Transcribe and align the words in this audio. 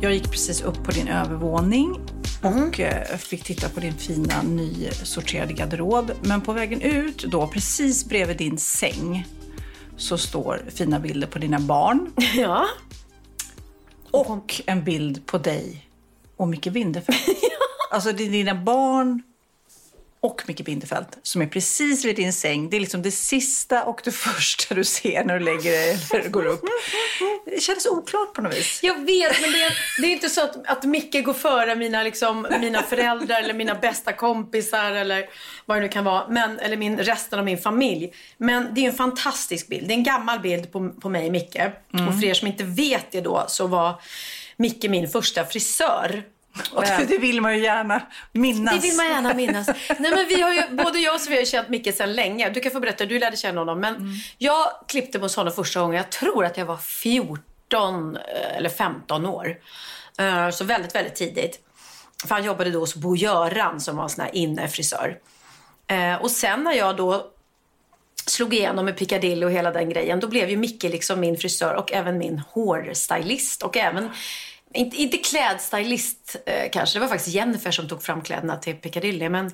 Jag 0.00 0.12
gick 0.12 0.30
precis 0.30 0.62
upp 0.62 0.84
på 0.84 0.90
din 0.90 1.08
övervåning 1.08 2.00
och 2.42 2.80
eh, 2.80 3.16
fick 3.16 3.44
titta 3.44 3.68
på 3.68 3.80
din 3.80 3.94
fina 3.94 4.42
nysorterade 4.42 5.52
garderob. 5.52 6.12
Men 6.22 6.40
på 6.40 6.52
vägen 6.52 6.80
ut 6.80 7.24
då, 7.24 7.46
precis 7.46 8.04
bredvid 8.04 8.36
din 8.36 8.58
säng, 8.58 9.26
så 9.96 10.18
står 10.18 10.62
fina 10.68 11.00
bilder 11.00 11.26
på 11.26 11.38
dina 11.38 11.58
barn. 11.58 12.12
Ja. 12.36 12.66
Och 14.10 14.62
en 14.66 14.84
bild 14.84 15.26
på 15.26 15.38
dig 15.38 15.88
och 16.36 16.48
Micke 16.48 16.72
Bindefeld. 16.72 17.18
Alltså 17.90 18.12
det 18.12 18.24
är 18.24 18.30
dina 18.30 18.54
barn 18.54 19.22
och 20.24 20.42
Micke 20.46 20.64
Bindefeld 20.64 21.06
som 21.22 21.42
är 21.42 21.46
precis 21.46 22.04
vid 22.04 22.16
din 22.16 22.32
säng. 22.32 22.70
Det 22.70 22.76
är 22.76 22.80
liksom 22.80 23.02
det 23.02 23.10
sista 23.10 23.84
och 23.84 24.00
det 24.04 24.10
första 24.12 24.74
du 24.74 24.84
ser 24.84 25.24
när 25.24 25.38
du 25.38 25.44
lägger 25.44 25.70
dig 25.70 25.98
eller 26.12 26.28
går 26.28 26.46
upp. 26.46 26.60
Det 27.44 27.60
kändes 27.60 27.86
oklart 27.86 28.34
på 28.34 28.42
något 28.42 28.54
vis. 28.54 28.80
Jag 28.82 28.94
vet, 28.94 29.40
men 29.40 29.52
det 29.52 29.62
är, 29.62 29.72
det 30.00 30.06
är 30.06 30.12
inte 30.12 30.28
så 30.28 30.44
att, 30.44 30.66
att 30.66 30.84
Micke 30.84 31.24
går 31.24 31.32
före 31.32 31.76
mina, 31.76 32.02
liksom, 32.02 32.46
mina 32.60 32.82
föräldrar 32.82 33.42
eller 33.42 33.54
mina 33.54 33.74
bästa 33.74 34.12
kompisar 34.12 34.92
eller 34.92 35.28
vad 35.66 35.76
det 35.76 35.80
nu 35.80 35.88
kan 35.88 36.04
vara. 36.04 36.28
Men, 36.28 36.58
eller 36.58 36.76
min, 36.76 36.98
resten 36.98 37.38
av 37.38 37.44
min 37.44 37.58
familj. 37.58 38.12
Men 38.36 38.74
det 38.74 38.84
är 38.84 38.88
en 38.88 38.96
fantastisk 38.96 39.68
bild. 39.68 39.88
Det 39.88 39.94
är 39.94 39.96
en 39.96 40.04
gammal 40.04 40.40
bild 40.40 40.72
på, 40.72 40.90
på 40.90 41.08
mig, 41.08 41.30
Micke. 41.30 41.60
Och 41.92 42.20
för 42.20 42.24
er 42.24 42.34
som 42.34 42.48
inte 42.48 42.64
vet 42.64 43.10
det 43.10 43.20
då 43.20 43.44
så 43.48 43.66
var 43.66 44.00
Micke 44.56 44.84
min 44.88 45.08
första 45.08 45.44
frisör. 45.44 46.22
Och 46.72 46.82
det, 46.82 47.04
det 47.08 47.18
vill 47.18 47.40
man 47.40 47.56
ju 47.56 47.62
gärna 47.62 48.02
minnas. 48.32 48.74
Det 48.74 48.88
vill 48.88 48.96
man 48.96 49.06
gärna 49.08 49.34
minnas. 49.34 49.66
Nej, 49.98 50.10
men 50.10 50.26
vi 50.28 50.40
har 50.42 50.52
ju, 50.52 50.62
både 50.70 50.98
jag 50.98 51.14
och 51.14 51.20
Sofia 51.20 51.38
har 51.40 51.44
känt 51.44 51.68
Micke 51.68 51.94
sedan 51.94 52.12
länge. 52.12 52.50
Du 52.50 52.60
kan 52.60 52.72
få 52.72 52.80
berätta, 52.80 53.06
du 53.06 53.18
lärde 53.18 53.36
känna 53.36 53.60
honom. 53.60 53.80
Men 53.80 53.96
jag 54.38 54.66
klippte 54.88 55.18
hos 55.18 55.36
honom 55.36 55.52
första 55.52 55.80
gången, 55.80 55.96
jag 55.96 56.10
tror 56.10 56.44
att 56.44 56.56
jag 56.56 56.66
var 56.66 56.76
14 56.76 58.16
eh, 58.16 58.56
eller 58.56 58.68
15 58.68 59.26
år. 59.26 59.56
Eh, 60.18 60.50
Så 60.50 60.64
väldigt, 60.64 60.94
väldigt 60.94 61.14
tidigt. 61.14 61.60
För 62.26 62.34
han 62.34 62.44
jobbade 62.44 62.70
då 62.70 62.78
hos 62.80 62.94
Bo 62.94 63.16
Göran 63.16 63.80
som 63.80 63.96
var 63.96 64.02
en 64.04 64.10
sån 64.10 64.24
här 64.24 64.34
innefrisör. 64.34 65.18
Eh, 65.86 66.14
Och 66.22 66.30
sen 66.30 66.64
när 66.64 66.72
jag 66.72 66.96
då 66.96 67.30
slog 68.26 68.54
igenom 68.54 68.84
med 68.84 68.96
Piccadilly 68.98 69.46
och 69.46 69.50
hela 69.52 69.70
den 69.70 69.88
grejen, 69.88 70.20
då 70.20 70.28
blev 70.28 70.50
ju 70.50 70.56
Micke 70.56 70.82
liksom 70.82 71.20
min 71.20 71.36
frisör 71.36 71.74
och 71.74 71.92
även 71.92 72.18
min 72.18 72.38
hårstylist. 72.50 73.62
Och 73.62 73.76
även, 73.76 74.10
inte, 74.74 74.96
inte 74.96 75.16
klädstylist 75.16 76.36
eh, 76.46 76.70
kanske, 76.72 76.98
det 76.98 77.00
var 77.00 77.08
faktiskt 77.08 77.34
Jennifer 77.34 77.70
som 77.70 77.88
tog 77.88 78.02
fram 78.02 78.22
kläderna 78.22 78.56
till 78.56 78.76
Piccadilly. 78.76 79.28
Men, 79.28 79.50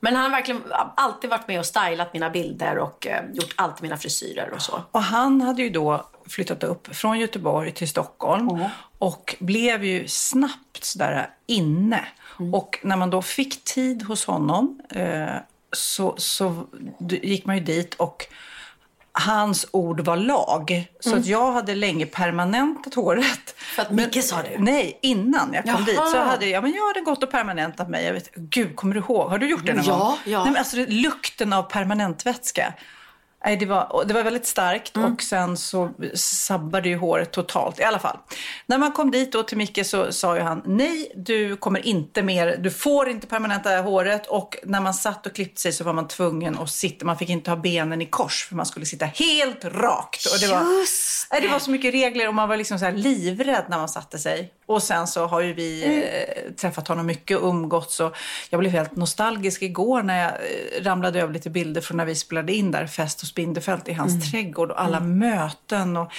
men 0.00 0.16
han 0.16 0.24
har 0.24 0.30
verkligen 0.30 0.62
alltid 0.96 1.30
varit 1.30 1.48
med 1.48 1.58
och 1.58 1.66
stylat 1.66 2.12
mina 2.12 2.30
bilder 2.30 2.78
och 2.78 3.06
eh, 3.06 3.24
gjort 3.32 3.54
alltid 3.56 3.82
mina 3.82 3.96
frisyrer 3.96 4.50
och 4.54 4.62
så. 4.62 4.82
Och 4.90 5.02
han 5.02 5.40
hade 5.40 5.62
ju 5.62 5.70
då 5.70 6.06
flyttat 6.28 6.64
upp 6.64 6.96
från 6.96 7.18
Göteborg 7.18 7.72
till 7.72 7.88
Stockholm 7.88 8.64
och 8.98 9.36
blev 9.38 9.84
ju 9.84 10.08
snabbt 10.08 10.84
sådär 10.84 11.30
inne. 11.46 12.04
Och 12.52 12.78
när 12.82 12.96
man 12.96 13.10
då 13.10 13.22
fick 13.22 13.64
tid 13.64 14.02
hos 14.02 14.24
honom 14.24 14.80
eh, 14.90 15.36
så, 15.72 16.14
så 16.16 16.66
gick 17.08 17.44
man 17.44 17.56
ju 17.56 17.64
dit 17.64 17.94
och 17.94 18.26
hans 19.12 19.66
ord 19.70 20.00
var 20.00 20.16
lag. 20.16 20.86
Så 21.00 21.16
att 21.16 21.26
jag 21.26 21.52
hade 21.52 21.74
länge 21.74 22.06
permanentat 22.06 22.94
håret. 22.94 23.54
För 23.56 23.82
att 23.82 23.90
Micke 23.90 24.24
sa 24.24 24.36
det? 24.42 24.56
Nej, 24.58 24.98
innan 25.02 25.50
jag 25.52 25.64
kom 25.64 25.72
Jaha. 25.72 25.84
dit 25.84 25.96
så 26.12 26.18
hade 26.18 26.46
jag, 26.46 26.62
men 26.62 26.72
jag 26.72 26.86
hade 26.86 27.00
gått 27.00 27.22
och 27.22 27.30
permanentat 27.30 27.88
mig. 27.90 28.04
Jag 28.04 28.12
vet, 28.12 28.34
Gud, 28.34 28.76
kommer 28.76 28.94
du 28.94 29.00
ihåg? 29.00 29.30
Har 29.30 29.38
du 29.38 29.50
gjort 29.50 29.66
det 29.66 29.72
någon 29.74 29.84
Ja, 29.84 29.98
gång? 29.98 30.16
ja. 30.32 30.38
Nej, 30.42 30.52
men 30.52 30.58
alltså, 30.58 30.76
lukten 30.88 31.52
av 31.52 31.62
permanentvätska. 31.62 32.72
Nej, 33.44 33.56
det, 33.56 33.66
var, 33.66 34.04
det 34.06 34.14
var 34.14 34.22
väldigt 34.22 34.46
starkt 34.46 34.96
Mm. 34.96 35.12
och 35.12 35.22
sen 35.22 35.56
så 35.56 35.90
sabbade 36.14 36.88
ju 36.88 36.96
håret 36.96 37.32
totalt. 37.32 37.80
I 37.80 37.82
alla 37.82 37.98
fall. 37.98 38.18
När 38.66 38.78
man 38.78 38.92
kom 38.92 39.10
dit 39.10 39.32
då 39.32 39.42
till 39.42 39.56
Micke 39.56 39.86
så 39.86 40.12
sa 40.12 40.36
ju 40.36 40.42
han 40.42 40.62
nej, 40.64 41.12
du 41.16 41.56
kommer 41.56 41.86
inte 41.86 42.22
mer, 42.22 42.56
du 42.56 42.70
får 42.70 43.08
inte 43.08 43.26
permanenta 43.26 43.80
håret 43.80 44.26
och 44.26 44.56
när 44.64 44.80
man 44.80 44.94
satt 44.94 45.26
och 45.26 45.34
klippte 45.34 45.60
sig 45.60 45.72
så 45.72 45.84
var 45.84 45.92
man 45.92 46.08
tvungen 46.08 46.58
att 46.58 46.70
sitta, 46.70 47.04
man 47.04 47.18
fick 47.18 47.28
inte 47.28 47.50
ha 47.50 47.56
benen 47.56 48.02
i 48.02 48.06
kors 48.06 48.46
för 48.48 48.54
man 48.54 48.66
skulle 48.66 48.86
sitta 48.86 49.04
helt 49.04 49.64
rakt. 49.64 50.26
Och 50.26 50.40
det, 50.40 50.46
var, 50.46 50.78
Just 50.80 51.26
nej, 51.32 51.40
det 51.40 51.48
var 51.48 51.58
så 51.58 51.70
mycket 51.70 51.94
regler 51.94 52.28
och 52.28 52.34
man 52.34 52.48
var 52.48 52.56
liksom 52.56 52.78
så 52.78 52.90
livrädd 52.90 53.64
när 53.68 53.78
man 53.78 53.88
satte 53.88 54.18
sig. 54.18 54.52
Och 54.70 54.82
sen 54.82 55.06
så 55.06 55.26
har 55.26 55.40
ju 55.40 55.52
vi 55.52 55.84
eh, 55.84 56.52
träffat 56.52 56.88
honom 56.88 57.06
mycket 57.06 57.38
och 57.38 57.48
umgåtts 57.48 58.00
och 58.00 58.16
jag 58.50 58.60
blev 58.60 58.72
helt 58.72 58.96
nostalgisk 58.96 59.62
igår 59.62 60.02
när 60.02 60.22
jag 60.22 60.32
eh, 60.32 60.84
ramlade 60.84 61.20
över 61.20 61.32
lite 61.32 61.50
bilder 61.50 61.80
från 61.80 61.96
när 61.96 62.04
vi 62.04 62.14
spelade 62.14 62.52
in 62.52 62.70
där, 62.70 62.86
Fest 62.86 63.20
hos 63.20 63.34
Bindefeld 63.34 63.88
i 63.88 63.92
hans 63.92 64.30
trädgård 64.30 64.70
och 64.70 64.80
alla 64.80 65.00
möten 65.00 65.96
och 65.96 66.12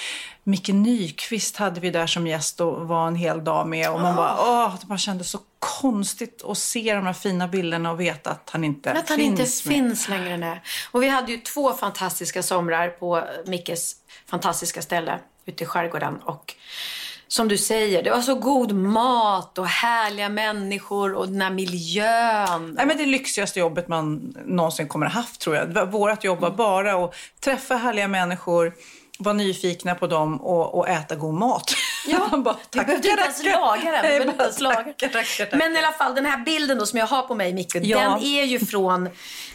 Micke 0.44 0.68
Nyqvist 0.68 1.56
hade 1.56 1.80
vi 1.80 1.90
där 1.90 2.06
som 2.06 2.26
gäst 2.26 2.60
och 2.60 2.88
var 2.88 3.06
en 3.06 3.16
hel 3.16 3.44
dag 3.44 3.68
med 3.68 3.90
och 3.90 4.00
man 4.00 4.16
bara, 4.16 4.36
åh, 4.40 4.74
det 4.80 4.86
bara 4.86 4.98
kändes 4.98 5.30
så 5.30 5.38
konstigt 5.58 6.44
att 6.44 6.58
se 6.58 6.94
de 6.94 7.06
här 7.06 7.12
fina 7.12 7.48
bilderna 7.48 7.90
och 7.90 8.00
veta 8.00 8.30
att 8.30 8.50
han 8.52 8.64
inte 8.64 8.92
Att 8.92 9.08
han 9.08 9.18
finns 9.18 9.40
inte 9.40 9.68
med. 9.68 9.88
finns 9.88 10.08
längre. 10.08 10.36
Nej. 10.36 10.62
Och 10.90 11.02
vi 11.02 11.08
hade 11.08 11.32
ju 11.32 11.38
två 11.38 11.72
fantastiska 11.72 12.42
somrar 12.42 12.88
på 12.88 13.24
Mickes 13.46 13.96
fantastiska 14.26 14.82
ställe 14.82 15.18
ute 15.46 15.64
i 15.64 15.66
skärgården. 15.66 16.16
Och 16.16 16.54
som 17.32 17.48
du 17.48 17.58
säger, 17.58 18.02
det 18.02 18.10
var 18.10 18.20
så 18.20 18.34
god 18.34 18.72
mat 18.72 19.58
och 19.58 19.66
härliga 19.66 20.28
människor 20.28 21.14
och 21.14 21.28
den 21.28 21.40
här 21.40 21.50
miljön. 21.50 22.74
Nej, 22.76 22.86
men 22.86 22.96
det 22.96 23.06
lyxigaste 23.06 23.60
jobbet 23.60 23.88
man 23.88 24.34
någonsin 24.46 24.88
kommer 24.88 25.06
ha 25.06 25.12
haft 25.12 25.40
tror 25.40 25.56
jag. 25.56 25.90
Vårat 25.92 26.24
jobb 26.24 26.40
var 26.40 26.50
bara 26.50 27.04
att 27.04 27.14
träffa 27.40 27.74
härliga 27.76 28.08
människor, 28.08 28.72
vara 29.18 29.32
nyfikna 29.34 29.94
på 29.94 30.06
dem 30.06 30.40
och, 30.40 30.74
och 30.74 30.88
äta 30.88 31.14
god 31.14 31.34
mat. 31.34 31.74
Ja, 32.06 32.36
bara, 32.36 32.56
du 32.70 32.78
behövde 32.78 33.08
inte 33.08 33.22
ens 33.22 33.44
laga 33.44 33.90
den. 33.90 34.02
Nej, 34.02 34.34
bara 34.38 34.48
laga. 34.60 34.76
tackar, 34.84 35.08
tackar, 35.08 35.44
tackar. 35.44 35.58
Men 35.58 35.76
i 35.76 35.78
alla 35.78 35.92
fall, 35.92 36.14
den 36.14 36.26
här 36.26 36.38
bilden 36.44 36.78
då 36.78 36.86
som 36.86 36.98
jag 36.98 37.06
har 37.06 37.22
på 37.22 37.34
mig, 37.34 37.52
Micke, 37.52 37.74
Ja. 37.82 37.98
den 37.98 38.22
är 38.24 38.44
ju 38.44 38.58
från 38.58 39.06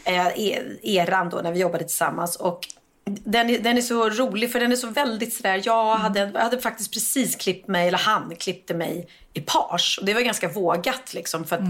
eh, 0.03 0.27
e- 0.27 0.61
eran 0.83 1.29
då 1.29 1.37
när 1.37 1.51
vi 1.51 1.59
jobbade 1.59 1.83
tillsammans. 1.83 2.35
Och 2.35 2.59
den 3.07 3.49
är, 3.49 3.59
den 3.59 3.77
är 3.77 3.81
så 3.81 4.09
rolig 4.09 4.51
för 4.51 4.59
den 4.59 4.71
är 4.71 4.75
så 4.75 4.87
väldigt 4.87 5.33
sådär, 5.33 5.61
jag 5.65 5.95
hade, 5.95 6.19
jag 6.19 6.41
hade 6.41 6.59
faktiskt 6.59 6.93
precis 6.93 7.35
klippt 7.35 7.67
mig, 7.67 7.87
eller 7.87 7.97
han 7.97 8.35
klippte 8.35 8.73
mig 8.73 9.07
i 9.33 9.41
page. 9.41 9.97
Och 9.99 10.05
det 10.05 10.13
var 10.13 10.21
ganska 10.21 10.47
vågat 10.47 11.13
liksom. 11.13 11.45
För 11.45 11.55
att 11.55 11.61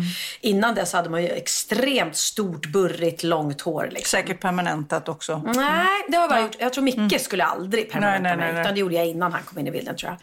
innan 0.41 0.75
dess 0.75 0.93
hade 0.93 1.09
man 1.09 1.23
ju 1.23 1.29
extremt 1.29 2.15
stort, 2.15 2.65
burrigt, 2.65 3.23
långt 3.23 3.61
hår 3.61 3.89
liksom. 3.91 4.17
Säkert 4.17 4.41
permanentat 4.41 5.09
också. 5.09 5.41
Nej, 5.55 5.87
det 6.07 6.17
har 6.17 6.29
jag 6.29 6.41
gjort. 6.41 6.55
Jag 6.59 6.73
tror 6.73 6.83
Micke 6.83 7.21
skulle 7.21 7.43
aldrig 7.43 7.91
permanenta 7.91 8.21
Nej, 8.21 8.37
nej, 8.37 8.37
mig. 8.37 8.45
nej, 8.45 8.53
nej. 8.53 8.61
Utan 8.61 8.73
det 8.73 8.79
gjorde 8.79 8.95
jag 8.95 9.07
innan 9.07 9.31
han 9.33 9.43
kom 9.43 9.59
in 9.59 9.67
i 9.67 9.71
bilden 9.71 9.95
tror 9.95 10.11
jag. 10.11 10.19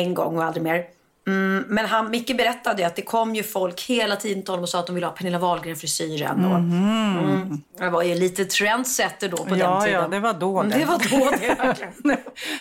En 0.00 0.14
gång 0.14 0.36
och 0.38 0.44
aldrig 0.44 0.62
mer. 0.62 0.84
Mm, 1.26 1.64
men 1.68 1.86
han, 1.86 2.10
Micke 2.10 2.36
berättade 2.36 2.86
att 2.86 2.96
det 2.96 3.02
kom 3.02 3.34
ju 3.34 3.42
folk 3.42 3.80
hela 3.82 4.16
tiden 4.16 4.42
till 4.42 4.50
honom 4.52 4.62
och 4.62 4.68
sa 4.68 4.78
att 4.80 4.86
de 4.86 4.94
ville 4.94 5.06
ha 5.06 5.12
Pernilla 5.14 5.38
Wahlgren-frisyren. 5.38 6.44
Och, 6.44 6.56
mm, 6.58 7.60
jag 7.78 7.90
var 7.90 8.02
ju 8.02 8.14
lite 8.14 8.44
trendsetter 8.44 9.28
då 9.28 9.36
på 9.36 9.44
den 9.44 9.58
Ja, 9.58 9.80
tiden. 9.80 10.02
ja, 10.02 10.08
det 10.08 10.20
var 10.20 10.32
då 10.32 10.58
Mm, 10.60 10.70
det. 10.72 10.78
Det 10.78 10.84
var 10.84 10.98
då 11.10 11.30
det 11.30 12.18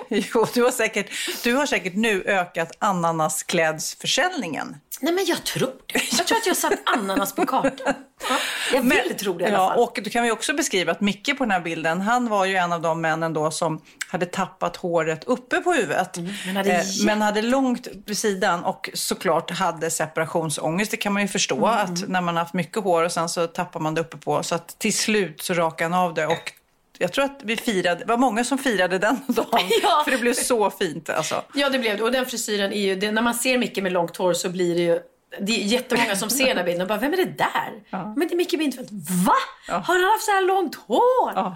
jo, 0.33 0.45
du 0.53 0.63
har, 0.63 0.71
säkert, 0.71 1.07
du 1.43 1.53
har 1.55 1.65
säkert 1.65 1.95
nu 1.95 2.23
ökat 2.25 2.71
ananasklädsförsäljningen. 2.79 4.75
Nej 5.01 5.13
men 5.13 5.25
jag 5.25 5.43
tror 5.43 5.71
det. 5.93 6.01
Jag 6.17 6.27
tror 6.27 6.37
att 6.37 6.47
jag 6.47 6.57
satt 6.57 6.73
ananas 6.97 7.35
på 7.35 7.45
kartan. 7.45 7.93
Ja, 8.29 8.37
jag 8.73 8.81
vill 8.81 9.17
tro 9.17 9.33
det 9.37 9.43
i 9.43 9.47
alla 9.47 9.57
ja, 9.57 9.69
fall. 9.69 9.79
Och 9.79 9.99
då 10.03 10.09
kan 10.09 10.23
vi 10.23 10.31
också 10.31 10.53
beskriva 10.53 10.91
att 10.91 11.01
Micke 11.01 11.37
på 11.37 11.43
den 11.43 11.51
här 11.51 11.59
bilden, 11.59 12.01
han 12.01 12.29
var 12.29 12.45
ju 12.45 12.55
en 12.55 12.73
av 12.73 12.81
de 12.81 13.01
männen 13.01 13.33
då 13.33 13.51
som 13.51 13.81
hade 14.07 14.25
tappat 14.25 14.75
håret 14.75 15.23
uppe 15.23 15.57
på 15.57 15.71
huvudet. 15.73 16.17
Mm, 16.17 16.31
men 16.45 16.55
hade 16.55 16.71
eh, 16.71 16.83
men 17.05 17.21
hade 17.21 17.41
långt 17.41 17.87
vid 18.05 18.17
sidan 18.17 18.63
och 18.63 18.89
såklart 18.93 19.51
hade 19.51 19.89
separationsångest. 19.91 20.91
Det 20.91 20.97
kan 20.97 21.13
man 21.13 21.21
ju 21.21 21.27
förstå 21.27 21.55
Mm. 21.67 21.69
att 21.79 22.07
när 22.09 22.21
man 22.21 22.35
har 22.35 22.43
haft 22.43 22.53
mycket 22.53 22.83
hår 22.83 23.03
och 23.03 23.11
sen 23.11 23.29
så 23.29 23.47
tappar 23.47 23.79
man 23.79 23.95
det 23.95 24.01
uppe 24.01 24.17
på. 24.17 24.43
Så 24.43 24.55
att 24.55 24.79
till 24.79 24.97
slut 24.97 25.41
så 25.41 25.53
rakade 25.53 25.93
han 25.95 26.03
av 26.03 26.13
det 26.13 26.25
och 26.27 26.53
jag 26.97 27.13
tror 27.13 27.25
att 27.25 27.39
vi 27.43 27.57
firade, 27.57 27.99
det 27.99 28.05
var 28.05 28.17
många 28.17 28.43
som 28.43 28.57
firade 28.57 28.99
den 28.99 29.19
dagen. 29.27 29.47
Ja. 29.83 30.01
För 30.05 30.11
det 30.11 30.17
blev 30.17 30.33
så 30.33 30.69
fint 30.69 31.09
alltså. 31.09 31.43
Ja, 31.53 31.69
det 31.69 31.79
blev 31.79 31.97
det. 31.97 32.03
Och 32.03 32.11
den 32.11 32.25
frisyren 32.25 32.73
är 32.73 32.81
ju, 32.81 32.95
det, 32.95 33.11
när 33.11 33.21
man 33.21 33.33
ser 33.33 33.57
Micke 33.57 33.77
med 33.77 33.91
långt 33.91 34.17
hår 34.17 34.33
så 34.33 34.49
blir 34.49 34.75
det 34.75 34.81
ju 34.81 34.99
det 35.39 35.51
är 35.51 35.65
jättemånga 35.65 36.15
som 36.15 36.29
ser 36.29 36.47
den 36.47 36.57
här 36.57 36.63
bilden 36.63 36.81
och 36.81 36.87
bara, 36.87 36.97
vem 36.99 37.13
är 37.13 37.17
det 37.17 37.25
där? 37.25 37.71
Men 37.91 38.27
det 38.27 38.33
är 38.33 38.35
Micke 38.35 38.59
Bindfeldt. 38.59 38.91
Va? 39.25 39.33
Har 39.67 40.01
han 40.01 40.11
haft 40.11 40.25
så 40.25 40.31
här 40.31 40.47
långt 40.47 40.75
hår? 40.75 41.31
Ja. 41.35 41.55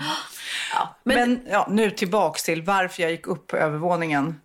Ja, 0.73 0.95
men, 1.03 1.15
Men 1.15 1.41
ja, 1.49 1.67
nu 1.69 1.91
tillbaks 1.91 2.43
till 2.43 2.61
varför 2.61 3.01
jag 3.01 3.11
gick 3.11 3.27
upp 3.27 3.47
på 3.47 3.57
övervåningen. 3.57 4.41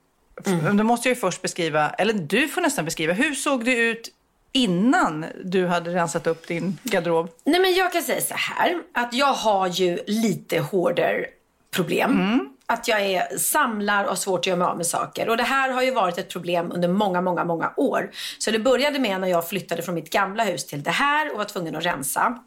Mm. 0.47 0.77
Då 0.77 0.85
måste 0.85 1.09
jag 1.09 1.15
ju 1.15 1.21
först 1.21 1.43
beskriva, 1.43 1.91
eller 1.91 2.13
du 2.13 2.49
får 2.49 2.61
nästan 2.61 2.85
beskriva, 2.85 3.13
hur 3.13 3.35
såg 3.35 3.65
det 3.65 3.77
ut 3.77 4.15
innan 4.53 5.27
du 5.45 5.67
hade 5.67 5.95
rensat 5.95 6.27
upp 6.27 6.47
din 6.47 6.79
garderob? 6.83 7.31
Nej, 7.45 7.61
men 7.61 7.75
jag 7.75 7.93
kan 7.93 8.03
säga 8.03 8.21
så 8.21 8.35
här, 8.35 8.83
att 8.95 9.15
jag 9.15 9.33
har 9.33 9.67
ju 9.69 9.99
lite 10.07 10.59
hårdare 10.59 11.27
problem. 11.71 12.49
Att 12.73 12.89
jag 12.89 13.01
är, 13.01 13.39
samlar 13.39 14.05
och 14.05 14.09
har 14.09 14.17
svårt 14.17 14.41
att 14.41 14.47
göra 14.47 14.57
mig 14.59 14.67
av 14.67 14.77
med 14.77 14.87
saker. 14.87 15.29
Och 15.29 15.37
det 15.37 15.43
här 15.43 15.71
har 15.71 15.83
ju 15.83 15.91
varit 15.91 16.19
ett 16.19 16.29
problem 16.29 16.73
under 16.73 16.89
många, 16.89 17.21
många, 17.21 17.45
många 17.45 17.73
år. 17.77 18.11
Så 18.39 18.51
det 18.51 18.59
började 18.59 18.99
med 18.99 19.21
när 19.21 19.29
jag 19.29 19.49
flyttade 19.49 19.83
från 19.83 19.95
mitt 19.95 20.11
gamla 20.11 20.45
hus 20.45 20.67
till 20.67 20.83
det 20.83 20.91
här 20.91 21.33
och 21.33 21.39
var 21.39 21.45
tvungen 21.45 21.77
att 21.77 21.87
rensa. 21.87 22.39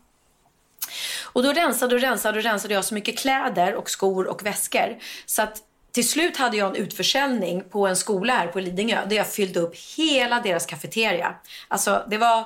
Och 1.23 1.43
då 1.43 1.51
rensade 1.51 1.95
och 1.95 2.01
rensade 2.01 2.37
och 2.37 2.43
rensade 2.43 2.73
jag 2.73 2.85
så 2.85 2.93
mycket 2.93 3.19
kläder 3.19 3.75
och 3.75 3.89
skor 3.89 4.27
och 4.27 4.45
väskor. 4.45 4.97
Så 5.25 5.41
att 5.41 5.57
till 5.91 6.09
slut 6.09 6.37
hade 6.37 6.57
jag 6.57 6.69
en 6.69 6.75
utförsäljning 6.75 7.63
på 7.69 7.87
en 7.87 7.95
skola 7.95 8.33
här 8.33 8.47
på 8.47 8.59
Lidingö 8.59 9.05
där 9.05 9.15
jag 9.15 9.27
fyllde 9.27 9.59
upp 9.59 9.75
hela 9.97 10.39
deras 10.39 10.65
kafeteria. 10.65 11.35
Alltså 11.67 12.03
det 12.09 12.17
var 12.17 12.45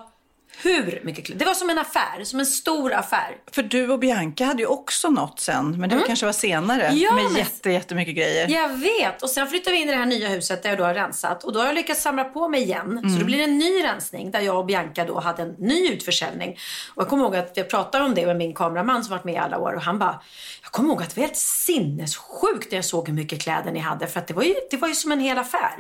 hur 0.64 1.02
mycket 1.04 1.26
kläder? 1.26 1.40
Det 1.40 1.46
var 1.46 1.54
som 1.54 1.70
en 1.70 1.78
affär, 1.78 2.24
som 2.24 2.40
en 2.40 2.46
stor 2.46 2.94
affär. 2.94 3.38
För 3.52 3.64
du 3.64 3.90
och 3.92 4.00
Bianca 4.00 4.46
hade 4.46 4.62
ju 4.62 4.68
också 4.68 5.10
något 5.10 5.40
sen, 5.40 5.80
men 5.80 5.90
det 5.90 6.04
kanske 6.08 6.26
var 6.26 6.34
senare. 6.34 6.92
Ja, 6.94 7.14
med 7.14 7.24
men- 7.24 7.36
jätte, 7.36 7.70
jättemycket 7.72 8.16
grejer. 8.16 8.50
Jag 8.50 8.70
vet. 8.70 9.24
Och 9.24 9.30
sen 9.30 9.48
flyttade 9.48 9.76
vi 9.76 9.82
in 9.82 9.88
i 9.90 9.92
det 9.92 9.98
här 9.98 10.06
nya 10.06 10.28
huset 10.30 10.64
där 10.64 10.70
jag 10.70 10.78
då 10.78 10.84
har 10.84 10.94
rensat. 10.94 11.44
Och 11.44 11.54
då 11.54 11.60
har 11.60 11.66
jag 11.66 11.76
lyckats 11.76 12.02
samla 12.02 12.24
på 12.24 12.48
mig 12.48 12.62
igen. 12.62 13.02
Så 13.14 13.20
då 13.20 13.26
blir 13.26 13.38
det 13.38 13.44
en 13.44 13.58
ny 13.58 13.84
rensning 13.84 14.32
där 14.32 14.40
jag 14.42 14.60
och 14.60 14.66
Bianca 14.66 15.06
då 15.06 15.20
hade 15.20 15.44
en 15.44 15.56
ny 15.58 15.90
utförsäljning. 15.90 16.58
Och 16.96 17.02
jag 17.02 17.10
kommer 17.10 17.24
ihåg 17.24 17.36
att 17.36 17.52
jag 17.58 17.70
pratade 17.70 18.04
om 18.06 18.16
det 18.16 18.26
med 18.26 18.36
min 18.38 18.54
kameraman 18.54 19.04
som 19.04 19.12
varit 19.12 19.24
med 19.26 19.34
i 19.34 19.38
alla 19.38 19.58
år. 19.58 19.74
Och 19.74 19.82
han 19.82 20.00
bara, 20.00 20.22
jag 20.64 20.72
kommer 20.72 20.90
ihåg 20.90 21.02
att 21.02 21.10
det 21.10 21.22
var 21.22 21.28
helt 21.28 21.38
sinnessjukt 21.38 22.72
när 22.72 22.78
jag 22.78 22.86
såg 22.86 23.08
hur 23.08 23.16
mycket 23.16 23.42
kläder 23.42 23.72
ni 23.72 23.80
hade. 23.80 24.08
För 24.08 24.20
att 24.20 24.28
det 24.28 24.34
var 24.34 24.44
ju, 24.44 24.56
det 24.72 24.78
var 24.78 24.88
ju 24.88 24.96
som 24.96 25.12
en 25.12 25.20
hel 25.20 25.38
affär. 25.38 25.76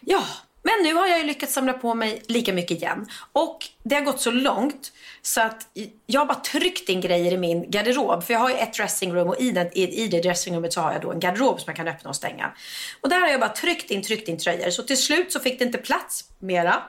Ja, 0.00 0.22
men 0.66 0.82
nu 0.82 0.94
har 0.94 1.06
jag 1.06 1.18
ju 1.18 1.24
lyckats 1.24 1.52
samla 1.52 1.72
på 1.72 1.94
mig 1.94 2.22
lika 2.26 2.52
mycket 2.52 2.70
igen. 2.70 3.06
Och 3.32 3.58
det 3.82 3.94
har 3.94 4.02
gått 4.02 4.20
så 4.20 4.30
långt 4.30 4.92
så 5.22 5.40
att 5.40 5.68
jag 6.06 6.20
har 6.20 6.26
bara 6.26 6.40
tryckt 6.40 6.88
in 6.88 7.00
grejer 7.00 7.32
i 7.32 7.38
min 7.38 7.70
garderob. 7.70 8.24
För 8.24 8.32
jag 8.32 8.40
har 8.40 8.50
ju 8.50 8.56
ett 8.56 8.74
dressingroom 8.74 9.28
och 9.28 9.40
i, 9.40 9.50
den, 9.50 9.66
i, 9.72 10.04
i 10.04 10.08
det 10.08 10.20
dressingroomet 10.20 10.72
så 10.72 10.80
har 10.80 10.92
jag 10.92 11.02
då 11.02 11.12
en 11.12 11.20
garderob 11.20 11.60
som 11.60 11.64
jag 11.66 11.76
kan 11.76 11.88
öppna 11.88 12.10
och 12.10 12.16
stänga. 12.16 12.52
Och 13.00 13.08
där 13.08 13.20
har 13.20 13.28
jag 13.28 13.40
bara 13.40 13.52
tryckt 13.52 13.90
in, 13.90 14.02
tryckt 14.02 14.28
in 14.28 14.38
tröjor. 14.38 14.70
Så 14.70 14.82
till 14.82 15.02
slut 15.02 15.32
så 15.32 15.40
fick 15.40 15.58
det 15.58 15.64
inte 15.64 15.78
plats 15.78 16.24
mera. 16.38 16.82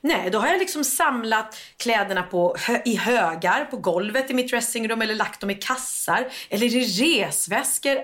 Nej, 0.00 0.30
då 0.30 0.38
har 0.38 0.48
jag 0.48 0.58
liksom 0.58 0.84
samlat 0.84 1.56
kläderna 1.76 2.22
på, 2.22 2.56
hö, 2.58 2.80
i 2.84 2.96
högar 2.96 3.64
på 3.64 3.76
golvet 3.76 4.30
i 4.30 4.34
mitt 4.34 4.50
dressingrum 4.50 5.02
eller 5.02 5.14
lagt 5.14 5.40
dem 5.40 5.50
i 5.50 5.54
kassar 5.54 6.28
eller 6.48 6.66
i 6.66 6.84
resväskor. 6.84 7.96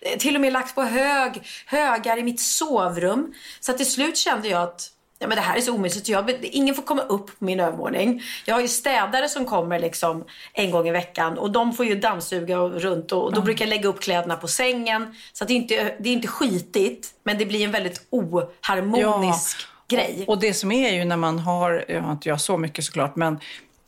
Eh, 0.00 0.18
Till 0.18 0.34
och 0.34 0.40
med 0.40 0.52
lagt 0.52 0.74
på 0.74 0.82
hög, 0.82 1.42
högar 1.66 2.18
i 2.18 2.22
mitt 2.22 2.40
sovrum. 2.40 3.34
Så 3.60 3.72
till 3.72 3.90
slut 3.90 4.16
kände 4.16 4.48
jag 4.48 4.62
att 4.62 4.92
Ja, 5.20 5.26
men 5.26 5.36
det 5.36 5.42
här 5.42 5.56
är 5.56 5.60
så 5.60 5.74
omysigt. 5.74 6.08
Jag, 6.08 6.30
ingen 6.42 6.74
får 6.74 6.82
komma 6.82 7.02
upp 7.02 7.38
på 7.38 7.44
min 7.44 7.60
övervåning. 7.60 8.22
Jag 8.44 8.54
har 8.54 8.60
ju 8.60 8.68
städare 8.68 9.28
som 9.28 9.44
kommer 9.44 9.78
liksom 9.78 10.24
en 10.52 10.70
gång 10.70 10.88
i 10.88 10.90
veckan 10.90 11.38
och 11.38 11.50
de 11.50 11.72
får 11.72 11.86
ju 11.86 11.94
dammsuga 11.94 12.60
och 12.60 12.80
runt 12.80 13.12
och, 13.12 13.24
och 13.24 13.34
då 13.34 13.40
brukar 13.40 13.64
jag 13.64 13.70
lägga 13.70 13.88
upp 13.88 14.00
kläderna 14.00 14.36
på 14.36 14.48
sängen. 14.48 15.14
Så 15.32 15.44
att 15.44 15.48
det, 15.48 15.54
är 15.54 15.56
inte, 15.56 15.96
det 16.00 16.08
är 16.08 16.12
inte 16.12 16.28
skitigt 16.28 17.10
men 17.22 17.38
det 17.38 17.46
blir 17.46 17.64
en 17.64 17.70
väldigt 17.70 18.06
oharmonisk 18.10 19.56
grej. 19.88 20.24
Och 20.26 20.38
det 20.38 20.54
som 20.54 20.72
är 20.72 20.92
ju 20.92 21.04
när 21.04 21.16
man 21.16 21.38
har, 21.38 21.84
jag 21.88 22.02
har 22.02 22.12
inte 22.12 22.28
jag 22.28 22.40
så 22.40 22.56
mycket 22.58 22.84
såklart, 22.84 23.16
men 23.16 23.40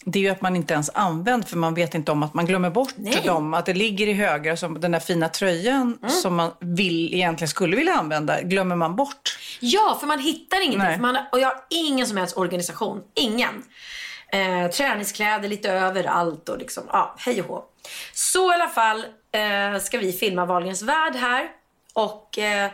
det 0.05 0.19
är 0.19 0.23
ju 0.23 0.29
att 0.29 0.41
man 0.41 0.57
inte 0.57 0.75
ens 0.75 0.91
använder 0.95 1.49
för 1.49 1.57
man 1.57 1.75
vet 1.75 1.95
inte 1.95 2.13
om 2.13 2.23
att 2.23 2.35
man 2.35 2.47
glömmer 2.47 2.71
bort 2.71 2.95
Nej. 2.97 3.23
dem. 3.25 3.55
Att 3.55 3.67
det 3.67 3.75
ligger 3.75 4.07
i 4.07 4.13
högar 4.13 4.57
som 4.57 4.81
den 4.81 4.93
där 4.93 5.01
fina 5.01 5.29
tröjan 5.29 5.99
Mm. 6.03 6.11
som 6.11 6.35
man 6.35 6.51
vill, 6.61 7.15
egentligen 7.15 7.49
skulle 7.49 7.77
vilja 7.77 7.95
använda, 7.95 8.43
glömmer 8.43 8.77
man 8.77 8.97
bort. 8.97 9.39
Ja, 9.61 9.97
för 10.01 10.07
man 10.07 10.19
hittar 10.19 10.65
ingenting. 10.65 11.01
Man, 11.01 11.17
och 11.33 11.41
jag 11.41 11.47
har 11.49 11.65
ingen 11.71 12.07
som 12.07 12.17
helst 12.17 12.37
organisation. 12.37 13.03
Ingen. 13.15 13.63
Eh, 14.33 14.71
träningskläder 14.71 15.49
lite 15.49 15.71
överallt 15.71 16.49
och 16.49 16.59
liksom, 16.59 16.85
ja, 16.93 17.15
hej 17.19 17.43
och 17.43 17.49
hå. 17.49 17.65
Så 18.15 18.53
i 18.53 18.55
alla 18.55 18.69
fall 18.69 19.05
eh, 19.33 19.81
ska 19.83 19.99
vi 19.99 20.13
filma 20.13 20.45
Wahlgrens 20.47 20.83
värld 20.83 21.15
här. 21.15 21.49
Och 21.93 22.39
eh, 22.39 22.71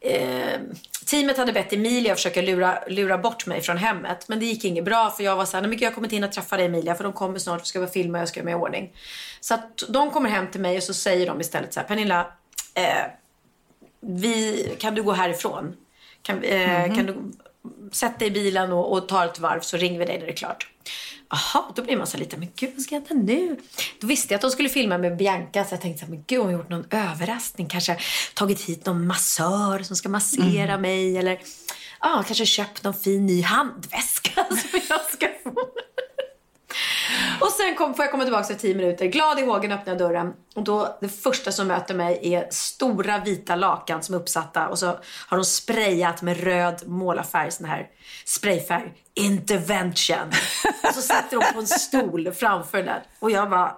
eh, 0.00 0.60
teamet 1.06 1.38
hade 1.38 1.52
bett 1.52 1.72
Emilia 1.72 2.14
försöka 2.14 2.42
lura, 2.42 2.78
lura 2.88 3.18
bort 3.18 3.46
mig 3.46 3.60
från 3.60 3.76
hemmet. 3.76 4.28
Men 4.28 4.38
det 4.38 4.46
gick 4.46 4.64
inget 4.64 4.84
bra 4.84 5.10
för 5.10 5.24
jag 5.24 5.36
var 5.36 5.44
såhär, 5.44 5.62
nej 5.62 5.70
men 5.70 5.78
jag 5.78 5.94
kommer 5.94 6.06
inte 6.06 6.16
hinna 6.16 6.28
träffa 6.28 6.56
dig 6.56 6.66
Emilia 6.66 6.94
för 6.94 7.04
de 7.04 7.12
kommer 7.12 7.38
snart 7.38 7.60
och 7.60 7.66
ska 7.66 7.80
vi 7.80 7.86
filma 7.86 8.18
och 8.18 8.22
jag 8.22 8.28
ska 8.28 8.40
göra 8.40 8.44
mig 8.44 8.52
i 8.52 8.56
ordning. 8.56 8.92
Så 9.40 9.54
att 9.54 9.82
de 9.88 10.10
kommer 10.10 10.30
hem 10.30 10.50
till 10.50 10.60
mig 10.60 10.76
och 10.76 10.82
så 10.82 10.94
säger 10.94 11.26
de 11.26 11.40
istället 11.40 11.74
så 11.74 11.80
här, 11.80 11.86
Pernilla, 11.86 12.32
eh, 12.74 13.10
vi, 14.00 14.76
kan 14.78 14.94
du 14.94 15.02
gå 15.02 15.12
härifrån? 15.12 15.76
Kan, 16.22 16.42
eh, 16.42 16.94
kan 16.94 17.06
du 17.06 17.16
sätta 17.92 18.18
dig 18.18 18.28
i 18.28 18.30
bilen 18.30 18.72
och, 18.72 18.92
och 18.92 19.08
ta 19.08 19.24
ett 19.24 19.38
varv 19.38 19.60
så 19.60 19.76
ringer 19.76 19.98
vi 19.98 20.04
dig 20.04 20.18
när 20.18 20.26
det 20.26 20.32
är 20.32 20.36
klart. 20.36 20.68
Jaha, 21.30 21.64
då 21.74 21.82
blir 21.82 21.96
man 21.96 22.06
så 22.06 22.18
lite, 22.18 22.36
men 22.36 22.48
gud 22.56 22.70
vad 22.74 22.82
ska 22.82 22.94
jag 22.94 23.02
göra 23.10 23.22
nu? 23.22 23.56
Då 24.00 24.06
visste 24.06 24.34
jag 24.34 24.38
att 24.38 24.42
de 24.42 24.50
skulle 24.50 24.68
filma 24.68 24.98
med 24.98 25.16
Bianca 25.16 25.64
så 25.64 25.74
jag 25.74 25.80
tänkte 25.80 25.98
så 25.98 26.06
här, 26.06 26.10
men 26.10 26.24
gud 26.26 26.38
hon 26.38 26.46
har 26.46 26.52
gjort 26.52 26.68
någon 26.68 26.86
överraskning. 26.90 27.68
Kanske 27.68 27.98
tagit 28.34 28.60
hit 28.60 28.86
någon 28.86 29.06
massör 29.06 29.82
som 29.82 29.96
ska 29.96 30.08
massera 30.08 30.78
mig 30.78 31.18
eller 31.18 31.38
ja, 32.00 32.24
kanske 32.26 32.46
köpt 32.46 32.84
någon 32.84 32.94
fin 32.94 33.26
ny 33.26 33.42
handväska 33.42 34.30
som 34.48 34.80
jag 34.88 35.00
ska 35.12 35.28
få. 35.44 35.68
Och 37.40 37.50
sen 37.50 37.74
kom, 37.74 37.94
får 37.94 38.04
jag 38.04 38.12
komma 38.12 38.22
tillbaka 38.24 38.42
efter 38.42 38.54
tio 38.54 38.74
minuter. 38.74 39.06
Glad 39.06 39.38
i 39.38 39.42
hågen 39.42 39.72
öppnar 39.72 39.92
jag 39.92 39.98
dörren. 39.98 40.32
Och 40.54 40.64
då, 40.64 40.98
det 41.00 41.08
första 41.08 41.52
som 41.52 41.66
möter 41.66 41.94
mig 41.94 42.34
är 42.34 42.46
stora 42.50 43.18
vita 43.18 43.56
lakan 43.56 44.02
som 44.02 44.14
är 44.14 44.18
uppsatta. 44.18 44.68
Och 44.68 44.78
så 44.78 44.86
har 45.26 45.36
de 45.36 45.44
sprayat 45.44 46.22
med 46.22 46.40
röd 46.44 46.82
målarfärg, 46.86 47.50
sån 47.50 47.66
här 47.66 47.86
sprayfärg. 48.24 48.92
Intervention. 49.14 50.32
Och 50.82 50.94
så 50.94 51.00
sitter 51.02 51.36
hon 51.36 51.52
på 51.52 51.58
en 51.58 51.66
stol 51.66 52.32
framför 52.32 52.82
den. 52.82 53.00
Och 53.18 53.30
jag 53.30 53.50
bara, 53.50 53.76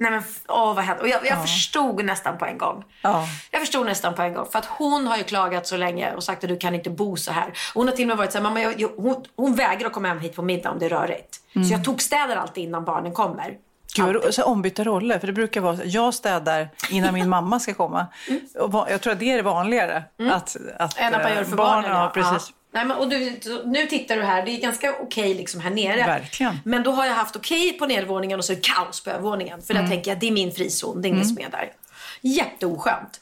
nej 0.00 0.10
men 0.10 0.22
åh 0.48 0.74
vad 0.74 0.84
hände? 0.84 1.02
Och 1.02 1.08
jag, 1.08 1.26
jag 1.26 1.42
förstod 1.42 2.04
nästan 2.04 2.38
på 2.38 2.44
en 2.46 2.58
gång. 2.58 2.84
Ja. 3.02 3.26
Jag 3.50 3.60
förstod 3.60 3.86
nästan 3.86 4.14
på 4.14 4.22
en 4.22 4.34
gång. 4.34 4.46
För 4.52 4.58
att 4.58 4.64
hon 4.66 5.06
har 5.06 5.16
ju 5.16 5.24
klagat 5.24 5.66
så 5.66 5.76
länge 5.76 6.14
och 6.14 6.22
sagt 6.24 6.44
att 6.44 6.48
du 6.50 6.56
kan 6.56 6.74
inte 6.74 6.90
bo 6.90 7.16
så 7.16 7.32
här. 7.32 7.52
Hon 7.74 7.88
har 7.88 7.94
till 7.96 8.04
och 8.04 8.08
med 8.08 8.16
varit 8.16 8.32
så 8.32 8.38
här, 8.38 8.42
mamma 8.42 8.60
jag, 8.60 8.80
jag, 8.80 8.88
hon, 8.96 9.24
hon 9.36 9.54
vägrar 9.54 9.86
att 9.86 9.92
komma 9.92 10.08
hem 10.08 10.20
hit 10.20 10.36
på 10.36 10.42
middag 10.42 10.70
om 10.70 10.78
det 10.78 10.86
är 10.86 10.90
rörigt. 10.90 11.36
Så 11.52 11.72
jag 11.72 11.84
tog 11.84 12.02
städer 12.02 12.36
alltid 12.36 12.64
innan 12.64 12.84
barnen 12.84 13.12
kommer. 13.12 13.54
Gud, 13.96 14.34
så 14.34 14.44
ombytta 14.44 14.84
roller, 14.84 15.18
för 15.18 15.26
det 15.26 15.32
brukar 15.32 15.60
vara 15.60 15.76
så, 15.76 15.82
jag 15.84 16.14
städar 16.14 16.68
innan 16.90 17.14
min 17.14 17.28
mamma 17.36 17.60
ska 17.60 17.74
komma. 17.74 18.06
Va- 18.54 18.86
jag 18.90 19.00
tror 19.00 19.12
att 19.12 19.18
det 19.18 19.32
är 19.32 19.36
det 19.36 19.42
vanligare. 19.42 20.04
Att, 20.32 20.56
att, 20.78 20.98
Än 20.98 21.14
att 21.14 21.22
man 21.22 21.30
eh, 21.32 21.36
gör 21.36 21.44
för 21.44 21.56
barnen. 21.56 21.82
barnen. 21.82 21.98
Ja, 22.02 22.10
precis. 22.14 22.52
Nej, 22.72 22.84
men, 22.84 22.96
och 22.96 23.08
du, 23.08 23.40
nu 23.64 23.86
tittar 23.86 24.16
du 24.16 24.22
här, 24.22 24.42
det 24.44 24.50
är 24.50 24.60
ganska 24.60 24.94
okej 25.00 25.34
liksom 25.34 25.60
här 25.60 25.70
nere. 25.70 26.06
Verkligen. 26.06 26.58
Men 26.64 26.82
då 26.82 26.90
har 26.92 27.06
jag 27.06 27.14
haft 27.14 27.36
okej 27.36 27.72
på 27.72 27.86
nedervåningen 27.86 28.38
och 28.38 28.44
så 28.44 28.52
är 28.52 28.56
det 28.56 28.62
kaos 28.68 29.04
på 29.04 29.10
övervåningen. 29.10 29.62
För 29.62 29.74
där 29.74 29.88
tänker 29.88 30.10
jag, 30.10 30.20
det 30.20 30.26
är 30.26 30.32
min 30.32 30.52
frizon, 30.52 31.02
det 31.02 31.08
är 31.08 31.10
ingen 31.10 31.24
som 31.26 31.38
är 31.38 31.50
där. 31.50 31.72
Jätteoskönt. 32.20 33.20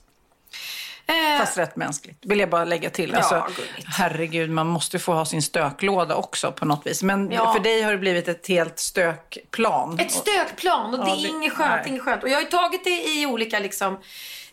Eh, 1.07 1.39
Fast 1.41 1.59
rätt 1.59 1.77
mänskligt, 1.77 2.19
vill 2.27 2.41
jag 2.41 2.51
bara 2.51 2.65
lägga 2.65 2.91
till. 2.91 3.15
Alltså, 3.15 3.47
gulligt. 3.57 3.87
herregud, 3.87 4.51
man 4.51 4.67
måste 4.67 4.99
få 4.99 5.13
ha 5.13 5.25
sin 5.25 5.43
stöklåda 5.43 6.15
också 6.15 6.53
på 6.53 6.65
något 6.65 6.87
vis. 6.87 7.03
Men 7.03 7.31
Ja. 7.31 7.53
för 7.53 7.61
dig 7.61 7.83
har 7.83 7.93
det 7.93 7.99
blivit 7.99 8.29
ett 8.29 8.47
helt 8.49 8.79
stökplan. 8.79 9.99
Ett 10.01 10.13
stökplan 10.13 10.95
och 10.95 11.05
det 11.05 11.11
Ja, 11.11 11.17
är 11.17 11.23
det- 11.23 11.29
inget 11.29 11.53
skönt, 11.53 11.87
inget 11.87 12.03
skönt. 12.03 12.23
Och 12.23 12.29
jag 12.29 12.35
har 12.37 12.43
ju 12.43 12.49
tagit 12.49 12.85
det 12.85 12.91
i 13.21 13.27
olika 13.27 13.59
liksom, 13.59 13.99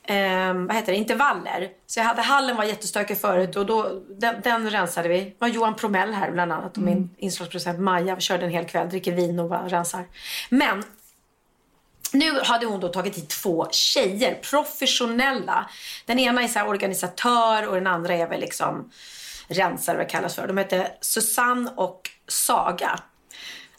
ehm, 0.07 0.67
vad 0.67 0.75
heter 0.75 0.91
det, 0.91 0.97
intervaller. 0.97 1.69
Så 1.87 1.99
jag 1.99 2.05
hade, 2.05 2.21
hallen 2.21 2.55
var 2.57 2.63
jättestökig 2.63 3.17
förut 3.17 3.55
och 3.55 3.65
då, 3.65 4.01
den, 4.09 4.41
den 4.41 4.69
rensade 4.69 5.09
vi. 5.09 5.19
Det 5.19 5.35
var 5.39 5.47
Johan 5.47 5.75
Promell 5.75 6.13
här 6.13 6.31
bland 6.31 6.51
annat 6.53 6.71
och 6.71 6.83
Mm. 6.83 6.93
min 6.93 7.09
inslagsproducent 7.17 7.79
Maja. 7.79 8.19
Körde 8.19 8.45
en 8.45 8.51
hel 8.51 8.65
kväll, 8.65 8.89
dricker 8.89 9.11
vin 9.11 9.39
och 9.39 9.49
bara 9.49 9.67
rensar. 9.67 10.05
Men 10.49 10.83
nu 12.13 12.39
hade 12.43 12.65
hon 12.65 12.79
då 12.79 12.87
tagit 12.87 13.17
hit 13.17 13.29
två 13.29 13.67
tjejer, 13.71 14.35
professionella. 14.35 15.69
Den 16.05 16.19
ena 16.19 16.43
är 16.43 16.47
så 16.47 16.61
organisatör 16.61 17.67
och 17.67 17.75
den 17.75 17.87
andra 17.87 18.13
är 18.13 18.27
väl 18.27 18.39
liksom 18.39 18.91
rensare 19.47 19.97
vad 19.97 20.05
det 20.05 20.09
kallas 20.09 20.35
för. 20.35 20.47
De 20.47 20.57
heter 20.57 20.87
Susanne 21.01 21.71
och 21.75 22.09
Saga. 22.27 22.99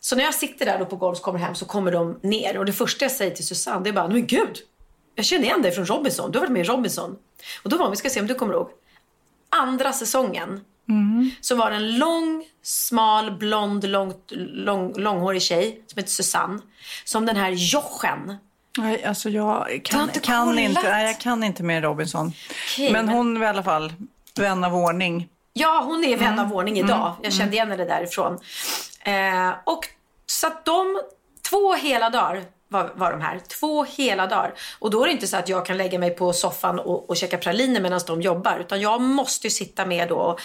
Så 0.00 0.16
när 0.16 0.24
jag 0.24 0.34
sitter 0.34 0.66
där 0.66 0.78
då 0.78 0.86
på 0.86 0.96
golvet 0.96 1.18
och 1.18 1.24
kommer 1.24 1.38
hem 1.38 1.54
så 1.54 1.64
kommer 1.64 1.92
de 1.92 2.20
ner 2.22 2.58
och 2.58 2.64
det 2.66 2.72
första 2.72 3.04
jag 3.04 3.12
säger 3.12 3.36
till 3.36 3.46
Susanne 3.46 3.84
det 3.84 3.90
är 3.90 3.92
bara, 3.94 4.08
men 4.08 4.26
gud, 4.26 4.56
jag 5.16 5.24
känner 5.24 5.44
igen 5.44 5.62
dig 5.62 5.72
från 5.72 5.86
Robinson. 5.86 6.30
Du 6.32 6.38
har 6.38 6.46
varit 6.46 6.52
med 6.52 6.60
i 6.60 6.68
Robinson. 6.68 7.16
Och 7.62 7.70
då 7.70 7.76
var 7.76 7.90
vi 7.90 7.96
ska 7.96 8.10
se 8.10 8.20
om 8.20 8.26
du 8.26 8.34
kommer 8.34 8.54
ihåg, 8.54 8.68
andra 9.48 9.92
säsongen 9.92 10.60
så 11.40 11.56
var 11.56 11.70
det 11.70 11.76
en 11.76 11.98
lång, 11.98 12.44
smal, 12.62 13.30
blond, 13.38 13.84
långt, 13.88 14.32
lång, 14.36 14.92
långhårig 14.96 15.42
tjej 15.42 15.82
som 15.86 15.98
heter 15.98 16.10
Susanne. 16.10 16.58
Som 17.04 17.26
den 17.26 17.36
här 17.36 17.50
Jochen. 17.50 18.36
Nej, 18.78 19.04
alltså 19.04 19.28
jag 19.30 19.80
kan, 19.84 20.02
inte 20.02 20.20
kan 20.20 20.58
inte, 20.58 20.82
nej, 20.82 21.06
jag 21.06 21.20
kan 21.20 21.44
inte 21.44 21.62
med 21.62 21.82
Robinson. 21.82 22.32
Okej, 22.50 22.92
men 22.92 23.06
men- 23.06 23.14
hon 23.14 23.36
är 23.36 23.42
i 23.42 23.46
alla 23.46 23.62
fall 23.62 23.92
vän 24.38 24.64
av 24.64 24.74
ordning. 24.76 25.28
Ja, 25.52 25.82
hon 25.84 26.04
är 26.04 26.16
vän 26.16 26.32
Mm. 26.32 26.44
av 26.46 26.52
ordning 26.56 26.78
idag. 26.78 27.14
Jag 27.22 27.32
kände 27.32 27.54
igen 27.56 27.70
henne 27.70 27.84
därifrån. 27.84 28.38
Eh, 29.04 29.50
och 29.64 29.88
så 30.26 30.46
att 30.46 30.64
de, 30.64 31.00
två 31.50 31.74
hela 31.74 32.10
dagar 32.10 32.44
var, 32.68 32.92
var 32.94 33.10
de 33.10 33.20
här. 33.20 33.38
Två 33.38 33.84
hela 33.84 34.26
dagar. 34.26 34.54
Och 34.78 34.90
då 34.90 35.02
är 35.02 35.06
det 35.06 35.12
inte 35.12 35.26
så 35.26 35.36
att 35.36 35.48
jag 35.48 35.66
kan 35.66 35.76
lägga 35.76 35.98
mig 35.98 36.10
på 36.10 36.32
soffan 36.32 36.78
och, 36.78 37.10
och 37.10 37.16
käka 37.16 37.38
praliner 37.38 37.80
medan 37.80 38.00
de 38.06 38.22
jobbar. 38.22 38.58
Utan 38.60 38.80
jag 38.80 39.00
måste 39.00 39.50
sitta 39.50 39.86
med 39.86 40.08
då. 40.08 40.38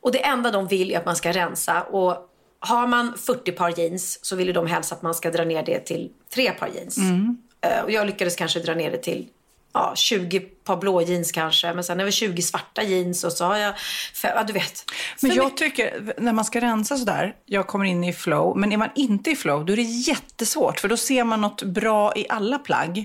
Och 0.00 0.12
det 0.12 0.24
enda 0.24 0.50
de 0.50 0.66
vill 0.66 0.92
är 0.92 0.98
att 0.98 1.06
man 1.06 1.16
ska 1.16 1.32
rensa. 1.32 1.82
Och 1.82 2.16
har 2.60 2.86
man 2.86 3.18
40 3.18 3.52
par 3.52 3.78
jeans 3.78 4.24
så 4.24 4.36
vill 4.36 4.52
de 4.52 4.66
helst 4.66 4.92
att 4.92 5.02
man 5.02 5.14
ska 5.14 5.30
dra 5.30 5.44
ner 5.44 5.62
det 5.62 5.80
till 5.80 6.10
tre 6.34 6.50
par 6.50 6.68
jeans. 6.68 6.98
Eh, 7.60 7.84
och 7.84 7.90
jag 7.90 8.06
lyckades 8.06 8.36
kanske 8.36 8.60
dra 8.60 8.74
ner 8.74 8.90
det 8.90 8.98
till 8.98 9.26
ja, 9.72 9.92
20 9.96 10.40
par 10.40 10.76
blå 10.76 11.02
jeans 11.02 11.32
kanske. 11.32 11.72
Men 11.74 11.84
sen 11.84 12.00
är 12.00 12.04
det 12.04 12.12
20 12.12 12.42
svarta 12.42 12.82
jeans 12.82 13.24
och 13.24 13.32
så 13.32 13.44
har 13.44 13.56
jag, 13.56 13.74
fem, 14.14 14.32
ja 14.34 14.42
du 14.42 14.52
vet. 14.52 14.84
Men 15.22 15.34
jag 15.34 15.56
tycker, 15.56 16.14
när 16.18 16.32
man 16.32 16.44
ska 16.44 16.60
rensa 16.60 16.96
sådär, 16.96 17.34
jag 17.46 17.66
kommer 17.66 17.84
in 17.84 18.04
i 18.04 18.12
flow, 18.12 18.56
men 18.56 18.72
är 18.72 18.76
man 18.76 18.90
inte 18.94 19.30
i 19.30 19.36
flow, 19.36 19.66
då 19.66 19.72
är 19.72 19.76
det 19.76 19.82
jättesvårt, 19.82 20.80
för 20.80 20.88
då 20.88 20.96
ser 20.96 21.24
man 21.24 21.40
något 21.40 21.62
bra 21.62 22.12
i 22.16 22.26
alla 22.28 22.58
plagg. 22.58 23.04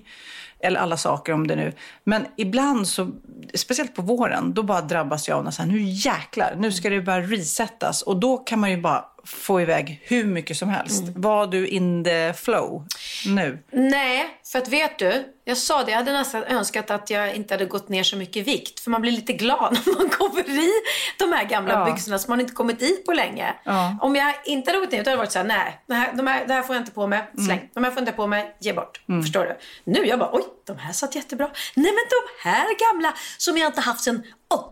Eller 0.66 0.80
alla 0.80 0.98
saker 0.98 1.34
om 1.34 1.48
det 1.48 1.56
nu. 1.56 1.74
Men 2.04 2.26
ibland 2.38 2.88
så, 2.88 3.12
speciellt 3.54 3.96
på 3.96 4.02
våren, 4.02 4.54
då 4.54 4.64
bara 4.64 4.82
drabbas 4.82 5.28
jag 5.28 5.38
av 5.38 5.44
något 5.44 5.54
så 5.54 5.62
här, 5.62 5.70
nu 5.70 5.82
jäklar, 5.82 6.56
nu 6.58 6.72
ska 6.72 6.90
det 6.90 7.02
bara 7.02 7.22
resettas. 7.22 8.02
Och 8.02 8.20
då 8.20 8.38
kan 8.38 8.60
man 8.60 8.72
ju 8.72 8.78
bara 8.78 9.06
få 9.26 9.62
iväg 9.62 10.02
hur 10.04 10.26
mycket 10.26 10.58
som 10.58 10.70
helst. 10.70 11.04
Var 11.16 11.48
du 11.48 11.68
in 11.68 12.04
the 12.04 12.34
flow 12.34 12.88
nu? 13.26 13.64
Nej, 13.72 14.26
för 14.52 14.60
att 14.60 14.68
vet 14.68 15.00
du, 15.00 15.26
jag 15.46 15.58
sa 15.58 15.84
det, 15.84 15.92
jag 15.92 15.98
hade 15.98 16.12
nästan 16.14 16.44
önskat 16.44 16.92
att 16.92 17.10
jag 17.10 17.36
inte 17.36 17.54
hade 17.54 17.66
gått 17.66 17.90
ner 17.90 18.04
så 18.04 18.18
mycket 18.18 18.36
i 18.38 18.42
vikt. 18.42 18.80
För 18.80 18.92
man 18.92 19.02
blir 19.02 19.12
lite 19.12 19.34
glad 19.34 19.78
när 19.86 19.96
man 20.00 20.10
kommer 20.10 20.50
i 20.50 20.72
de 21.20 21.34
här 21.34 21.44
gamla 21.44 21.74
Ja. 21.74 21.86
byxorna 21.86 22.20
som 22.20 22.32
man 22.32 22.40
inte 22.40 22.54
kommit 22.54 22.82
i 22.82 22.90
på 23.06 23.14
länge. 23.14 23.54
Ja. 23.64 23.98
Om 24.02 24.16
jag 24.16 24.34
inte 24.46 24.72
hade 24.72 24.80
gått 24.80 24.92
ner, 24.92 25.04
då 25.04 25.10
hade 25.10 25.12
det 25.12 25.18
varit 25.18 25.32
så 25.32 25.40
här, 25.40 25.46
nej, 25.46 25.82
det 25.88 25.94
här, 25.94 26.14
de 26.14 26.28
här, 26.28 26.48
det 26.48 26.54
här 26.54 26.62
får 26.64 26.76
jag 26.76 26.82
inte 26.82 26.92
på 26.92 27.08
mig, 27.08 27.24
släng. 27.46 27.70
De 27.74 27.84
här 27.84 27.92
får 27.92 27.98
jag 27.98 28.02
inte 28.02 28.12
på 28.12 28.28
mig, 28.28 28.56
ge 28.60 28.74
bort. 28.74 29.02
Förstår 29.24 29.46
du? 29.46 29.58
Nu 29.92 30.06
jag 30.06 30.20
bara, 30.20 30.30
oj, 30.34 30.44
de 30.68 30.78
här 30.78 30.94
satt 30.94 31.16
jättebra. 31.16 31.46
Nej 31.76 31.92
men 31.92 32.04
de 32.10 32.50
här 32.50 32.92
gamla 32.94 33.14
som 33.38 33.58
jag 33.58 33.68
inte 33.68 33.82
haft 33.82 34.04
sedan 34.04 34.24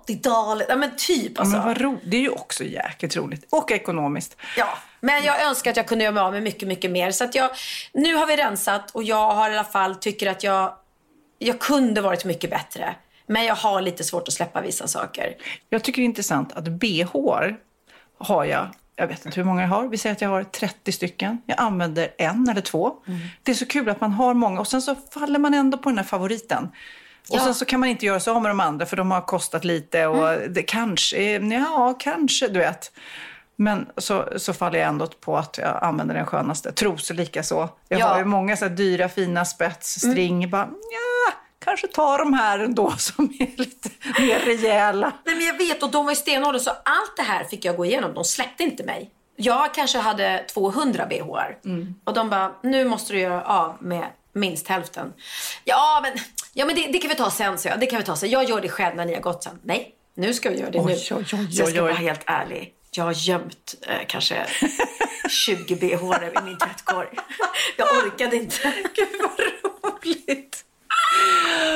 80-talet. 0.08 0.68
Ja 0.70 0.76
men 0.76 0.92
typ 0.98 1.40
alltså. 1.40 1.56
Men 1.58 1.66
vad 1.66 1.82
ro, 1.82 1.98
det 2.04 2.18
är 2.18 2.22
ju 2.22 2.30
också 2.30 2.64
jäkligt 2.64 3.16
roligt. 3.16 3.46
Och 3.50 3.72
ekonomiskt. 3.72 4.36
Ja, 4.58 4.78
men 5.02 5.24
jag 5.24 5.42
önskar 5.46 5.72
att 5.72 5.78
jag 5.78 5.88
kunde 5.88 6.04
göra 6.04 6.14
mig 6.14 6.24
av 6.24 6.34
med 6.34 6.44
mycket, 6.44 6.68
mycket 6.68 6.92
mer. 6.92 7.12
Så 7.12 7.24
att 7.24 7.36
jag, 7.36 7.50
nu 7.94 8.16
har 8.16 8.26
vi 8.28 8.36
rensat 8.38 8.92
och 8.92 9.04
jag 9.04 9.32
har 9.34 9.50
i 9.50 9.54
alla 9.54 9.64
fall 9.64 9.96
tycker 9.96 10.28
att 10.32 10.44
jag, 10.44 10.74
jag 11.40 11.60
kunde 11.60 12.02
varit 12.02 12.26
mycket 12.26 12.50
bättre. 12.50 12.96
Men 13.28 13.46
jag 13.46 13.56
har 13.56 13.82
lite 13.82 14.04
svårt 14.04 14.28
att 14.28 14.34
släppa 14.34 14.62
vissa 14.62 14.88
saker. 14.88 15.34
Jag 15.70 15.84
tycker 15.84 16.02
det 16.02 16.04
är 16.04 16.06
intressant 16.06 16.54
att 16.54 16.68
bh 16.68 17.06
har 18.18 18.46
jag, 18.46 18.68
jag 18.96 19.08
vet 19.08 19.26
inte 19.26 19.36
hur 19.40 19.46
många 19.46 19.62
jag 19.62 19.70
har, 19.70 19.88
vi 19.88 19.98
säger 19.98 20.16
att 20.16 20.22
jag 20.22 20.30
har 20.30 20.44
30 20.44 20.92
stycken. 20.92 21.42
Jag 21.46 21.60
använder 21.60 22.10
en 22.18 22.50
eller 22.50 22.62
två. 22.62 22.94
Mm. 23.08 23.20
Det 23.44 23.52
är 23.52 23.56
så 23.56 23.66
kul 23.66 23.90
att 23.90 24.02
man 24.02 24.12
har 24.12 24.34
många 24.34 24.60
och 24.60 24.68
sen 24.68 24.82
så 24.82 24.96
faller 24.96 25.40
man 25.40 25.54
ändå 25.54 25.78
på 25.78 25.90
den 25.90 25.98
här 25.98 26.06
favoriten. 26.06 26.64
Och 27.30 27.36
Ja. 27.38 27.44
sen 27.44 27.56
så 27.56 27.66
kan 27.66 27.80
man 27.80 27.90
inte 27.90 28.06
göra 28.06 28.20
så 28.20 28.40
med 28.40 28.50
de 28.52 28.60
andra 28.60 28.86
för 28.86 28.98
de 28.98 29.12
har 29.12 29.22
kostat 29.22 29.64
lite 29.64 30.06
och 30.08 30.30
Mm. 30.34 30.54
det 30.54 30.64
kanske, 30.64 31.18
ja 31.40 31.96
kanske 32.00 32.48
du 32.48 32.60
vet. 32.60 32.92
Men 33.56 33.90
så, 33.98 34.28
så 34.38 34.54
faller 34.54 34.80
jag 34.80 34.88
ändå 34.88 35.08
på 35.08 35.38
att 35.38 35.58
jag 35.58 35.80
använder 35.84 36.16
den 36.16 36.26
skönaste. 36.26 36.72
Trosor 36.72 37.16
lika 37.16 37.44
så. 37.44 37.70
Jag 37.88 38.00
Ja. 38.00 38.08
har 38.08 38.18
ju 38.20 38.26
många 38.26 38.58
så 38.58 38.68
dyra 38.68 39.10
fina 39.10 39.46
spets, 39.46 39.92
string. 40.00 40.50
Bara, 40.50 40.70
ja, 40.72 41.34
kanske 41.66 41.88
ta 41.88 42.18
de 42.18 42.34
här 42.34 42.60
ändå 42.60 42.92
som 42.98 43.26
är 43.40 43.58
lite 43.58 43.90
mer 44.20 44.40
rejäla. 44.40 45.12
Nej 45.26 45.36
men 45.36 45.46
jag 45.46 45.58
vet 45.58 45.84
och 45.84 45.92
de 45.92 46.06
var 46.06 46.12
ju 46.12 46.16
stenhårda 46.16 46.60
så 46.60 46.70
allt 46.70 47.18
det 47.18 47.24
här 47.24 47.44
fick 47.44 47.66
jag 47.66 47.76
gå 47.78 47.86
igenom. 47.86 48.14
De 48.14 48.24
släppte 48.24 48.64
inte 48.64 48.84
mig. 48.84 49.12
Jag 49.36 49.74
kanske 49.74 49.98
hade 49.98 50.46
200 50.54 51.06
bhar. 51.06 51.58
Och 52.04 52.14
de 52.14 52.30
bara, 52.30 52.52
nu 52.64 52.86
måste 52.86 53.14
du 53.14 53.20
göra 53.20 53.44
av 53.44 53.78
med 53.80 54.06
minst 54.34 54.68
hälften. 54.68 55.14
Ja 55.64 56.00
men, 56.04 56.12
ja, 56.54 56.66
men 56.66 56.76
det, 56.76 56.88
det 56.88 56.98
kan 57.00 57.10
vi 57.10 57.16
ta 57.16 57.32
sen, 57.32 57.58
så 57.58 57.68
jag. 57.68 57.80
Det 57.80 57.86
kan 57.86 58.00
vi 58.00 58.06
ta 58.06 58.16
sen. 58.16 58.30
Jag 58.30 58.44
gör 58.50 58.62
det 58.62 58.70
själv 58.70 58.96
när 58.96 59.06
ni 59.06 59.14
har 59.14 59.22
gått 59.22 59.44
sen. 59.44 59.60
Nej, 59.64 59.96
nu 60.16 60.34
ska 60.34 60.50
vi 60.50 60.60
göra 60.60 60.70
det 60.72 60.80
Oj, 60.80 60.86
nu. 60.86 60.92
oj, 60.92 61.16
oj, 61.18 61.26
så 61.26 61.36
jag 61.36 61.46
oj, 61.46 61.52
ska 61.52 61.64
oj. 61.66 61.80
vara 61.80 61.94
helt 61.94 62.22
ärlig. 62.26 62.74
Jag 62.96 63.04
har 63.04 63.14
gömt 63.14 63.76
eh, 63.88 64.08
kanske 64.08 64.46
20 65.30 65.76
bh 65.76 65.84
i 65.94 66.44
min 66.46 66.58
tvättkorg. 66.58 67.10
Jag 67.78 67.88
orkade 68.06 68.36
inte. 68.36 68.74
Gud 68.96 69.08
vad 69.22 69.40
roligt! 69.40 70.66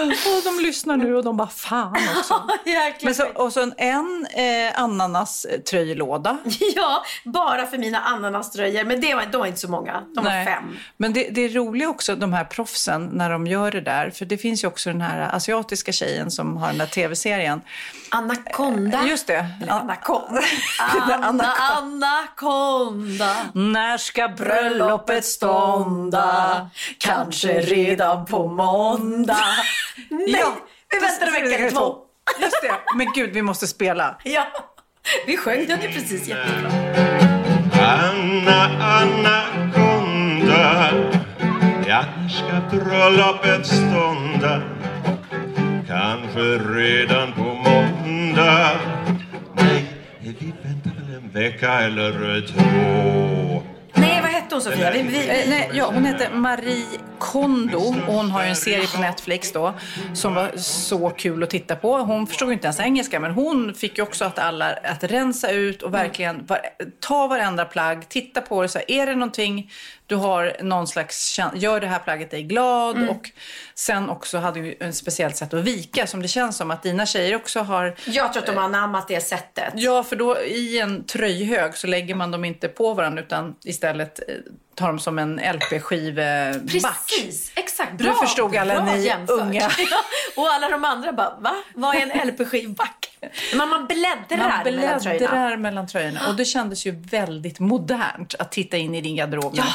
Och 0.08 0.44
de 0.44 0.64
lyssnar 0.64 0.98
nu 0.98 1.16
och 1.16 1.24
de 1.24 1.38
bara 1.38 1.48
fan 1.48 1.98
också. 2.18 2.48
Jäklar. 2.66 3.06
Men 3.06 3.16
så, 3.16 3.26
och 3.26 3.54
så 3.54 3.62
en, 3.62 3.74
en 3.78 4.28
eh, 4.36 4.82
ananas-tröjlåda. 4.82 6.38
Ja, 6.76 7.04
bara 7.26 7.68
för 7.68 7.78
mina 7.78 8.00
ananaströjor. 8.00 8.84
Men 8.84 9.02
det 9.02 9.16
var, 9.16 9.26
de 9.26 9.38
var 9.38 9.48
inte 9.48 9.60
så 9.60 9.70
många. 9.70 10.04
De 10.16 10.24
var 10.24 10.32
Nej. 10.32 10.46
fem. 10.46 10.78
Men 10.98 11.14
det, 11.14 11.30
det 11.30 11.42
är 11.42 11.50
roligt 11.50 11.88
också, 11.88 12.16
de 12.16 12.34
här 12.34 12.46
proffsen, 12.46 13.10
när 13.14 13.30
de 13.30 13.48
gör 13.48 13.72
det 13.72 13.82
där. 13.82 14.10
För 14.10 14.26
det 14.26 14.38
finns 14.38 14.64
ju 14.64 14.68
också 14.68 14.90
den 14.90 15.02
här 15.02 15.36
asiatiska 15.36 15.92
tjejen 15.92 16.32
som 16.32 16.58
har 16.58 16.68
den 16.68 16.78
där 16.78 16.86
tv-serien. 16.86 17.62
Anaconda. 18.16 19.04
Just 19.08 19.28
det. 19.28 19.46
Eller 19.62 19.72
Anaconda. 19.80 20.42
Anna- 20.80 21.24
Anna, 21.28 21.54
anaconda. 21.78 23.36
När 23.54 23.98
ska 23.98 24.28
bröllopet 24.28 25.26
stånda? 25.26 26.70
Kanske 27.00 27.60
redan 27.62 28.26
på 28.26 28.48
måndag. 28.48 29.38
Nej, 30.10 30.44
vi 30.92 31.00
väntar 31.00 31.32
vecka 31.50 31.72
två. 31.72 31.96
Just 32.42 32.62
det. 32.62 32.72
Men 32.96 33.12
gud, 33.14 33.34
vi 33.34 33.42
måste 33.42 33.68
spela. 33.68 34.16
Ja, 34.24 34.48
vi 35.26 35.38
sjöng 35.38 35.66
den 35.68 35.82
ju 35.82 35.88
precis 35.88 36.28
jättebra. 36.28 36.72
Anna, 37.82 38.64
anakonda 39.80 40.90
Ja, 41.88 42.04
ska 42.30 42.78
bröllopet 42.78 43.68
stånda 43.68 44.62
Kanske 45.88 46.39
redan 46.58 47.34
på 47.34 47.44
måndag 47.44 48.80
Nej, 49.54 49.86
vi 50.20 50.54
väntar 50.63 50.92
väl 51.01 51.15
en 51.15 51.30
vecka 51.30 51.72
eller 51.72 52.48
två 52.48 53.63
Nej, 53.94 54.22
vad 54.22 54.32
hette 54.32 54.56
hon 54.56 54.62
Sofia? 54.62 54.92
Vi, 54.92 55.01
vi, 55.01 55.27
nej, 55.27 55.72
ja, 55.74 55.92
hon 55.94 56.06
heter 56.06 56.30
Marie 56.34 56.86
Kondo 57.20 57.77
och 57.77 58.13
hon 58.13 58.32
har 58.32 58.44
ju 58.44 58.50
en 58.50 58.56
serie 58.56 58.88
på 58.88 59.01
Netflix 59.01 59.51
då 59.51 59.74
som 60.13 60.34
var 60.34 60.51
så 60.58 61.10
kul 61.10 61.44
att 61.44 61.50
titta 61.50 61.75
på. 61.75 61.98
Hon 61.98 62.27
förstod 62.27 62.48
ju 62.48 62.54
inte 62.54 62.68
ens 62.68 62.80
engelska 62.80 63.20
men 63.20 63.32
hon 63.32 63.74
fick 63.74 63.98
ju 63.98 64.04
också 64.04 64.25
att 64.25 64.39
alla 64.39 64.74
att 64.74 65.04
rensa 65.04 65.51
ut 65.51 65.82
och 65.82 65.94
verkligen 65.94 66.46
var, 66.46 66.60
ta 67.00 67.27
varenda 67.27 67.65
plagg, 67.65 68.10
titta 68.10 68.42
på 68.42 68.62
det 68.62 68.68
så 68.68 68.77
här, 68.77 68.92
är 68.92 69.06
det 69.06 69.15
någonting 69.15 69.72
du 70.08 70.16
har 70.16 70.58
någon 70.62 70.88
slags 70.88 71.40
gör 71.56 71.80
det 71.80 71.88
här 71.88 72.00
plagget 72.00 72.32
dig 72.32 72.44
glad 72.44 73.10
och 73.10 73.32
sen 73.76 74.10
också 74.10 74.38
hade 74.38 74.60
ju 74.60 74.76
en 74.80 74.94
speciellt 74.94 75.38
sätt 75.38 75.54
att 75.54 75.64
vika 75.64 76.08
som 76.08 76.22
det 76.22 76.28
känns 76.28 76.58
som 76.58 76.72
att 76.72 76.84
dina 76.84 77.06
tjejer 77.06 77.36
också 77.36 77.60
har 77.60 77.96
jag 78.06 78.34
tror 78.34 78.42
att 78.44 78.48
de 78.48 78.58
har 78.58 78.64
anammat 78.64 79.08
det 79.08 79.22
sättet. 79.22 79.74
Ja, 79.76 80.04
för 80.04 80.16
då 80.16 80.40
i 80.42 80.80
en 80.80 81.04
tröjhög 81.06 81.78
så 81.78 81.88
lägger 81.88 82.16
man 82.16 82.32
dem 82.32 82.46
inte 82.46 82.68
på 82.68 82.94
varandra 82.94 83.22
utan 83.22 83.56
istället 83.64 84.20
eh, 84.20 84.36
tar 84.76 84.88
dem 84.88 85.00
som 85.00 85.20
en 85.20 85.40
LP-skiveback. 85.40 87.08
Precis, 87.08 87.52
exakt. 87.56 87.94
Bra, 87.94 88.14
förstod 88.14 88.56
alla 88.56 88.76
bra 88.76 88.86
ni 88.96 89.06
jämfört. 89.06 89.40
unga. 89.40 89.70
Och 90.36 90.48
alla 90.48 90.70
de 90.70 90.86
andra 90.86 91.14
bara, 91.14 91.36
va? 91.40 91.56
Vad 91.76 91.96
är 91.96 92.02
en 92.02 92.28
LP-skivback? 92.28 93.18
Men 93.56 93.70
man 93.70 93.88
bläddrar 93.88 94.50
Man 94.50 94.64
mellan 94.64 95.00
tröjorna. 95.00 95.18
bläddrar 95.28 95.58
mellan 95.58 95.88
tröjorna. 95.88 96.28
Och 96.28 96.36
det 96.36 96.46
kändes 96.46 96.86
ju 96.86 96.92
väldigt 96.92 97.60
modernt 97.60 98.36
att 98.40 98.52
titta 98.52 98.78
in 98.78 98.96
i 98.96 99.02
din 99.02 99.16
garderob. 99.16 99.54
Ja, 99.56 99.66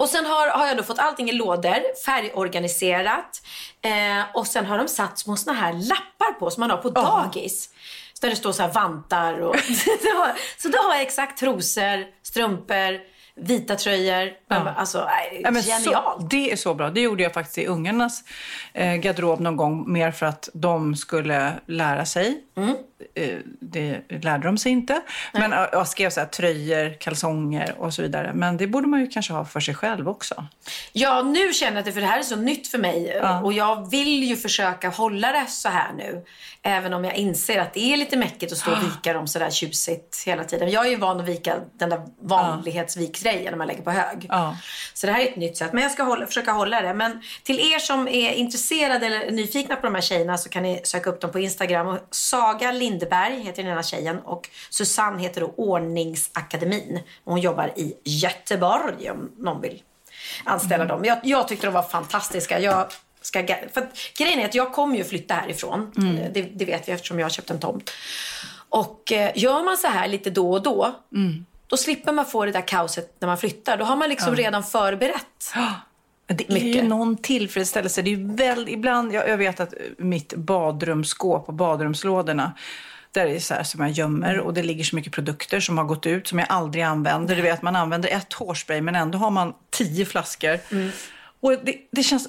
och 0.00 0.08
sen 0.08 0.26
har, 0.26 0.48
har 0.48 0.66
jag 0.66 0.76
då 0.76 0.82
fått 0.82 0.98
allting 0.98 1.28
i 1.30 1.32
lådor, 1.32 2.04
färgorganiserat. 2.04 3.42
Eh, 3.82 4.24
och 4.36 4.46
sen 4.46 4.66
har 4.66 4.78
de 4.78 4.88
satt 4.88 5.18
små 5.18 5.36
såna 5.36 5.56
här 5.56 5.72
lappar 5.72 6.32
på 6.38 6.50
som 6.50 6.60
man 6.60 6.70
har 6.70 6.76
på 6.76 6.90
dagis. 6.90 7.70
Så 8.14 8.20
där 8.20 8.30
det 8.30 8.36
står 8.36 8.52
så 8.52 8.62
här 8.62 8.72
vantar 8.72 9.38
och... 9.38 9.56
så 10.58 10.68
då 10.68 10.78
har 10.78 10.94
jag 10.94 11.02
exakt 11.02 11.38
trosor, 11.40 12.06
strumpor, 12.22 13.00
vita 13.34 13.76
tröjor. 13.76 14.32
Alltså, 14.76 15.04
nej, 15.04 15.40
Ja, 15.44 15.50
genialt. 15.62 16.20
Så, 16.20 16.26
det 16.30 16.52
är 16.52 16.56
så 16.56 16.74
bra. 16.74 16.90
Det 16.90 17.00
gjorde 17.00 17.22
jag 17.22 17.34
faktiskt 17.34 17.58
i 17.58 17.66
ungarnas 17.66 18.24
eh, 18.74 18.94
garderob 18.94 19.40
någon 19.40 19.56
gång 19.56 19.92
mer 19.92 20.10
för 20.10 20.26
att 20.26 20.48
de 20.54 20.96
skulle 20.96 21.52
lära 21.66 22.04
sig. 22.06 22.44
eh, 22.56 22.70
det 23.60 24.00
lärde 24.08 24.48
de 24.48 24.58
sig 24.58 24.72
inte. 24.72 25.02
Men 25.32 25.50
ja, 25.50 25.68
jag 25.72 25.88
skrev 25.88 26.10
så 26.10 26.20
här, 26.20 26.26
tröjor, 26.26 27.00
kalsonger 27.00 27.74
och 27.78 27.94
så 27.94 28.02
vidare. 28.02 28.32
Men 28.34 28.56
det 28.56 28.66
borde 28.66 28.88
man 28.88 29.00
ju 29.00 29.06
kanske 29.06 29.32
ha 29.32 29.44
för 29.44 29.60
sig 29.60 29.74
själv 29.74 30.08
också. 30.08 30.46
Ja, 30.92 31.22
nu 31.22 31.52
känner 31.52 31.76
jag 31.76 31.84
det, 31.84 31.92
för 31.92 32.00
det 32.00 32.06
här 32.06 32.18
är 32.18 32.22
så 32.22 32.36
nytt 32.36 32.68
för 32.68 32.78
mig 32.78 33.20
och 33.42 33.52
jag 33.52 33.90
vill 33.90 34.24
ju 34.24 34.36
försöka 34.36 34.88
hålla 34.88 35.32
det 35.32 35.46
så 35.48 35.68
här 35.68 35.92
nu. 35.92 36.24
Även 36.62 36.92
om 36.92 37.04
jag 37.04 37.14
inser 37.14 37.58
att 37.58 37.74
det 37.74 37.92
är 37.92 37.96
lite 37.96 38.16
mäckigt 38.16 38.52
att 38.52 38.58
stå 38.58 38.72
och 38.72 38.82
vika 38.82 39.12
dem 39.12 39.26
sådär 39.26 39.50
tjusigt 39.50 40.22
hela 40.26 40.44
tiden. 40.44 40.70
Jag 40.70 40.86
är 40.86 40.90
ju 40.90 40.96
van 40.96 41.20
att 41.20 41.28
vika 41.28 41.54
den 41.78 41.90
där 41.90 42.02
vanlighetsvikgrejen 42.20 43.50
när 43.50 43.56
man 43.56 43.66
lägger 43.66 43.82
på 43.82 43.90
hög. 43.90 44.26
Ja. 44.28 44.56
Så 44.94 45.06
det 45.06 45.12
här 45.12 45.20
är 45.20 45.28
ett 45.28 45.36
nytt 45.36 45.56
sätt. 45.56 45.72
Men 45.72 45.82
jag 45.82 45.92
ska 45.92 46.02
hålla, 46.02 46.26
försöka 46.26 46.52
hålla 46.52 46.80
det. 46.80 46.94
Men 46.94 47.22
till 47.42 47.60
er 47.60 47.78
som 47.78 48.08
är 48.08 48.32
intresserade 48.32 49.06
eller 49.06 49.30
nyfikna 49.30 49.76
på 49.76 49.86
de 49.86 49.94
här 49.94 50.02
tjejerna 50.02 50.38
så 50.38 50.48
kan 50.48 50.62
ni 50.62 50.80
söka 50.84 51.10
upp 51.10 51.20
dem 51.20 51.32
på 51.32 51.38
Instagram. 51.38 51.86
Och 51.86 51.98
Saga 52.10 52.72
Lindeberg 52.90 53.40
heter 53.40 53.62
den 53.62 53.72
ena 53.72 53.82
tjejen 53.82 54.18
och 54.18 54.48
Susanne 54.70 55.22
heter 55.22 55.40
då 55.40 55.54
Ordningsakademin. 55.56 57.00
Hon 57.24 57.40
jobbar 57.40 57.72
i 57.76 57.94
Göteborg 58.04 59.10
om 59.10 59.30
någon 59.38 59.60
vill 59.60 59.82
anställa 60.44 60.84
dem. 60.84 61.04
Jag, 61.04 61.18
jag 61.22 61.48
tyckte 61.48 61.66
de 61.66 61.74
var 61.74 61.82
fantastiska. 61.82 62.60
Jag 62.60 62.86
ska, 63.20 63.46
för 63.46 63.88
grejen 64.18 64.40
är 64.40 64.44
att 64.44 64.54
jag 64.54 64.72
kommer 64.72 64.96
ju 64.96 65.04
flytta 65.04 65.34
härifrån. 65.34 65.92
Eh, 66.18 66.30
Det, 66.32 66.42
det 66.42 66.64
vet 66.64 66.88
vi 66.88 66.92
eftersom 66.92 67.18
jag 67.18 67.24
har 67.24 67.30
köpt 67.30 67.50
en 67.50 67.60
tomt. 67.60 67.90
Och 68.68 69.12
eh, 69.12 69.30
gör 69.34 69.62
man 69.62 69.76
så 69.76 69.86
här 69.86 70.08
lite 70.08 70.30
då 70.30 70.52
och 70.52 70.62
då, 70.62 70.94
då 71.66 71.76
slipper 71.76 72.12
man 72.12 72.26
få 72.26 72.44
det 72.44 72.52
där 72.52 72.68
kaoset 72.68 73.16
när 73.18 73.28
man 73.28 73.38
flyttar. 73.38 73.76
Då 73.76 73.84
har 73.84 73.96
man 73.96 74.08
liksom 74.08 74.36
redan 74.36 74.64
förberett. 74.64 75.52
Det 76.34 76.50
är 76.50 76.58
ju 76.58 76.64
Mycket. 76.64 76.84
någon 76.84 77.16
tillfredsställelse. 77.16 78.02
Det 78.02 78.10
är 78.10 78.16
ju 78.16 78.34
väl, 78.34 78.68
ibland, 78.68 79.12
jag, 79.14 79.28
jag 79.28 79.36
vet 79.36 79.60
att 79.60 79.74
mitt 79.98 80.34
badrumsskåp 80.34 81.48
och 81.48 81.54
badrumslådorna 81.54 82.52
där 83.12 83.26
är 83.26 83.34
det 83.34 83.40
så 83.40 83.54
här 83.54 83.62
som 83.62 83.80
jag 83.80 83.90
gömmer 83.90 84.38
och 84.38 84.54
det 84.54 84.62
ligger 84.62 84.84
så 84.84 84.96
mycket 84.96 85.12
produkter 85.12 85.60
som 85.60 85.78
har 85.78 85.84
gått 85.84 86.06
ut 86.06 86.28
som 86.28 86.38
jag 86.38 86.48
aldrig 86.50 86.84
använder. 86.84 87.36
Du 87.36 87.42
vet, 87.42 87.62
man 87.62 87.76
använder 87.76 88.08
ett 88.08 88.32
hårspray 88.32 88.80
men 88.80 88.94
ändå 88.94 89.18
har 89.18 89.30
man 89.30 89.54
tio 89.70 90.04
flaskor. 90.04 90.58
Och 91.40 91.52
det, 91.64 91.76
det 91.92 92.02
känns 92.02 92.28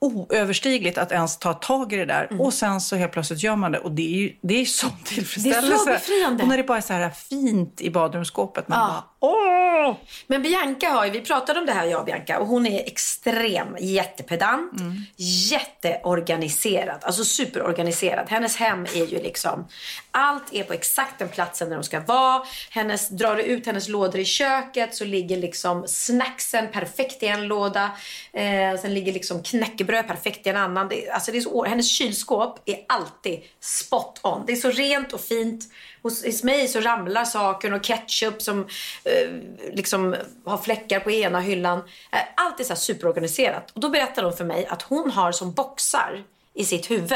oöverstigligt 0.00 0.98
att 0.98 1.12
ens 1.12 1.38
ta 1.38 1.52
tag 1.52 1.92
i 1.92 1.96
det 1.96 2.04
där. 2.04 2.28
Och 2.40 2.54
sen 2.54 2.80
så 2.80 2.96
helt 2.96 3.12
plötsligt 3.12 3.42
gör 3.42 3.56
man 3.56 3.72
det. 3.72 3.78
Och 3.78 3.90
det 3.92 4.02
är 4.14 4.18
ju 4.18 4.32
det 4.42 4.60
är 4.60 4.64
sån 4.64 4.90
tillfredsställelse. 5.04 5.90
befriande. 5.92 6.42
Och 6.42 6.48
när 6.48 6.56
det 6.56 6.62
bara 6.64 6.78
är 6.78 6.82
så 6.82 6.92
här 6.92 7.10
fint 7.10 7.80
i 7.80 7.90
badrumsskåpet. 7.90 8.68
Man 8.68 8.78
Ja. 8.78 8.86
bara, 9.20 9.30
åh! 9.30 9.96
Men 10.26 10.42
Bianca 10.42 10.88
har 10.88 11.04
ju, 11.04 11.10
vi 11.10 11.20
pratade 11.20 11.60
om 11.60 11.66
det 11.66 11.72
här 11.72 11.86
jag 11.86 12.00
och 12.00 12.06
Bianca 12.06 12.38
och 12.38 12.46
hon 12.46 12.66
är 12.66 12.80
extrem, 12.86 13.76
jättepedant, 13.80 14.72
jätteorganiserad, 15.16 16.98
alltså 17.04 17.24
superorganiserad. 17.24 18.26
Hennes 18.30 18.56
hem 18.56 18.82
är 18.84 19.06
ju 19.06 19.22
liksom, 19.22 19.66
allt 20.10 20.54
är 20.54 20.62
på 20.64 20.72
exakt 20.72 21.18
den 21.18 21.28
platsen 21.28 21.68
där 21.68 21.76
de 21.76 21.84
ska 21.84 22.00
vara. 22.00 22.42
Hennes, 22.70 23.08
drar 23.08 23.36
du 23.36 23.42
ut 23.42 23.66
hennes 23.66 23.88
lådor 23.88 24.20
i 24.20 24.24
köket 24.24 24.94
så 24.94 25.04
ligger 25.04 25.36
liksom 25.36 25.84
snacksen 25.88 26.68
perfekt 26.72 27.22
i 27.22 27.26
en 27.26 27.46
låda. 27.48 27.90
Eh, 28.32 28.80
sen 28.80 28.94
ligger 28.94 29.12
liksom 29.12 29.42
knäckebröd 29.42 29.87
perfekt 29.92 30.46
i 30.46 30.50
en 30.50 30.56
annan. 30.56 30.88
Det, 30.88 31.10
alltså 31.10 31.32
det 31.32 31.38
är 31.38 31.42
så, 31.42 31.64
hennes 31.64 31.90
kylskåp 31.90 32.60
är 32.64 32.84
alltid 32.88 33.42
spot 33.60 34.20
on. 34.22 34.46
Det 34.46 34.52
är 34.52 34.56
så 34.56 34.70
rent 34.70 35.12
och 35.12 35.20
fint. 35.20 35.64
Hos, 36.02 36.24
hos 36.24 36.42
mig 36.42 36.68
så 36.68 36.80
ramlar 36.80 37.24
saker 37.24 37.72
och 37.72 37.84
ketchup 37.84 38.42
som 38.42 38.60
eh, 39.04 39.30
liksom 39.72 40.16
har 40.44 40.58
fläckar 40.58 41.00
på 41.00 41.10
ena 41.10 41.40
hyllan. 41.40 41.78
Eh, 42.12 42.18
allt 42.36 42.60
är 42.60 42.64
så 42.64 42.76
superorganiserat. 42.76 43.70
Och 43.70 43.80
då 43.80 43.88
berättar 43.88 44.22
hon 44.22 44.32
för 44.32 44.44
mig 44.44 44.66
att 44.66 44.82
hon 44.82 45.10
har 45.10 45.32
som 45.32 45.52
boxar 45.52 46.24
i 46.54 46.64
sitt 46.64 46.90
huvud. 46.90 47.12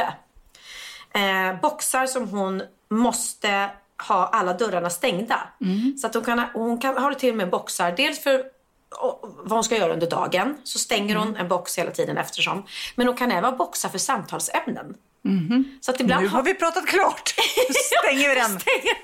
Eh, 1.14 1.60
boxar 1.62 2.06
som 2.06 2.28
hon 2.28 2.62
måste 2.90 3.70
ha 4.08 4.26
alla 4.26 4.52
dörrarna 4.52 4.90
stängda. 4.90 5.48
Så 6.00 6.06
att 6.06 6.14
hon 6.14 6.24
kan, 6.24 6.38
hon 6.54 6.78
kan 6.78 6.96
ha 6.96 7.14
till 7.14 7.30
och 7.30 7.36
med 7.36 7.50
boxar. 7.50 7.92
Dels 7.96 8.22
för 8.22 8.44
och 9.00 9.20
vad 9.38 9.50
hon 9.52 9.64
ska 9.64 9.76
göra 9.76 9.92
under 9.92 10.10
dagen. 10.10 10.56
Så 10.64 10.78
stänger 10.78 11.16
hon 11.16 11.36
en 11.36 11.48
box 11.48 11.78
hela 11.78 11.90
tiden 11.90 12.16
eftersom. 12.18 12.66
Men 12.94 13.06
hon 13.06 13.16
kan 13.16 13.32
även 13.32 13.56
boxa 13.56 13.88
för 13.88 13.98
samtalsämnen. 13.98 14.94
Så 15.80 15.90
att 15.90 16.00
ibland 16.00 16.22
Nu 16.22 16.28
har 16.28 16.42
vi 16.42 16.54
pratat 16.54 16.86
klart. 16.86 17.34
Nu 17.68 17.74
stänger 17.74 18.28
vi 18.28 18.34
den. 18.34 18.60
stänger. 18.60 18.96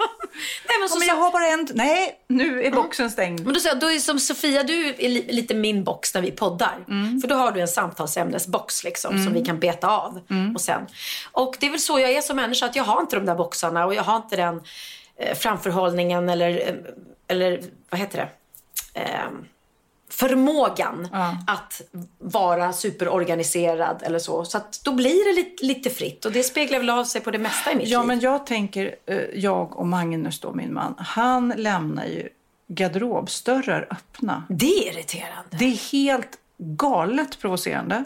Nej, 0.68 0.78
men 0.80 0.88
så, 0.88 0.99
men 0.99 1.09
jag 1.09 1.14
har 1.16 1.30
bara 1.30 1.47
en... 1.47 1.68
Nej, 1.75 2.14
nu 2.28 2.62
är 2.64 2.71
boxen 2.71 3.11
stängd. 3.11 3.40
Men 3.45 3.54
då 3.54 3.61
säger 3.61 3.75
jag, 3.75 3.80
då 3.80 3.90
är 3.90 3.99
som 3.99 4.18
Sofia, 4.21 4.62
du 4.62 4.88
är 4.99 5.09
li- 5.09 5.27
lite 5.33 5.55
min 5.55 5.85
box 5.85 6.14
när 6.14 6.20
vi 6.22 6.31
poddar. 6.31 6.85
För 7.20 7.29
då 7.29 7.35
har 7.35 7.53
du 7.53 7.61
en 7.61 7.68
samtalsämnesbox 7.68 8.85
liksom, 8.85 9.24
som 9.24 9.33
vi 9.33 9.44
kan 9.44 9.59
beta 9.61 9.88
av. 9.88 10.20
Och, 10.55 10.61
sen. 10.61 10.87
och 11.33 11.57
det 11.61 11.66
är 11.66 11.70
väl 11.70 11.81
så 11.81 11.98
jag 12.01 12.11
är 12.11 12.20
som 12.20 12.37
människa, 12.37 12.66
att 12.66 12.77
jag 12.77 12.85
har 12.85 13.01
inte 13.01 13.16
de 13.16 13.27
där 13.27 13.35
boxarna 13.35 13.87
och 13.87 13.94
jag 13.94 14.03
har 14.03 14.16
inte 14.16 14.37
den 14.37 14.62
eh, 15.16 15.37
framförhållningen 15.37 16.29
eller, 16.29 16.51
eh, 16.68 16.74
eller 17.29 17.62
vad 17.90 18.01
heter 18.01 18.18
det? 18.18 18.29
Eh, 19.01 19.29
förmågan 20.11 21.09
att 21.47 21.81
vara 22.18 22.73
superorganiserad 22.73 24.03
eller 24.03 24.18
så. 24.18 24.44
Så 24.44 24.59
att 24.59 24.81
då 24.85 24.92
blir 24.92 25.29
det 25.35 25.37
lite, 25.42 25.64
lite 25.66 25.90
fritt 25.90 26.25
och 26.25 26.33
det 26.33 26.42
speglar 26.42 26.79
väl 26.79 26.90
av 26.90 27.05
sig 27.05 27.21
på 27.21 27.31
det 27.31 27.38
mesta 27.38 27.73
i 27.73 27.77
mitt 27.77 27.88
Ja, 27.88 27.99
liv. 28.01 28.07
men 28.09 28.21
jag 28.21 28.47
tänker, 28.47 28.94
eh, 29.07 29.16
jag 29.35 29.77
och 29.79 29.87
Magnus 29.87 30.40
då, 30.40 30.53
min 30.55 30.75
man, 30.75 30.94
han 30.99 31.53
lämnar 31.57 32.05
ju 32.05 32.29
garderobsdörrar 32.68 33.87
öppna. 33.90 34.42
Det 34.49 34.66
är 34.88 34.92
irriterande. 34.92 35.57
Det 35.59 35.64
är 35.64 35.92
helt 35.92 36.38
galet 36.59 37.38
provocerande. 37.40 38.05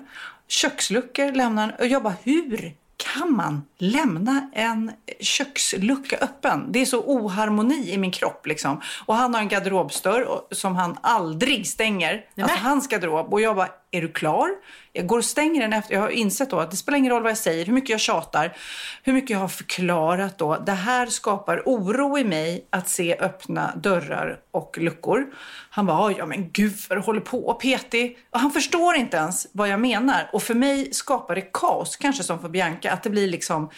Köksluckor 0.48 1.32
lämnar 1.32 1.62
han. 1.62 1.72
Och 1.78 1.86
jag 1.86 2.02
bara, 2.02 2.14
hur 2.22 2.72
kan 3.02 3.32
man 3.36 3.62
lämna 3.78 4.50
en 4.52 4.92
kökslucka 5.20 6.16
öppen? 6.16 6.66
Det 6.72 6.80
är 6.80 6.86
så 6.86 7.00
oharmoni 7.00 7.90
i 7.90 7.98
min 7.98 8.10
kropp 8.10 8.46
liksom. 8.46 8.80
Och 9.06 9.14
han 9.14 9.34
har 9.34 9.40
en 9.40 9.48
garderobsdörr 9.48 10.26
som 10.50 10.76
han 10.76 10.98
aldrig 11.00 11.66
stänger. 11.66 12.24
Alltså 12.40 12.58
hans 12.58 12.88
garderob. 12.88 13.32
Och 13.32 13.40
jag 13.40 13.56
bara, 13.56 13.68
är 13.92 14.02
du 14.02 14.08
klar? 14.08 14.50
Jag 14.92 15.06
går 15.06 15.18
och 15.18 15.24
stänger 15.24 15.60
den 15.60 15.72
efter. 15.72 15.94
Jag 15.94 16.00
har 16.00 16.08
insett 16.08 16.50
då 16.50 16.60
att 16.60 16.70
det 16.70 16.76
spelar 16.76 16.98
ingen 16.98 17.12
roll 17.12 17.22
vad 17.22 17.30
jag 17.30 17.38
säger, 17.38 17.66
hur 17.66 17.72
mycket 17.72 17.90
jag 17.90 18.00
tjatar, 18.00 18.56
hur 19.02 19.12
mycket 19.12 19.30
jag 19.30 19.38
har 19.38 19.48
förklarat 19.48 20.38
då. 20.38 20.56
Det 20.56 20.72
här 20.72 21.06
skapar 21.06 21.62
oro 21.66 22.18
i 22.18 22.24
mig 22.24 22.66
att 22.70 22.88
se 22.88 23.16
öppna 23.20 23.76
dörrar 23.76 24.40
och 24.50 24.78
luckor. 24.78 25.26
Han 25.70 25.86
bara, 25.86 26.12
ja 26.12 26.26
men 26.26 26.50
gud 26.52 26.72
vad 26.88 26.98
du 26.98 27.02
håller 27.02 27.20
på 27.20 27.54
petig. 27.54 28.18
Och 28.30 28.40
han 28.40 28.50
förstår 28.50 28.94
inte 28.94 29.16
ens 29.16 29.46
vad 29.52 29.68
jag 29.68 29.80
menar. 29.80 30.30
Och 30.32 30.42
för 30.42 30.54
mig 30.54 30.92
skapar 30.92 31.34
det 31.34 31.52
kaos, 31.52 31.96
kanske 31.96 32.22
som 32.22 32.40
för 32.40 32.48
Bianca, 32.48 32.92
att 32.92 33.02
det 33.02 33.10
blir 33.10 33.28
liksom 33.28 33.70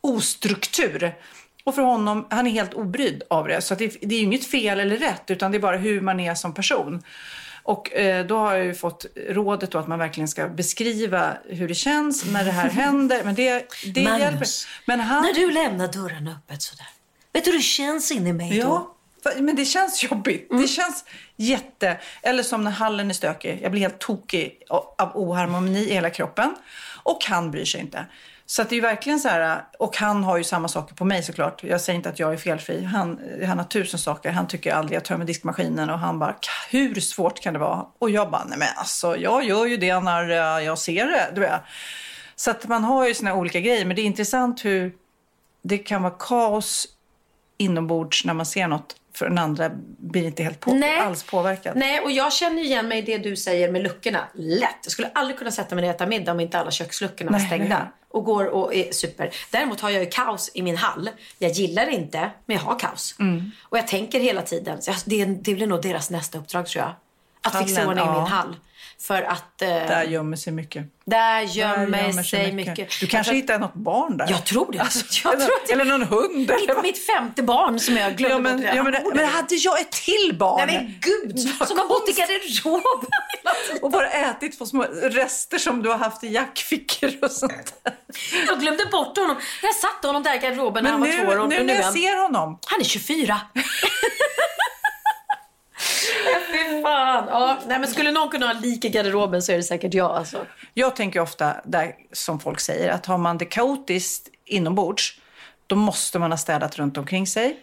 ostruktur. 0.00 1.14
Och 1.64 1.74
för 1.74 1.82
honom, 1.82 2.26
han 2.30 2.46
är 2.46 2.50
helt 2.50 2.74
obrydd 2.74 3.22
av 3.30 3.48
det. 3.48 3.60
Så 3.60 3.72
att 3.72 3.78
det, 3.78 3.96
det 4.00 4.14
är 4.14 4.18
ju 4.18 4.24
inget 4.24 4.46
fel 4.46 4.80
eller 4.80 4.96
rätt, 4.96 5.30
utan 5.30 5.52
det 5.52 5.58
är 5.58 5.60
bara 5.60 5.76
hur 5.76 6.00
man 6.00 6.20
är 6.20 6.34
som 6.34 6.54
person. 6.54 7.02
Och 7.62 7.92
eh, 7.92 8.26
då 8.26 8.38
har 8.38 8.54
jag 8.54 8.64
ju 8.64 8.74
fått 8.74 9.06
rådet 9.28 9.70
då 9.70 9.78
att 9.78 9.88
man 9.88 9.98
verkligen 9.98 10.28
ska 10.28 10.48
beskriva 10.48 11.36
hur 11.48 11.68
det 11.68 11.74
känns 11.74 12.24
när 12.32 12.44
det 12.44 12.50
här 12.50 12.68
händer. 12.70 13.24
Men 13.24 13.34
det, 13.34 13.66
det 13.94 14.04
Magnus, 14.04 14.20
hjälper. 14.20 14.48
Men 14.84 15.00
han... 15.00 15.22
När 15.22 15.32
du 15.32 15.50
lämnar 15.50 15.88
dörren 15.88 16.28
öppet 16.28 16.62
sådär. 16.62 16.86
Vet 17.32 17.44
du 17.44 17.50
hur 17.50 17.58
det 17.58 17.62
känns 17.62 18.12
inne 18.12 18.28
i 18.28 18.32
mig 18.32 18.50
då? 18.50 18.56
Ja, 18.56 18.94
för- 19.22 19.42
men 19.42 19.56
det 19.56 19.64
känns 19.64 20.04
jobbigt. 20.04 20.50
Mm. 20.50 20.62
Det 20.62 20.68
känns 20.68 21.04
jätte... 21.36 21.98
Eller 22.22 22.42
som 22.42 22.64
när 22.64 22.70
hallen 22.70 23.10
är 23.10 23.14
stökig. 23.14 23.58
Jag 23.62 23.70
blir 23.72 23.80
helt 23.80 23.98
tokig 23.98 24.62
av 24.98 25.12
oharmoni 25.14 25.78
i 25.78 25.92
hela 25.92 26.10
kroppen. 26.10 26.54
Och 27.02 27.24
han 27.24 27.50
bryr 27.50 27.64
sig 27.64 27.80
inte. 27.80 28.06
Så 28.50 28.62
att 28.62 28.68
det 28.68 28.74
är 28.74 28.76
ju 28.76 28.82
verkligen 28.82 29.20
så 29.20 29.28
här... 29.28 29.64
Och 29.78 29.96
han 29.96 30.24
har 30.24 30.38
ju 30.38 30.44
samma 30.44 30.68
saker 30.68 30.94
på 30.94 31.04
mig 31.04 31.22
såklart. 31.22 31.64
Jag 31.64 31.80
säger 31.80 31.96
inte 31.96 32.08
att 32.08 32.18
jag 32.18 32.32
är 32.32 32.36
felfri. 32.36 32.84
Han, 32.84 33.20
han 33.46 33.58
har 33.58 33.64
tusen 33.64 33.98
saker. 34.00 34.30
Han 34.30 34.48
tycker 34.48 34.72
aldrig 34.74 34.96
jag 34.96 35.04
tömmer 35.04 35.24
diskmaskinen. 35.24 35.90
Och 35.90 35.98
han 35.98 36.18
bara, 36.18 36.36
hur 36.70 36.94
svårt 37.00 37.40
kan 37.40 37.52
det 37.52 37.58
vara? 37.58 37.86
Och 37.98 38.10
jag 38.10 38.30
bara, 38.30 38.44
nej 38.44 38.58
men 38.58 38.68
alltså 38.76 39.16
jag 39.16 39.44
gör 39.44 39.66
ju 39.66 39.76
det 39.76 40.00
när 40.00 40.60
jag 40.60 40.78
ser 40.78 41.06
det. 41.06 41.30
Du 41.34 41.40
vet. 41.40 41.60
Så 42.36 42.50
att 42.50 42.68
man 42.68 42.84
har 42.84 43.08
ju 43.08 43.14
sina 43.14 43.34
olika 43.34 43.60
grejer. 43.60 43.84
Men 43.84 43.96
det 43.96 44.02
är 44.02 44.06
intressant 44.06 44.64
hur 44.64 44.92
det 45.62 45.78
kan 45.78 46.02
vara 46.02 46.14
kaos 46.18 46.86
inombords 47.58 48.24
när 48.24 48.34
man 48.34 48.46
ser 48.46 48.68
något 48.68 48.96
för 49.14 49.28
den 49.28 49.38
andra 49.38 49.70
blir 49.98 50.24
inte 50.24 50.42
helt 50.42 50.60
på, 50.60 50.72
Nej. 50.72 50.98
alls 50.98 51.22
påverkad. 51.22 51.76
Nej, 51.76 52.00
och 52.00 52.10
jag 52.10 52.32
känner 52.32 52.62
igen 52.62 52.88
mig 52.88 52.98
i 52.98 53.02
det 53.02 53.18
du 53.18 53.36
säger 53.36 53.72
med 53.72 53.82
luckorna. 53.82 54.28
Lätt. 54.34 54.76
Jag 54.82 54.92
skulle 54.92 55.08
aldrig 55.14 55.38
kunna 55.38 55.50
sätta 55.50 55.74
mig 55.74 55.82
ner 55.82 55.88
och 55.88 55.94
äta 55.94 56.06
middag 56.06 56.32
om 56.32 56.40
inte 56.40 56.58
alla 56.58 56.70
köksluckorna 56.70 57.30
var 57.30 57.38
Nej, 57.38 57.46
stängda. 57.46 57.88
Och 58.10 58.24
går 58.24 58.44
och 58.46 58.74
är 58.74 58.92
super. 58.92 59.34
Däremot 59.50 59.80
har 59.80 59.90
jag 59.90 60.04
ju 60.04 60.10
kaos 60.10 60.50
i 60.54 60.62
min 60.62 60.76
hall. 60.76 61.10
Jag 61.38 61.50
gillar 61.50 61.86
det 61.86 61.92
inte, 61.92 62.30
men 62.46 62.56
jag 62.56 62.64
har 62.64 62.78
kaos. 62.78 63.14
Mm. 63.18 63.50
Och 63.62 63.78
jag 63.78 63.86
tänker 63.86 64.20
hela 64.20 64.42
tiden, 64.42 64.80
det, 65.06 65.24
det 65.24 65.54
blir 65.54 65.66
nog 65.66 65.82
deras 65.82 66.10
nästa 66.10 66.38
uppdrag 66.38 66.66
tror 66.66 66.84
jag. 66.84 66.94
att 67.42 67.58
fixa 67.58 67.80
Hallen, 67.80 67.88
ordning 67.88 68.14
ja. 68.14 68.20
min 68.20 68.32
hall. 68.32 68.56
För 69.02 69.22
att 69.22 69.62
eh, 69.62 69.68
Där 69.68 70.04
gömmer 70.04 70.36
sig 70.36 70.52
mycket. 70.52 70.84
där 71.04 71.40
Där 71.40 71.42
gömmer 71.42 72.22
sig 72.22 72.52
mycket. 72.52 72.76
Du 72.76 73.06
kanske 73.06 73.16
Därför- 73.16 73.32
hittar 73.32 73.58
något 73.58 73.74
barn 73.74 74.16
där? 74.16 74.26
Jag 74.30 74.44
tror 74.46 74.72
det. 74.72 74.78
Alltså, 74.78 75.04
jag 75.24 75.34
eller, 75.34 75.46
tror 75.46 75.56
det 75.66 75.72
eller 75.72 75.84
någon 75.84 76.02
hund. 76.02 76.36
mitt, 76.36 76.50
Eller? 76.50 76.82
mitt 76.82 77.06
femte 77.06 77.42
barn 77.42 77.80
som 77.80 77.96
jag 77.96 78.16
glömde 78.16 78.34
Ja, 78.34 78.56
men, 78.56 78.56
bort 78.62 78.74
ja, 78.74 78.82
men, 78.82 79.16
men 79.16 79.28
hade 79.28 79.54
jag 79.54 79.80
ett 79.80 79.90
till 79.92 80.36
barn? 80.38 80.66
Nej 80.66 80.76
men 80.76 80.94
gud! 81.00 81.40
Som 81.68 81.78
har 81.78 81.88
bott 81.88 82.08
i 82.08 82.12
garderoben. 82.12 82.82
Och 83.82 83.90
bara 83.90 84.10
ätit 84.10 84.58
på 84.58 84.66
små 84.66 84.82
rester 85.02 85.58
som 85.58 85.82
du 85.82 85.88
har 85.90 85.98
haft 85.98 86.24
i 86.24 86.28
jackfickor 86.28 87.12
och 87.22 87.30
sånt 87.30 87.74
där. 87.84 87.92
Jag 88.46 88.60
glömde 88.60 88.84
bort 88.86 89.16
honom. 89.18 89.36
Jag 89.62 89.74
satte 89.74 90.06
honom 90.06 90.22
där 90.22 90.34
i 90.34 90.38
garderoben 90.38 90.84
när 90.84 90.90
Men 90.98 91.00
han 91.12 91.18
var 91.18 91.24
två 91.24 91.30
år. 91.32 91.34
nu, 91.34 91.40
och 91.42 91.48
nu 91.48 91.58
nu 91.58 91.64
när 91.64 91.74
är 91.74 91.82
jag 91.82 91.92
ser 91.92 92.22
honom. 92.22 92.58
han 92.66 92.80
är 92.80 92.84
24. 92.84 93.40
Fy 95.78 96.82
fan. 96.82 97.24
Ja, 97.28 97.58
nej, 97.66 97.78
men 97.78 97.88
skulle 97.88 98.12
någon 98.12 98.28
kunna 98.28 98.46
ha 98.46 98.60
lik 98.60 98.84
i 98.84 98.88
garderoben 98.88 99.42
så 99.42 99.52
är 99.52 99.56
det 99.56 99.62
säkert 99.62 99.94
jag. 99.94 100.10
Alltså. 100.10 100.46
Jag 100.74 100.96
tänker 100.96 101.20
ofta, 101.20 101.56
där, 101.64 101.94
som 102.12 102.40
folk 102.40 102.60
säger, 102.60 102.90
att 102.90 103.06
har 103.06 103.18
man 103.18 103.38
det 103.38 103.44
kaotiskt 103.44 104.28
inombords, 104.44 105.20
då 105.66 105.76
måste 105.76 106.18
man 106.18 106.30
ha 106.30 106.38
städat 106.38 106.78
runt 106.78 106.98
omkring 106.98 107.26
sig. 107.26 107.56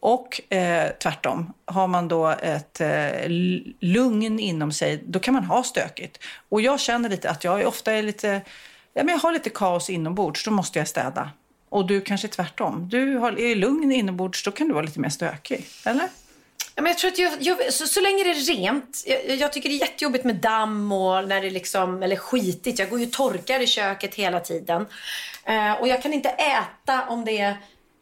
Och 0.00 0.52
eh, 0.52 0.90
tvärtom, 1.02 1.52
har 1.64 1.86
man 1.86 2.08
då 2.08 2.28
ett 2.28 2.80
eh, 2.80 3.28
lugn 3.80 4.38
inom 4.38 4.72
sig, 4.72 5.04
då 5.06 5.18
kan 5.18 5.34
man 5.34 5.44
ha 5.44 5.62
stökigt. 5.62 6.18
Och 6.48 6.60
jag 6.60 6.80
känner 6.80 7.08
lite 7.08 7.30
att 7.30 7.44
jag 7.44 7.66
ofta 7.66 7.92
är 7.92 8.02
lite, 8.02 8.40
ja, 8.92 9.04
men 9.04 9.08
jag 9.08 9.18
har 9.18 9.32
lite 9.32 9.50
kaos 9.50 9.90
inombords, 9.90 10.44
då 10.44 10.50
måste 10.50 10.78
jag 10.78 10.88
städa. 10.88 11.30
Och 11.68 11.86
du 11.86 12.00
kanske 12.00 12.28
tvärtom. 12.28 12.88
Du 12.88 13.16
har, 13.16 13.40
är 13.40 13.54
lugn 13.54 13.92
inombords, 13.92 14.44
då 14.44 14.50
kan 14.50 14.68
du 14.68 14.74
vara 14.74 14.84
lite 14.84 15.00
mer 15.00 15.08
stökig. 15.08 15.66
Eller? 15.84 16.08
Ja, 16.76 16.82
men 16.82 16.90
jag 16.92 16.98
tror 16.98 17.10
att 17.10 17.18
jag, 17.18 17.32
jag, 17.40 17.72
så, 17.72 17.86
så 17.86 18.00
länge 18.00 18.24
det 18.24 18.30
är 18.30 18.56
rent. 18.56 19.04
Jag, 19.06 19.36
jag 19.36 19.52
tycker 19.52 19.68
det 19.68 19.74
är 19.74 19.80
jättejobbigt 19.80 20.24
med 20.24 20.36
damm 20.36 20.92
och 20.92 21.28
när 21.28 21.40
det 21.40 21.50
liksom, 21.50 22.02
eller 22.02 22.16
skitigt. 22.16 22.78
Jag 22.78 22.90
går 22.90 23.00
ju 23.00 23.06
och 23.06 23.12
torkar 23.12 23.60
i 23.60 23.66
köket 23.66 24.14
hela 24.14 24.40
tiden. 24.40 24.86
Eh, 25.44 25.72
och 25.72 25.88
jag 25.88 26.02
kan 26.02 26.12
inte 26.12 26.28
äta 26.28 27.08
om 27.08 27.24
det 27.24 27.38
är 27.38 27.56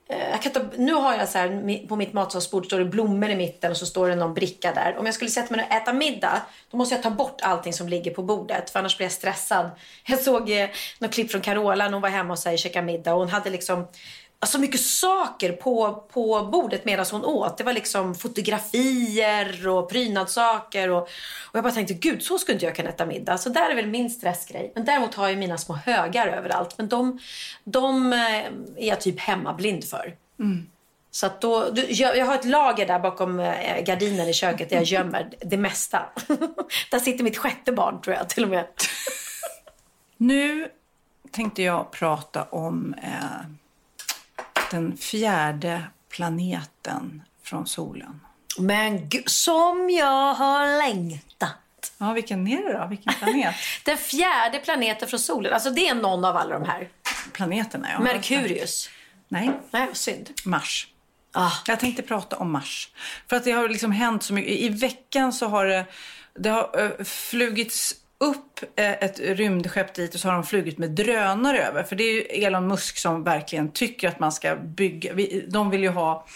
eh, 0.08 0.30
jag 0.30 0.42
kan 0.42 0.52
ta, 0.52 0.60
nu 0.76 0.92
har 0.92 1.14
jag 1.14 1.28
så 1.28 1.38
här, 1.38 1.86
på 1.86 1.96
mitt 1.96 2.12
matsalsbord 2.12 2.66
står 2.66 2.78
det 2.78 2.84
blommor 2.84 3.30
i 3.30 3.36
mitten 3.36 3.70
och 3.70 3.76
så 3.76 3.86
står 3.86 4.08
det 4.08 4.16
någon 4.16 4.34
bricka 4.34 4.72
där. 4.74 4.96
Om 4.98 5.06
jag 5.06 5.14
skulle 5.14 5.30
sätta 5.30 5.56
mig 5.56 5.66
och 5.66 5.74
äta 5.74 5.92
middag, 5.92 6.42
då 6.70 6.76
måste 6.76 6.94
jag 6.94 7.02
ta 7.02 7.10
bort 7.10 7.40
allting 7.42 7.72
som 7.72 7.88
ligger 7.88 8.10
på 8.10 8.22
bordet. 8.22 8.70
För 8.70 8.78
annars 8.78 8.96
blir 8.96 9.04
jag 9.04 9.12
stressad. 9.12 9.70
Jag 10.06 10.18
såg 10.18 10.50
eh, 10.50 10.68
något 10.98 11.12
klipp 11.12 11.30
från 11.30 11.40
Carola 11.40 11.84
när 11.84 11.92
hon 11.92 12.02
var 12.02 12.08
hemma 12.08 12.32
och 12.32 12.52
och 12.52 12.58
käkade 12.58 12.86
middag. 12.86 13.14
Och 13.14 13.20
hon 13.20 13.28
hade 13.28 13.50
liksom 13.50 13.86
så 14.46 14.58
mycket 14.58 14.80
saker 14.80 15.52
på, 15.52 16.04
på 16.12 16.48
bordet 16.52 16.84
medan 16.84 17.06
hon 17.10 17.24
åt. 17.24 17.58
Det 17.58 17.64
var 17.64 17.72
liksom 17.72 18.14
fotografier 18.14 19.68
och 19.68 19.90
prydnadssaker. 19.90 20.90
Och, 20.90 21.02
och 21.02 21.08
jag 21.52 21.62
bara 21.62 21.72
tänkte, 21.72 21.94
gud 21.94 22.22
så 22.22 22.38
skulle 22.38 22.54
inte 22.54 22.66
jag 22.66 22.76
kunna 22.76 22.88
äta 22.88 23.06
middag. 23.06 23.38
Så 23.38 23.48
där 23.48 23.70
är 23.70 23.74
väl 23.74 23.86
min 23.86 24.10
stressgrej. 24.10 24.72
Men 24.74 24.84
däremot 24.84 25.14
har 25.14 25.28
jag 25.28 25.38
mina 25.38 25.58
små 25.58 25.74
högar 25.74 26.26
överallt. 26.26 26.78
Men 26.78 26.88
de, 26.88 27.18
de 27.64 28.12
eh, 28.12 28.18
är 28.18 28.88
jag 28.88 29.00
typ 29.00 29.20
hemmablind 29.20 29.84
för. 29.84 30.14
Så 31.14 31.26
att 31.26 31.40
då, 31.40 31.70
du, 31.70 31.86
jag, 31.88 32.16
jag 32.16 32.26
har 32.26 32.34
ett 32.34 32.44
lager 32.44 32.86
där 32.86 32.98
bakom 32.98 33.40
eh, 33.40 33.84
gardinen 33.84 34.28
i 34.28 34.32
köket 34.32 34.70
där 34.70 34.76
jag 34.76 34.84
gömmer 34.84 35.30
det 35.40 35.56
mesta. 35.56 36.02
där 36.90 36.98
sitter 36.98 37.24
mitt 37.24 37.38
sjätte 37.38 37.72
barn 37.72 38.00
tror 38.00 38.16
jag 38.16 38.28
till 38.28 38.44
och 38.44 38.50
med. 38.50 38.66
Nu 40.16 40.68
tänkte 41.30 41.62
jag 41.62 41.90
prata 41.90 42.42
om 42.42 42.94
eh, 43.02 43.46
den 44.74 44.96
fjärde 44.96 45.82
planeten 46.08 47.22
från 47.42 47.66
solen. 47.66 48.20
Men 48.58 49.10
som 49.26 49.90
jag 49.90 50.34
har 50.34 50.78
längtat. 50.78 51.92
Ja, 51.98 52.12
vilken 52.12 52.48
är 52.48 52.62
det 52.62 52.78
då? 52.78 52.86
Vilken 52.86 53.12
planet? 53.14 53.54
Den 53.84 53.98
fjärde 53.98 54.58
planeten 54.58 55.08
från 55.08 55.20
solen. 55.20 55.52
Alltså 55.52 55.70
det 55.70 55.88
är 55.88 55.94
någon 55.94 56.24
av 56.24 56.36
alla 56.36 56.58
de 56.58 56.68
här. 56.68 56.88
Planeterna, 57.32 57.88
ja. 57.92 58.00
Merkurius. 58.00 58.90
Nej, 59.28 59.50
Nej, 59.70 59.88
synd. 59.92 60.30
Mars. 60.44 60.88
Ah. 61.32 61.52
Jag 61.66 61.80
tänkte 61.80 62.02
prata 62.02 62.36
om 62.36 62.52
Mars. 62.52 62.88
För 63.28 63.36
att 63.36 63.44
det 63.44 63.52
har 63.52 63.68
liksom 63.68 63.92
hänt 63.92 64.22
så 64.22 64.34
mycket. 64.34 64.52
I 64.52 64.68
veckan 64.68 65.32
så 65.32 65.46
har 65.48 65.66
det, 65.66 65.86
det 66.34 66.50
har 66.50 66.80
uh, 66.80 67.04
flugits 67.04 67.94
upp 68.24 68.60
eh, 68.76 68.92
ett 68.92 69.20
rymdskepp 69.20 69.94
dit 69.94 70.14
och 70.14 70.20
så 70.20 70.28
har 70.28 70.34
de 70.34 70.44
flugit 70.44 70.78
med 70.78 70.90
drönare 70.90 71.58
över. 71.58 71.82
För 71.82 71.96
det 71.96 72.04
är 72.04 72.12
ju 72.12 72.20
Elon 72.20 72.68
Musk 72.68 72.98
som 72.98 73.24
verkligen 73.24 73.72
tycker 73.72 74.08
att 74.08 74.20
man 74.20 74.32
ska 74.32 74.56
bygga. 74.56 75.12
De 75.48 75.70
vill 75.70 75.82
ju 75.82 75.88
ha 75.88 76.26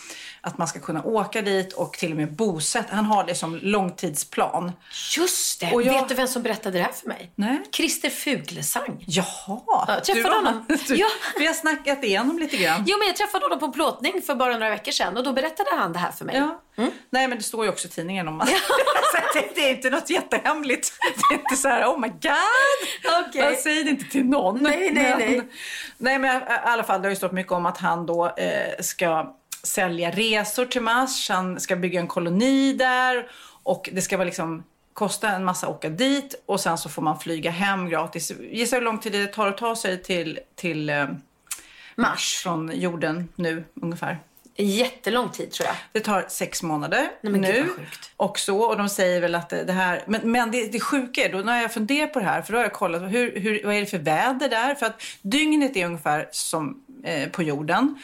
att 0.49 0.59
man 0.59 0.69
ska 0.69 0.81
kunna 0.81 1.03
åka 1.03 1.43
dit 1.43 1.73
och 1.73 1.93
till 1.93 2.11
och 2.11 2.17
med 2.17 2.33
bosätta. 2.33 2.97
Han 2.97 3.05
har 3.05 3.25
det 3.25 3.35
som 3.35 3.57
långtidsplan. 3.63 4.73
Just 5.17 5.61
det. 5.61 5.73
Och 5.73 5.83
jag- 5.83 5.93
Vet 5.93 6.09
du 6.09 6.15
vem 6.15 6.29
som 6.29 6.43
berättade 6.43 6.79
det 6.79 6.85
här 6.85 6.93
för 6.93 7.09
mig? 7.09 7.31
Nej. 7.35 7.61
Christer 7.73 8.11
Fuglesang. 8.11 9.05
Jaha! 9.07 9.85
Jag 9.89 10.05
träffade 10.05 10.23
du 10.29 10.35
honom. 10.35 10.65
Du, 10.89 10.95
Ja. 10.97 11.07
Vi 11.39 11.47
har 11.47 11.55
snackat 11.55 12.05
igenom 12.05 12.39
lite 12.39 12.57
grann. 12.57 12.85
Jo, 12.87 12.99
men 12.99 13.09
jag 13.09 13.17
träffade 13.17 13.45
honom 13.45 13.59
på 13.59 13.67
en 13.67 13.73
plåtning 13.73 14.23
för 14.23 14.35
bara 14.35 14.53
några 14.53 14.71
veckor 14.71 14.93
sedan 14.93 15.17
och 15.17 15.25
då 15.25 15.33
berättade 15.33 15.71
han 15.77 15.93
det 15.93 15.99
här 15.99 16.11
för 16.13 16.25
mig. 16.25 16.37
Ja. 16.37 16.61
Mm. 16.77 16.91
Nej, 17.11 17.29
men 17.29 17.39
det 17.39 17.45
står 17.45 17.65
ju 17.65 17.71
också 17.71 17.89
i 17.89 17.91
tidningen 17.91 18.29
om 18.29 18.35
man... 18.37 18.47
Så 19.13 19.39
det, 19.55 19.61
är 19.61 19.71
inte 19.71 19.91
något 19.91 20.11
jättehemligt. 20.11 20.93
Det 21.29 21.35
är 21.35 21.39
inte 21.39 21.57
så 21.57 21.69
här, 21.69 21.85
oh 21.87 22.01
my 22.01 22.09
god! 22.09 23.29
Okej. 23.29 23.41
Jag 23.43 23.59
säger 23.59 23.85
det 23.85 23.91
inte 23.91 24.05
till 24.05 24.25
någon. 24.25 24.63
Nej, 24.63 24.91
nej, 24.93 25.05
men, 25.05 25.19
nej. 25.19 25.43
Nej, 25.99 26.19
men 26.19 26.43
i 26.43 26.45
alla 26.65 26.83
fall, 26.85 27.03
det 27.03 27.07
har 27.09 27.11
ju 27.11 27.17
stått 27.17 27.33
mycket 27.33 27.53
om 27.53 27.67
att 27.67 27.79
han 27.79 28.07
då 28.07 28.27
eh, 28.27 28.81
ska 28.81 29.35
sälja 29.63 30.11
resor 30.11 30.65
till 30.65 30.83
Mars. 30.83 31.29
Han 31.29 31.61
ska 31.61 31.77
bygga 31.77 32.01
en 32.01 32.07
koloni 32.07 32.73
där 32.73 33.31
och 33.63 33.91
det 33.93 34.03
ska 34.03 34.17
vara 34.17 34.25
liksom 34.25 34.65
kosta 34.93 35.31
en 35.31 35.45
massa 35.45 35.67
att 35.67 35.73
åka 35.73 35.89
dit 35.89 36.43
och 36.47 36.61
sen 36.61 36.79
så 36.79 36.89
får 36.89 37.03
man 37.03 37.19
flyga 37.19 37.51
hem 37.51 37.89
gratis. 37.89 38.33
Gissa 38.41 38.77
hur 38.77 38.83
lång 38.83 38.99
tid 38.99 39.13
det 39.13 39.27
tar 39.27 39.47
att 39.47 39.59
ta 39.59 39.77
sig 39.77 40.03
till, 40.03 40.39
till 40.55 40.91
eh, 40.91 41.07
Mars 41.95 42.41
från 42.43 42.81
jorden 42.81 43.29
nu 43.37 43.65
ungefär. 43.83 44.19
Jättelång 44.61 45.31
tid 45.31 45.51
tror 45.51 45.67
jag. 45.67 45.77
Det 45.93 46.01
tar 46.01 46.25
sex 46.29 46.63
månader 46.63 47.11
Nej, 47.21 47.41
nu. 47.41 47.69
Och 48.17 48.39
så. 48.39 48.59
Och 48.59 48.77
de 48.77 48.89
säger 48.89 49.21
väl 49.21 49.35
att 49.35 49.51
det 49.51 49.73
här... 49.73 50.03
Men, 50.07 50.33
men 50.33 50.51
det, 50.51 50.73
det 50.73 50.81
sjuka 50.81 51.25
är, 51.25 51.33
då 51.33 51.39
när 51.39 51.63
jag 51.63 51.73
funderat 51.73 52.13
på 52.13 52.19
det 52.19 52.25
här, 52.25 52.43
för 52.43 52.53
då 52.53 52.59
har 52.59 52.65
jag 52.65 52.73
kollat 52.73 53.03
hur, 53.03 53.41
hur, 53.41 53.63
vad 53.65 53.75
är 53.75 53.81
det 53.81 53.87
för 53.87 53.99
väder 53.99 54.49
där? 54.49 54.75
För 54.75 54.87
att 54.87 55.03
dygnet 55.23 55.77
är 55.77 55.87
ungefär 55.87 56.29
som 56.33 56.85
eh, 57.05 57.29
på 57.29 57.43
jorden. 57.43 57.99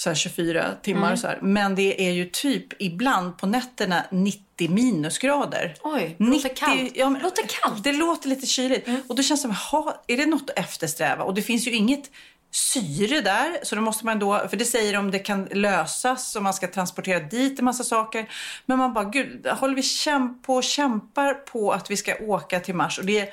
Så 0.00 0.10
här 0.10 0.14
24 0.14 0.74
timmar 0.82 1.06
Mm. 1.06 1.16
så 1.16 1.26
här. 1.26 1.38
Men 1.42 1.74
det 1.74 2.08
är 2.08 2.10
ju 2.12 2.24
typ 2.24 2.82
ibland 2.82 3.38
på 3.38 3.46
nätterna 3.46 4.04
90 4.10 4.70
minusgrader. 4.70 5.74
Oj, 5.82 6.16
det 6.18 6.24
låter 6.24 6.48
kallt. 6.56 6.92
Ja, 6.94 7.10
men, 7.10 7.22
Låter 7.22 7.42
kallt. 7.42 7.72
Mm. 7.72 7.82
Det 7.82 7.92
låter 7.92 8.28
lite 8.28 8.46
kyligt. 8.46 8.88
Och 9.08 9.16
då 9.16 9.22
känns 9.22 9.42
det 9.42 9.48
som, 9.48 9.56
jaha, 9.72 9.94
är 10.06 10.16
det 10.16 10.26
något 10.26 10.50
att 10.50 10.58
eftersträva? 10.58 11.24
Och 11.24 11.34
det 11.34 11.42
finns 11.42 11.66
ju 11.66 11.70
inget 11.70 12.10
syre 12.50 13.20
där. 13.20 13.58
Så 13.62 13.74
då 13.74 13.80
måste 13.80 14.06
man 14.06 14.18
då, 14.18 14.48
för 14.48 14.56
det 14.56 14.64
säger 14.64 14.96
om 14.98 15.10
det 15.10 15.18
kan 15.18 15.44
lösas 15.44 16.36
om 16.36 16.44
man 16.44 16.54
ska 16.54 16.66
transportera 16.66 17.20
dit 17.20 17.58
en 17.58 17.64
massa 17.64 17.84
saker. 17.84 18.30
Men 18.66 18.78
man 18.78 18.92
bara, 18.94 19.04
gud, 19.04 19.46
håller 19.46 19.74
vi 19.74 19.82
kämp 19.82 20.42
på 20.46 20.54
och 20.54 20.64
kämpar 20.64 21.34
på 21.34 21.72
att 21.72 21.90
vi 21.90 21.96
ska 21.96 22.14
åka 22.20 22.60
till 22.60 22.74
Mars? 22.74 22.98
Och 22.98 23.04
det 23.04 23.18
är, 23.20 23.28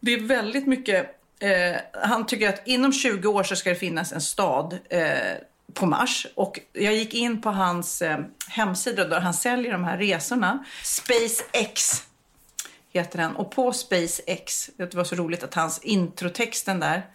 det 0.00 0.12
är 0.12 0.20
väldigt 0.20 0.66
mycket, 0.66 1.06
eh, 1.40 1.76
han 2.02 2.26
tycker 2.26 2.48
att 2.48 2.66
inom 2.66 2.92
20 2.92 3.28
år 3.28 3.42
så 3.42 3.56
ska 3.56 3.70
det 3.70 3.76
finnas 3.76 4.12
en 4.12 4.20
stad 4.20 4.78
eh, 4.90 5.00
på 5.74 5.86
Mars. 5.86 6.26
Och 6.34 6.60
jag 6.72 6.94
gick 6.94 7.14
in 7.14 7.40
på 7.40 7.50
hans 7.50 8.02
eh, 8.02 8.18
hemsida 8.48 9.04
där 9.04 9.20
han 9.20 9.34
säljer 9.34 9.72
de 9.72 9.84
här 9.84 9.98
resorna. 9.98 10.64
SpaceX 10.84 12.02
heter 12.92 13.18
den. 13.18 13.36
Och 13.36 13.50
på 13.50 13.72
SpaceX, 13.72 14.70
det 14.76 14.94
var 14.94 15.04
så 15.04 15.14
roligt 15.16 15.42
att 15.42 15.54
hans 15.54 15.78
introtexten 15.78 16.80
där, 16.80 17.06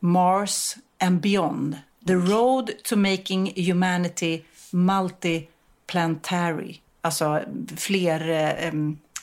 Mars 0.00 0.76
and 1.00 1.20
beyond, 1.20 1.76
the 2.06 2.14
road 2.14 2.70
to 2.84 2.96
making 2.96 3.52
humanity 3.66 4.42
multiplanetary. 4.70 6.76
Alltså 7.00 7.42
fler 7.76 8.28
eh, 8.30 8.72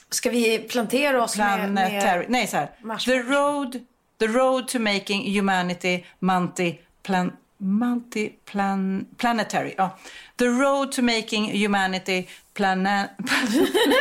Ska 0.10 0.30
vi 0.30 0.60
plantera 0.60 1.23
oss 1.23 1.38
med... 1.38 1.58
planetary. 1.58 2.19
med... 2.19 2.30
Nej, 2.30 2.47
så 2.47 2.58
här. 2.58 2.71
Mars- 2.82 3.06
The 3.06 3.19
road, 3.19 3.80
the 4.19 4.28
road 4.28 4.67
to 4.67 4.80
making 4.80 5.36
humanity 5.36 6.04
multiplan, 6.19 7.32
multiplan, 7.60 9.06
planetary. 9.17 9.74
Ja. 9.78 9.98
The 10.38 10.45
road 10.45 10.91
to 10.91 11.02
making 11.02 11.45
humanity 11.63 12.28
plana, 12.54 13.10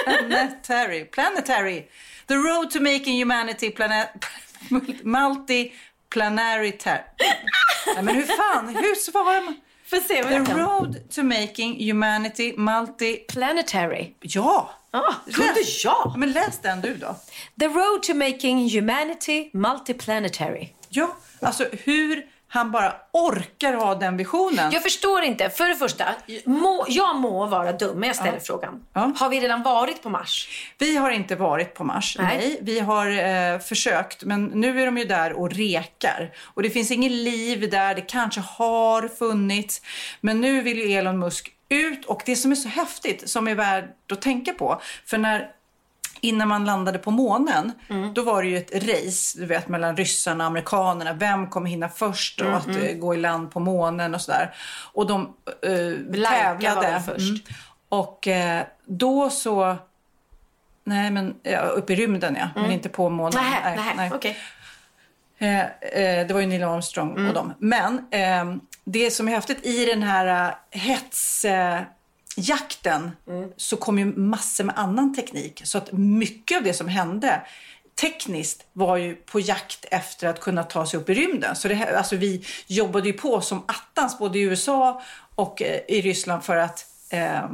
planetary. 0.05 1.05
Planetary. 1.05 1.89
The 2.27 2.35
road 2.35 2.71
to 2.71 2.81
making 2.81 3.19
humanity 3.21 3.71
planet, 3.71 4.09
multiplanetary. 5.03 7.05
Nej, 7.95 8.03
men 8.03 8.15
hur 8.15 8.23
fan, 8.23 8.69
hur 8.69 8.95
svarar 8.95 9.45
man? 9.45 9.55
Får 9.91 9.97
se 9.97 10.23
The 10.23 10.55
road 10.55 11.11
to 11.11 11.23
making 11.23 11.89
humanity 11.89 12.55
multi... 12.57 13.17
Planetary. 13.29 14.15
Ja! 14.21 14.71
Ah, 14.91 15.15
Läs- 15.27 15.85
jag? 15.85 15.95
Ja, 16.05 16.15
Men 16.17 16.33
läs 16.33 16.59
den 16.63 16.81
du 16.81 16.95
då. 16.95 17.17
The 17.61 17.67
road 17.69 18.03
to 18.03 18.15
making 18.15 18.69
humanity 18.71 19.51
multiplanetary. 19.53 20.69
Ja, 20.89 21.17
alltså 21.41 21.67
hur 21.85 22.27
han 22.49 22.71
bara 22.71 22.95
orkar 23.13 23.73
ha 23.75 23.95
den 23.95 24.17
visionen. 24.17 24.73
Jag 24.73 24.83
förstår 24.83 25.23
inte. 25.23 25.51
För 25.51 25.69
det 25.69 25.77
första, 25.77 26.05
må, 26.45 26.87
jag 26.89 27.17
må 27.17 27.47
vara 27.47 27.73
dum, 27.73 27.99
men 27.99 28.07
jag 28.07 28.17
ställer 28.17 28.41
frågan. 28.41 28.85
Ja. 28.93 29.13
Har 29.17 29.29
vi 29.29 29.41
redan 29.41 29.63
varit 29.63 30.03
på 30.03 30.11
Mars? 30.11 30.49
Vi 30.79 30.97
har 30.97 31.11
inte 31.11 31.37
varit 31.37 31.75
på 31.75 31.85
Mars, 31.85 32.17
nej. 32.19 32.39
Nej. 32.39 32.59
Vi 32.63 32.81
har 32.81 33.07
eh, 33.07 33.59
försökt, 33.59 34.25
men 34.25 34.45
nu 34.45 34.83
är 34.83 34.87
de 34.87 34.99
ju 34.99 35.05
där 35.05 35.33
och 35.33 35.51
rekar. 35.51 36.33
Och 36.55 36.63
det 36.63 36.71
finns 36.71 36.91
inget 36.91 37.13
liv 37.13 37.71
där, 37.71 37.95
det 37.95 38.01
kanske 38.01 38.41
har 38.41 39.09
funnits. 39.09 39.83
Men 40.21 40.41
nu 40.41 40.63
vill 40.63 40.79
ju 40.79 40.93
Elon 40.93 41.19
Musk 41.19 41.55
ut 41.69 42.05
och 42.05 42.23
det 42.27 42.37
som 42.37 42.53
är 42.53 42.57
så 42.57 42.69
häftigt, 42.69 43.29
som 43.31 43.49
är 43.49 43.55
värt 43.55 44.13
att 44.13 44.23
tänka 44.23 44.53
på. 44.53 44.81
För 45.07 45.19
när 45.19 45.51
Innan 46.21 46.49
man 46.49 46.65
landade 46.65 46.99
på 46.99 47.11
månen, 47.11 47.73
Mm. 47.89 48.15
då 48.15 48.23
var 48.23 48.43
det 48.43 48.49
ju 48.49 48.57
ett 48.57 48.75
race 48.75 49.39
du 49.39 49.47
vet, 49.47 49.69
mellan 49.69 49.97
ryssarna 49.97 50.45
och 50.45 50.49
amerikanerna. 50.51 51.13
Vem 51.13 51.47
kommer 51.51 51.71
hinna 51.71 51.89
först 51.89 52.41
och 52.41 52.47
Mm, 52.47 52.59
att 52.59 52.69
eh, 52.69 52.93
gå 52.97 53.15
i 53.15 53.17
land 53.17 53.51
på 53.51 53.61
månen 53.61 54.15
och 54.15 54.21
sådär. 54.21 54.55
Och 54.93 55.07
de 55.07 55.35
Laika 56.09 56.31
tävlade. 56.31 56.81
väl 56.81 57.01
först. 57.01 57.21
Mm. 57.49 57.61
Och 57.89 58.29
eh, 58.29 58.63
då 58.87 59.31
så... 59.31 59.77
Nej, 60.85 61.11
men 61.11 61.35
ja, 61.43 61.61
uppe 61.61 61.93
i 61.93 61.97
rymden 61.97 62.37
ja, 62.41 62.49
men 62.63 62.71
inte 62.73 62.89
på 62.89 63.09
månen. 63.11 63.33
Nej, 63.43 63.61
Nej, 63.65 63.77
nej, 63.77 63.95
nej. 63.97 64.11
okej. 64.15 64.37
Eh, 65.39 65.61
eh, 65.61 66.27
det 66.27 66.31
var 66.35 66.41
ju 66.41 66.47
Neil 66.47 66.63
Armstrong 66.65 67.11
Mm. 67.11 67.29
och 67.29 67.35
dem. 67.35 67.53
Men 67.59 67.99
eh, 68.11 68.57
det 68.85 69.11
som 69.11 69.29
är 69.29 69.33
häftigt 69.33 69.67
i 69.67 69.85
den 69.85 70.03
här 70.03 70.49
uh, 70.49 71.83
jakten 72.39 73.11
Mm. 73.27 73.51
så 73.57 73.77
kom 73.77 73.99
ju 73.99 74.05
massor 74.05 74.65
med 74.65 74.79
annan 74.79 75.15
teknik. 75.15 75.61
Så 75.65 75.79
att 75.79 75.93
mycket 75.93 76.59
av 76.59 76.65
det 76.65 76.75
som 76.75 76.89
hände 76.89 77.43
tekniskt 78.01 78.67
var 78.73 78.97
ju 78.97 79.15
på 79.15 79.41
jakt 79.41 79.85
efter 79.91 80.29
att 80.29 80.41
kunna 80.41 80.63
ta 80.63 80.87
sig 80.87 81.01
upp 81.01 81.11
i 81.11 81.15
rymden. 81.15 81.57
Så 81.57 81.69
det, 81.69 81.97
alltså 81.99 82.17
vi 82.17 82.45
jobbade 82.67 83.07
ju 83.09 83.13
på 83.13 83.41
som 83.41 83.63
attans 83.67 84.19
både 84.19 84.39
i 84.39 84.43
USA 84.43 85.03
och 85.35 85.63
eh, 85.63 85.81
i 85.89 86.01
Ryssland 86.01 86.45
för 86.45 86.57
att 86.57 86.87
eh, 87.11 87.49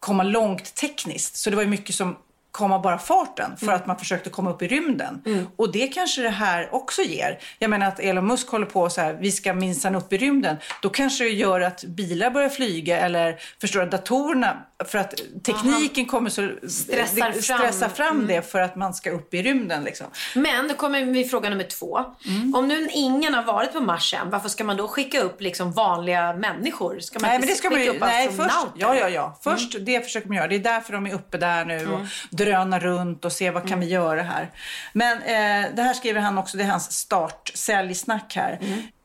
komma 0.00 0.22
långt 0.22 0.74
tekniskt. 0.74 1.36
Så 1.36 1.50
det 1.50 1.56
var 1.56 1.62
ju 1.62 1.68
mycket 1.68 1.94
som 1.94 2.16
kom 2.50 2.72
av 2.72 2.82
bara 2.82 2.98
farten 2.98 3.56
för 3.56 3.72
att 3.72 3.86
man 3.86 3.98
försökte 3.98 4.30
komma 4.30 4.50
upp 4.50 4.62
i 4.62 4.68
rymden. 4.68 5.22
Och 5.56 5.72
det 5.72 5.86
kanske 5.88 6.22
det 6.22 6.28
här 6.30 6.74
också 6.74 7.02
ger. 7.02 7.38
Jag 7.58 7.70
menar 7.70 7.86
att 7.88 8.00
Elon 8.00 8.26
Musk 8.26 8.48
håller 8.48 8.66
på 8.66 8.90
så 8.90 9.00
här, 9.00 9.12
vi 9.12 9.32
ska 9.32 9.54
minsann 9.54 9.94
upp 9.94 10.12
i 10.12 10.18
rymden. 10.18 10.56
Då 10.82 10.88
kanske 10.88 11.24
det 11.24 11.30
gör 11.30 11.60
att 11.60 11.84
bilar 11.84 12.30
börjar 12.30 12.48
flyga 12.48 12.98
eller 13.00 13.40
förstår 13.60 13.80
du, 13.80 13.86
datorerna, 13.86 14.56
för 14.86 14.98
att 14.98 15.14
tekniken 15.42 16.06
kommer 16.06 16.30
så 16.30 16.50
Stressar 16.68 17.32
det, 17.32 17.42
fram. 17.42 17.58
stressar 17.58 17.88
fram 17.88 18.26
det 18.26 18.50
för 18.50 18.60
att 18.60 18.76
man 18.76 18.94
ska 18.94 19.10
upp 19.10 19.34
i 19.34 19.42
rymden 19.42 19.84
liksom. 19.84 20.06
Men 20.34 20.68
då 20.68 20.74
kommer 20.74 21.04
vi 21.04 21.24
fråga 21.24 21.50
nummer 21.50 21.64
två. 21.64 22.04
Mm. 22.26 22.54
Om 22.54 22.68
nu 22.68 22.88
ingen 22.92 23.34
har 23.34 23.42
varit 23.42 23.72
på 23.72 23.80
Mars 23.80 24.14
än, 24.14 24.30
varför 24.30 24.48
ska 24.48 24.64
man 24.64 24.76
då 24.76 24.88
skicka 24.88 25.20
upp 25.20 25.40
liksom 25.40 25.72
vanliga 25.72 26.32
människor? 26.32 27.00
Ska 27.00 27.18
man 27.18 27.28
Nej, 27.28 27.34
inte 27.34 27.46
men 27.46 27.54
det 27.54 27.58
ska 27.58 27.70
man 27.70 27.82
ju, 27.82 27.88
upp 27.90 28.00
nej, 28.00 28.30
först, 28.36 28.54
ja, 28.76 28.94
ja, 28.94 29.08
ja. 29.08 29.38
Först 29.42 29.76
det 29.80 30.00
försöker 30.04 30.28
man 30.28 30.36
göra. 30.36 30.48
Det 30.48 30.54
är 30.54 30.58
därför 30.58 30.92
de 30.92 31.06
är 31.06 31.14
uppe 31.14 31.38
där 31.38 31.64
nu 31.64 31.88
och 31.88 32.00
drönar 32.30 32.80
runt 32.80 33.24
och 33.24 33.32
ser 33.32 33.50
vad 33.50 33.68
kan 33.68 33.80
vi 33.80 33.86
göra 33.86 34.22
här. 34.22 34.50
Men 34.92 35.16
eh, 35.16 35.74
det 35.76 35.82
här 35.82 35.94
skriver 35.94 36.20
han 36.20 36.38
också, 36.38 36.56
det 36.56 36.64
är 36.64 36.68
hans 36.68 36.92
start, 36.92 37.52
säljsnack 37.54 38.36
här. 38.36 38.58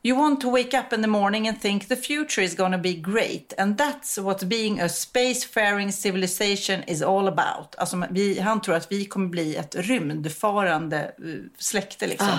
You 0.06 0.14
want 0.14 0.40
to 0.40 0.48
wake 0.48 0.72
up 0.72 0.92
in 0.92 1.02
the 1.02 1.08
morning 1.08 1.48
and 1.48 1.60
think 1.60 1.88
the 1.88 1.96
future 1.96 2.40
is 2.40 2.54
gonna 2.54 2.78
be 2.78 2.94
great 2.94 3.52
and 3.58 3.76
that's 3.76 4.16
what 4.18 4.48
being 4.48 4.80
a 4.80 4.84
spacefaring 4.84 5.92
civilization 5.92 6.84
is 6.86 7.02
all 7.02 7.26
about. 7.26 7.74
Alltså, 7.78 8.06
vi, 8.10 8.40
han 8.40 8.60
tror 8.60 8.74
att 8.74 8.92
vi 8.92 9.04
kommer 9.04 9.26
bli 9.28 9.56
ett 9.56 9.74
rymdfarande 9.74 10.98
eh, 10.98 11.12
släkte 11.58 12.06
liksom. 12.06 12.38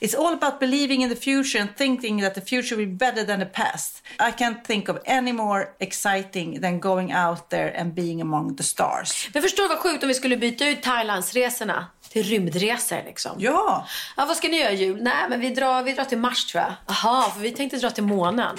It's 0.00 0.16
all 0.16 0.32
about 0.32 0.60
believing 0.60 1.02
in 1.02 1.08
the 1.08 1.16
future 1.16 1.60
and 1.60 1.76
thinking 1.76 2.20
that 2.20 2.34
the 2.34 2.40
future 2.40 2.76
will 2.76 2.86
be 2.86 2.96
better 2.96 3.24
than 3.24 3.40
the 3.40 3.46
past. 3.46 4.02
I 4.18 4.32
can't 4.38 4.64
think 4.64 4.88
of 4.88 4.98
any 5.04 5.32
more 5.32 5.66
exciting 5.78 6.60
than 6.60 6.80
going 6.80 7.12
out 7.12 7.50
there 7.50 7.80
and 7.80 7.94
being 7.94 8.22
among 8.22 8.56
the 8.56 8.62
stars. 8.62 9.30
Men 9.34 9.42
förstår 9.42 9.62
du 9.62 9.68
vad 9.68 9.78
sjukt 9.78 10.02
om 10.02 10.08
vi 10.08 10.14
skulle 10.14 10.36
byta 10.36 10.68
ut 10.68 10.82
Thailandsresorna 10.82 11.86
till 12.12 12.22
rymdresor 12.22 13.02
liksom? 13.06 13.32
Ja, 13.38 13.86
Ja, 14.16 14.24
vad 14.26 14.36
ska 14.36 14.48
ni 14.48 14.56
göra 14.60 14.70
i 14.70 14.74
jul? 14.76 15.02
Nej, 15.02 15.28
men 15.28 15.40
vi 15.40 15.50
drar, 15.50 15.82
vi 15.82 15.92
drar 15.92 16.04
till 16.04 16.18
Mars 16.18 16.44
tror 16.46 16.62
jag. 16.64 16.72
Jaha, 16.86 17.30
för 17.30 17.40
vi 17.40 17.50
tänkte 17.52 17.76
dra 17.76 17.90
till 17.90 18.04
månen. 18.04 18.56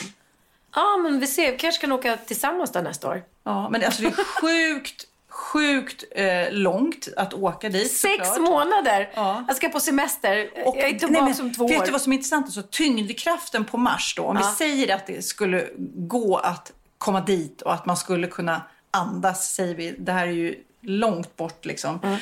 Ja, 0.75 0.97
men 0.97 1.19
vi 1.19 1.27
ser. 1.27 1.51
Vi 1.51 1.57
kanske 1.57 1.81
kan 1.81 1.91
åka 1.91 2.17
tillsammans 2.17 2.71
där 2.71 2.81
nästa 2.81 3.09
år. 3.09 3.23
ja 3.43 3.69
men 3.69 3.83
alltså 3.83 4.01
det 4.01 4.07
är 4.07 4.23
sjukt, 4.41 5.03
sjukt 5.29 6.03
eh, 6.15 6.51
långt 6.51 7.07
att 7.17 7.33
åka 7.33 7.69
dit. 7.69 7.91
Sex 7.91 8.27
såklart. 8.27 8.49
månader! 8.49 9.11
Ja. 9.15 9.45
Jag 9.47 9.55
ska 9.57 9.69
på 9.69 9.79
semester. 9.79 10.49
Och, 10.65 10.77
jag 10.77 10.89
är 10.89 10.99
tillbaka 10.99 11.25
nej, 11.25 11.33
men 11.37 11.45
om 11.45 11.53
två 11.53 11.67
vet 11.67 11.81
år. 11.81 11.85
du 11.85 11.91
vad 11.91 12.01
som 12.01 12.11
är 12.11 12.15
intressant? 12.15 12.45
Alltså, 12.45 12.61
tyngdkraften 12.71 13.65
på 13.65 13.77
Mars 13.77 14.13
då, 14.17 14.23
om 14.23 14.35
Ja. 14.41 14.47
vi 14.49 14.55
säger 14.55 14.95
att 14.95 15.07
det 15.07 15.25
skulle 15.25 15.67
gå 15.95 16.37
att 16.37 16.71
komma 16.97 17.21
dit 17.21 17.61
och 17.61 17.73
att 17.73 17.85
man 17.85 17.97
skulle 17.97 18.27
kunna 18.27 18.61
andas, 18.91 19.53
säger 19.53 19.75
vi, 19.75 19.91
det 19.97 20.11
här 20.11 20.27
är 20.27 20.31
ju 20.31 20.55
långt 20.83 21.35
bort 21.37 21.65
liksom. 21.65 21.99
Mm. 22.03 22.19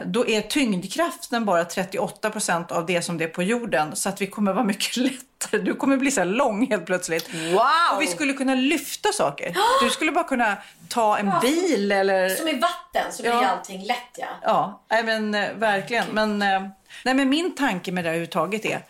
Eh, 0.00 0.06
då 0.06 0.26
är 0.28 0.40
tyngdkraften 0.40 1.44
bara 1.44 1.64
38 1.64 2.30
procent 2.30 2.72
av 2.72 2.86
det 2.86 3.02
som 3.02 3.18
det 3.18 3.24
är 3.24 3.28
på 3.28 3.42
jorden. 3.42 3.96
Så 3.96 4.08
att 4.08 4.20
vi 4.20 4.26
kommer 4.26 4.52
vara 4.52 4.64
mycket 4.64 4.96
lättare. 4.96 5.60
Du 5.60 5.74
kommer 5.74 5.96
bli 5.96 6.10
så 6.10 6.24
lång 6.24 6.66
helt 6.66 6.86
plötsligt. 6.86 7.34
Wow! 7.34 7.60
Och 7.96 8.02
vi 8.02 8.06
skulle 8.06 8.32
kunna 8.32 8.54
lyfta 8.54 9.12
saker. 9.12 9.54
Du 9.84 9.90
skulle 9.90 10.12
bara 10.12 10.24
kunna 10.24 10.56
ta 10.88 11.18
en 11.18 11.32
bil 11.42 11.92
eller... 11.92 12.28
Som 12.28 12.48
i 12.48 12.52
vatten 12.60 13.12
så 13.12 13.22
blir 13.22 13.32
Ja. 13.32 13.46
allting 13.46 13.82
lätt 13.84 13.96
ja. 14.18 14.26
Ja, 14.42 14.82
nej, 14.90 15.02
men 15.04 15.34
eh, 15.34 15.52
verkligen. 15.54 16.04
Men, 16.12 16.42
eh, 16.42 16.62
nej, 17.04 17.14
men 17.14 17.28
min 17.28 17.54
tanke 17.54 17.92
med 17.92 18.04
det 18.04 18.08
här 18.08 18.14
överhuvudtaget 18.14 18.64
är 18.64 18.82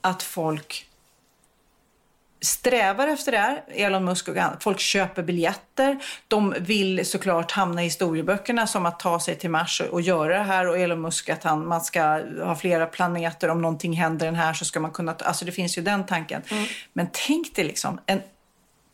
att 0.00 0.22
folk 0.22 0.87
strävar 2.40 3.08
efter 3.08 3.32
det 3.32 3.38
här. 3.38 3.64
Elon 3.68 4.04
Musk 4.04 4.28
och 4.28 4.36
andra. 4.36 4.58
Folk 4.60 4.80
köper 4.80 5.22
biljetter. 5.22 5.98
De 6.28 6.54
vill 6.60 7.06
såklart 7.06 7.50
hamna 7.50 7.82
i 7.82 7.84
historieböckerna 7.84 8.66
som 8.66 8.86
att 8.86 9.00
ta 9.00 9.20
sig 9.20 9.34
till 9.34 9.50
Mars 9.50 9.80
och, 9.80 9.86
och 9.86 10.00
göra 10.00 10.38
det 10.38 10.44
här. 10.44 10.68
Och 10.68 10.78
Elon 10.78 11.00
Musk 11.00 11.28
att 11.28 11.44
han, 11.44 11.66
man 11.66 11.80
ska 11.80 12.02
ha 12.42 12.56
flera 12.56 12.86
planeter. 12.86 13.48
Om 13.48 13.62
någonting 13.62 13.92
händer 13.92 14.26
den 14.26 14.34
här 14.34 14.52
så 14.52 14.64
ska 14.64 14.80
man 14.80 14.90
kunna... 14.90 15.16
Alltså 15.18 15.44
det 15.44 15.52
finns 15.52 15.78
ju 15.78 15.82
den 15.82 16.06
tanken. 16.06 16.42
Men 16.92 17.08
tänk 17.12 17.54
dig 17.54 17.64
liksom 17.64 18.00
en 18.06 18.22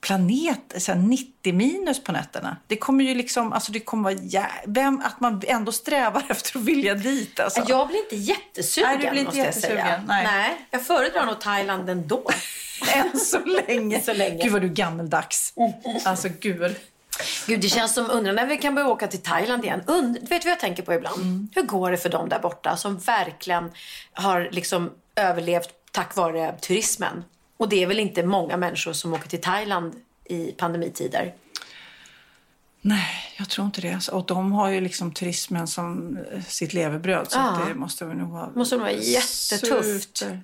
planet, 0.05 0.75
så 0.79 0.93
här 0.93 0.99
90 0.99 1.55
minus 1.55 2.05
på 2.05 2.13
nätterna. 2.13 2.57
Det 2.67 2.77
kommer 2.77 3.05
ju 3.05 3.15
liksom, 3.15 3.53
alltså 3.53 3.73
det 3.73 3.81
kommer 3.81 4.03
vara 4.03 4.23
jä... 4.23 4.47
Vem, 4.67 5.01
att 5.05 5.21
man 5.21 5.43
ändå 5.47 5.73
strävar 5.73 6.25
efter 6.31 6.59
att 6.59 6.65
vilja 6.65 6.95
dit 6.95 7.41
alltså. 7.41 7.63
Jag 7.69 7.89
blir 7.89 7.99
inte 7.99 8.17
jättesugen 8.17 8.91
Nej, 8.91 8.99
du 8.99 9.11
blir 9.11 9.21
inte 9.21 9.25
måste 9.25 9.39
jag 9.39 9.47
jättesugen. 9.47 9.87
säga. 9.87 10.03
Nej. 10.07 10.67
jag 10.71 10.87
föredrar 10.87 11.27
nog 11.27 11.41
Thailand 11.41 11.91
ändå. 11.91 12.31
Än 12.95 13.19
så 13.19 13.39
länge. 13.39 14.01
Så 14.01 14.13
länge. 14.13 14.43
Gud 14.45 14.53
vad 14.53 14.63
du 14.63 14.67
är 14.67 14.73
gammeldags. 14.73 15.55
Alltså 16.05 16.29
gud. 16.41 16.77
Gud, 17.47 17.61
det 17.61 17.69
känns 17.69 17.95
som 17.95 18.11
undrar 18.11 18.33
när 18.33 18.47
vi 18.47 18.57
kan 18.57 18.75
börja 18.75 18.89
åka 18.89 19.07
till 19.07 19.23
Thailand 19.23 19.65
igen. 19.65 19.83
Und, 19.87 20.19
vet 20.19 20.29
du 20.29 20.37
vad 20.39 20.53
jag 20.53 20.61
tänker 20.61 20.83
på 20.83 20.95
ibland? 20.95 21.23
Mm. 21.23 21.49
Hur 21.55 21.63
går 21.63 21.91
det 21.91 21.97
för 21.97 22.09
dem 22.09 22.29
där 22.29 22.39
borta 22.39 22.77
som 22.77 22.99
verkligen 22.99 23.71
har 24.13 24.49
liksom 24.53 24.91
överlevt 25.17 25.69
tack 25.93 26.17
vare 26.17 26.53
turismen? 26.61 27.25
Och 27.57 27.69
det 27.69 27.83
är 27.83 27.87
väl 27.87 27.99
inte 27.99 28.23
många 28.23 28.57
människor 28.57 28.93
som 28.93 29.13
åker 29.15 29.29
till 29.29 29.41
Thailand 29.41 29.95
i 30.25 30.53
pandemitider. 30.53 31.35
Nej, 32.87 33.07
jag 33.39 33.49
tror 33.49 33.65
inte 33.67 33.81
det. 33.81 33.93
Alltså, 33.93 34.13
Och 34.13 34.27
de 34.27 34.53
har 34.53 34.69
ju 34.71 34.81
liksom 34.81 35.13
turismen 35.13 35.67
som 35.67 36.19
eh, 36.33 36.43
sitt 36.43 36.73
levebröd. 36.75 37.27
Så 37.31 37.39
Ja. 37.39 37.59
det 37.69 37.75
måste 37.75 38.05
väl 38.05 38.17
nog 38.17 38.31
vara... 38.33 38.51
Måste 38.55 38.77
vara 38.77 38.93
jättetufft. 38.93 40.17
super. 40.17 40.41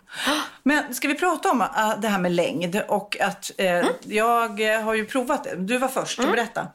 Men 0.62 0.94
ska 0.94 1.09
vi 1.09 1.14
prata 1.14 1.51
om 1.51 1.61
äh, 1.61 2.01
det 2.01 2.09
här 2.09 2.18
med 2.18 2.33
längd 2.33 2.83
och 2.88 3.20
att 3.20 3.51
eh, 3.59 3.66
Mm. 3.70 3.87
jag 4.05 4.75
eh, 4.75 4.83
har 4.83 4.94
ju 4.94 5.05
provat 5.07 5.44
det. 5.44 5.57
Du 5.57 5.79
var 5.79 5.88
först, 5.88 6.18
berätta. 6.18 6.66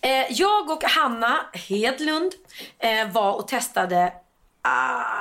Eh, 0.00 0.32
jag 0.32 0.70
och 0.70 0.84
Hanna 0.84 1.36
Hedlund 1.52 2.32
eh, 2.78 3.12
var 3.12 3.32
och 3.32 3.48
testade 3.48 4.12
ah? 4.66 5.16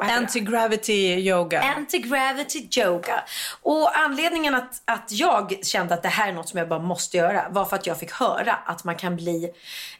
Anti-gravity 0.00 1.18
yoga. 1.18 1.60
Anti-gravity 1.60 2.80
yoga. 2.80 3.24
Och 3.62 3.98
anledningen 3.98 4.54
att, 4.54 4.82
att 4.84 5.12
jag 5.12 5.58
kände 5.62 5.94
att 5.94 6.02
det 6.02 6.08
här 6.08 6.28
är 6.28 6.32
något 6.32 6.48
som 6.48 6.58
jag 6.58 6.68
bara 6.68 6.80
måste 6.80 7.16
göra 7.16 7.48
var 7.50 7.64
för 7.64 7.76
att 7.76 7.86
jag 7.86 7.98
fick 7.98 8.12
höra 8.12 8.52
att 8.52 8.84
man 8.84 8.96
kan 8.96 9.16
bli 9.16 9.50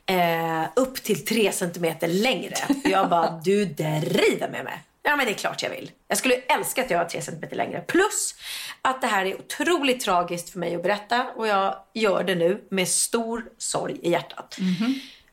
eh, 0.07 0.65
upp 0.77 1.03
till 1.03 1.25
tre 1.25 1.53
centimeter 1.53 2.09
längre. 2.09 2.55
Jag 2.85 3.09
bara, 3.09 3.41
du 3.45 3.65
driver 3.65 4.49
med 4.49 4.65
mig. 4.65 4.83
Ja 5.03 5.17
men 5.17 5.27
det 5.27 5.33
är 5.33 5.35
klart 5.35 5.63
jag 5.63 5.71
vill. 5.71 5.91
Jag 6.09 6.19
skulle 6.19 6.35
älska 6.35 6.85
att 6.85 6.91
jag 6.91 6.99
var 6.99 7.05
tre 7.05 7.23
centimeter 7.23 7.57
längre. 7.57 7.81
Plus 7.81 8.35
att 8.83 9.01
det 9.01 9.07
här 9.07 9.25
är 9.25 9.35
otroligt 9.35 10.01
tragiskt 10.01 10.51
för 10.51 10.59
mig 10.59 10.75
att 10.75 10.83
berätta 10.83 11.27
och 11.37 11.47
jag 11.47 11.77
gör 11.95 12.25
det 12.25 12.35
nu 12.35 12.65
med 12.71 12.89
stor 12.89 13.45
sorg 13.59 13.99
i 14.03 14.11
hjärtat. 14.11 14.59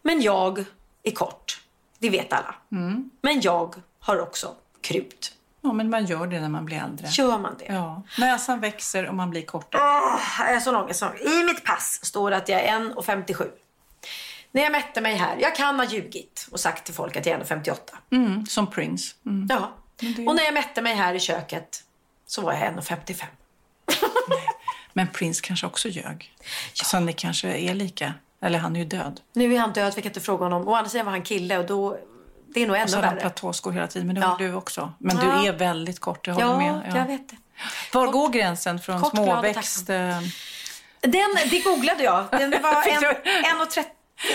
Men 0.01 0.21
jag 0.21 0.65
är 1.03 1.11
kort. 1.11 1.62
Det 2.03 2.09
vet 2.09 2.33
alla. 2.33 2.55
Men 3.21 3.41
jag 3.41 3.75
har 3.99 4.21
också 4.21 4.55
krut. 4.81 5.33
Ja, 5.61 5.73
men 5.73 5.89
man 5.89 6.05
gör 6.05 6.27
det 6.27 6.39
när 6.41 6.49
man 6.49 6.65
blir 6.65 6.77
äldre. 6.77 7.07
Gör 7.07 7.37
man 7.37 7.55
det? 7.59 7.73
Ja. 7.73 8.03
Näsan 8.17 8.59
växer 8.59 9.07
och 9.07 9.15
man 9.15 9.29
blir 9.29 9.41
kortare. 9.41 9.81
Jag 10.39 10.55
är 10.55 10.59
så 10.59 10.71
lång, 10.71 10.93
så 10.93 11.05
lång. 11.05 11.17
I 11.17 11.43
mitt 11.43 11.63
pass 11.63 11.99
står 12.03 12.31
det 12.31 12.37
att 12.37 12.49
jag 12.49 12.61
är 12.61 12.79
1,57. 12.79 13.49
När 14.51 14.61
jag 14.63 14.71
mätte 14.71 15.01
mig 15.01 15.15
här, 15.15 15.37
jag 15.39 15.55
kan 15.55 15.79
ha 15.79 15.85
ljugit 15.85 16.47
och 16.51 16.59
sagt 16.59 16.85
till 16.85 16.93
folk 16.93 17.15
att 17.15 17.25
jag 17.25 17.41
är 17.41 17.45
1,58. 17.45 17.77
Mm, 18.11 18.45
som 18.45 18.67
Prince. 18.71 19.15
Mm. 19.25 19.47
Ja. 19.49 19.71
Och 20.27 20.35
när 20.35 20.43
jag 20.43 20.53
mätte 20.53 20.81
mig 20.81 20.95
här 20.95 21.13
i 21.13 21.19
köket 21.19 21.83
så 22.27 22.41
var 22.41 22.53
jag 22.53 22.73
1,55. 22.73 23.23
Men 24.93 25.07
Prince 25.07 25.41
kanske 25.43 25.67
också 25.67 25.89
ljög. 25.89 26.33
Så 26.73 26.99
ni 26.99 27.13
kanske 27.13 27.47
är 27.47 27.73
lika. 27.73 28.13
Eller 28.43 28.59
han 28.59 28.75
är 28.75 28.79
ju 28.79 28.85
död. 28.85 29.21
Nu 29.33 29.55
är 29.55 29.59
han 29.59 29.73
död, 29.73 29.93
vi 29.95 30.01
kan 30.01 30.09
inte 30.09 30.19
fråga 30.19 30.45
honom. 30.45 30.67
Å 30.67 30.75
andra 30.75 31.03
var 31.03 31.11
han 31.11 31.21
kille 31.21 31.57
och 31.57 31.65
då 31.65 31.97
det 32.53 32.63
är 32.63 32.67
nog 32.67 32.75
ännu 32.75 32.81
alltså, 32.81 33.01
värre. 33.01 33.19
platåskor 33.19 33.71
hela 33.71 33.87
tiden, 33.87 34.07
men 34.07 34.15
det 34.15 34.21
ja. 34.21 34.27
har 34.27 34.37
du 34.37 34.53
också. 34.53 34.93
Men 34.97 35.17
ja. 35.17 35.23
du 35.23 35.47
är 35.47 35.53
väldigt 35.53 35.99
kort, 35.99 36.27
jag 36.27 36.33
håller 36.33 36.47
ja, 36.47 36.57
med. 36.57 36.81
Ja, 36.89 36.97
jag 36.97 37.05
vet 37.05 37.29
det. 37.29 37.35
Var 37.93 38.05
kort, 38.05 38.13
går 38.13 38.29
gränsen 38.29 38.79
från 38.79 39.01
kort, 39.01 39.11
småväxt? 39.11 39.89
Eh? 39.89 39.95
Den, 41.01 41.35
det 41.49 41.59
googlade 41.59 42.03
jag. 42.03 42.25
Den 42.31 42.51
var 42.51 42.73
1,30 42.83 43.83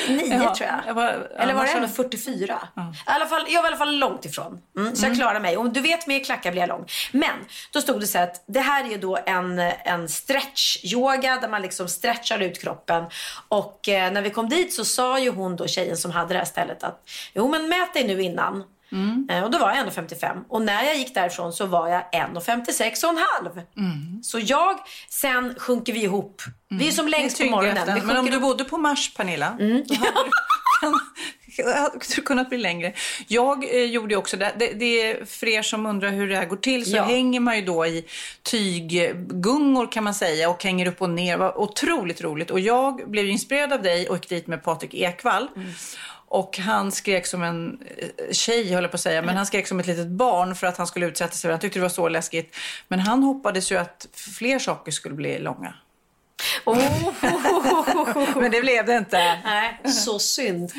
Nio 0.08 0.42
ja, 0.42 0.54
tror 0.54 0.68
jag. 0.68 0.80
jag 0.86 0.94
var, 0.94 1.28
Eller 1.38 1.54
var 1.54 1.80
det 1.80 1.88
44? 1.88 2.68
Ja. 2.74 2.92
I 3.06 3.28
fall, 3.28 3.46
jag 3.48 3.62
var 3.62 3.68
i 3.68 3.72
alla 3.72 3.76
fall 3.76 3.98
långt 3.98 4.24
ifrån. 4.24 4.60
Mm, 4.76 4.96
så 4.96 5.04
mm. 5.04 5.10
jag 5.10 5.18
klarade 5.18 5.40
mig. 5.40 5.56
Och 5.56 5.70
du 5.70 5.80
vet, 5.80 6.06
med 6.06 6.24
klackar 6.24 6.50
blir 6.50 6.62
jag 6.62 6.68
lång. 6.68 6.86
Men 7.12 7.34
då 7.72 7.80
stod 7.80 8.00
det 8.00 8.06
så 8.06 8.18
att 8.18 8.44
det 8.46 8.60
här 8.60 8.84
är 8.84 8.88
ju 8.88 8.98
då 8.98 9.18
en, 9.26 9.58
en 9.58 10.08
stretch-yoga 10.08 11.40
där 11.40 11.48
man 11.48 11.62
liksom 11.62 11.88
stretchar 11.88 12.38
ut 12.38 12.60
kroppen. 12.60 13.04
Och 13.48 13.88
eh, 13.88 14.12
när 14.12 14.22
vi 14.22 14.30
kom 14.30 14.48
dit 14.48 14.72
så 14.72 14.84
sa 14.84 15.18
ju 15.18 15.30
hon 15.30 15.56
då, 15.56 15.66
tjejen 15.66 15.96
som 15.96 16.10
hade 16.10 16.34
det 16.34 16.38
här 16.38 16.46
stället 16.46 16.84
att 16.84 17.08
jo 17.34 17.48
men 17.48 17.68
mät 17.68 17.94
dig 17.94 18.06
nu 18.06 18.22
innan 18.22 18.64
Eh, 19.30 19.44
Och 19.44 19.50
då 19.50 19.58
var 19.58 19.68
jag 19.74 19.86
1,55 19.86 20.44
och 20.48 20.62
när 20.62 20.82
jag 20.84 20.96
gick 20.96 21.14
därifrån 21.14 21.52
så 21.52 21.66
var 21.66 21.88
jag 21.88 22.02
1,56 22.12 23.04
och 23.04 23.10
en 23.10 23.18
halv. 23.18 23.62
Så 24.22 24.38
jag, 24.42 24.78
sen 25.10 25.54
sjunker 25.58 25.92
vi 25.92 26.02
ihop. 26.02 26.42
Vi 26.68 26.88
är 26.88 26.92
som 26.92 27.08
längst 27.08 27.40
är 27.40 27.44
på 27.44 27.50
morgonen. 27.50 27.86
Vi 27.86 27.92
Men 27.92 28.02
om 28.02 28.16
sjunker 28.16 28.32
du 28.32 28.40
bodde 28.40 28.64
på 28.64 28.78
Mars, 28.78 29.14
Pernilla, 29.16 29.56
Mm. 29.60 29.82
då 29.88 29.94
hade 29.94 30.28
du, 31.46 31.62
kan, 31.62 31.72
hade 31.72 31.98
du 32.16 32.22
kunnat 32.22 32.48
bli 32.48 32.58
längre. 32.58 32.92
Jag 33.28 33.64
eh, 33.74 33.84
gjorde 33.84 34.16
också 34.16 34.36
det. 34.36 34.52
det. 34.58 34.72
Det 34.72 35.02
är 35.02 35.24
för 35.24 35.48
er 35.48 35.62
som 35.62 35.86
undrar 35.86 36.10
hur 36.10 36.28
det 36.28 36.36
här 36.36 36.44
går 36.46 36.56
till 36.56 36.84
så 36.90 36.96
Ja. 36.96 37.02
hänger 37.04 37.40
man 37.40 37.56
ju 37.56 37.62
då 37.64 37.86
i 37.86 38.04
tyggungor 38.42 39.92
kan 39.92 40.04
man 40.04 40.14
säga 40.14 40.50
och 40.50 40.64
hänger 40.64 40.86
upp 40.88 41.02
och 41.02 41.10
ner. 41.10 41.32
Det 41.32 41.36
var 41.38 41.58
otroligt 41.58 42.20
roligt. 42.20 42.50
Och 42.50 42.60
jag 42.60 43.10
blev 43.10 43.28
inspirerad 43.28 43.72
av 43.72 43.82
dig 43.82 44.08
och 44.08 44.16
gick 44.16 44.28
dit 44.28 44.46
med 44.46 44.62
Patrik 44.64 44.94
Ekwall. 44.94 45.48
Mm. 45.56 45.68
Och 46.30 46.58
han 46.58 46.92
skrek 46.92 47.26
som 47.26 47.42
en 47.42 47.78
eh, 47.96 48.32
tjej, 48.32 48.72
höll 48.72 48.82
jag 48.84 48.90
på 48.90 48.94
att 48.94 49.00
säga, 49.00 49.22
men 49.22 49.36
han 49.36 49.46
skrek 49.46 49.66
som 49.66 49.80
ett 49.80 49.86
litet 49.86 50.06
barn 50.08 50.54
för 50.54 50.66
att 50.66 50.76
han 50.76 50.86
skulle 50.86 51.06
utsätta 51.06 51.32
sig. 51.32 51.50
Han 51.50 51.60
tyckte 51.60 51.78
det 51.78 51.82
var 51.82 51.88
så 51.88 52.08
läskigt. 52.08 52.56
Men 52.88 52.98
han 52.98 53.22
hoppades 53.22 53.72
ju 53.72 53.76
att 53.76 54.08
fler 54.12 54.58
saker 54.58 54.92
skulle 54.92 55.14
bli 55.14 55.38
långa. 55.38 55.74
Oh. 56.64 57.12
Men 58.40 58.50
det 58.50 58.60
blev 58.60 58.86
det 58.86 58.96
inte. 58.96 59.38
Nej, 59.44 59.80
så 59.84 60.18
synd. 60.18 60.72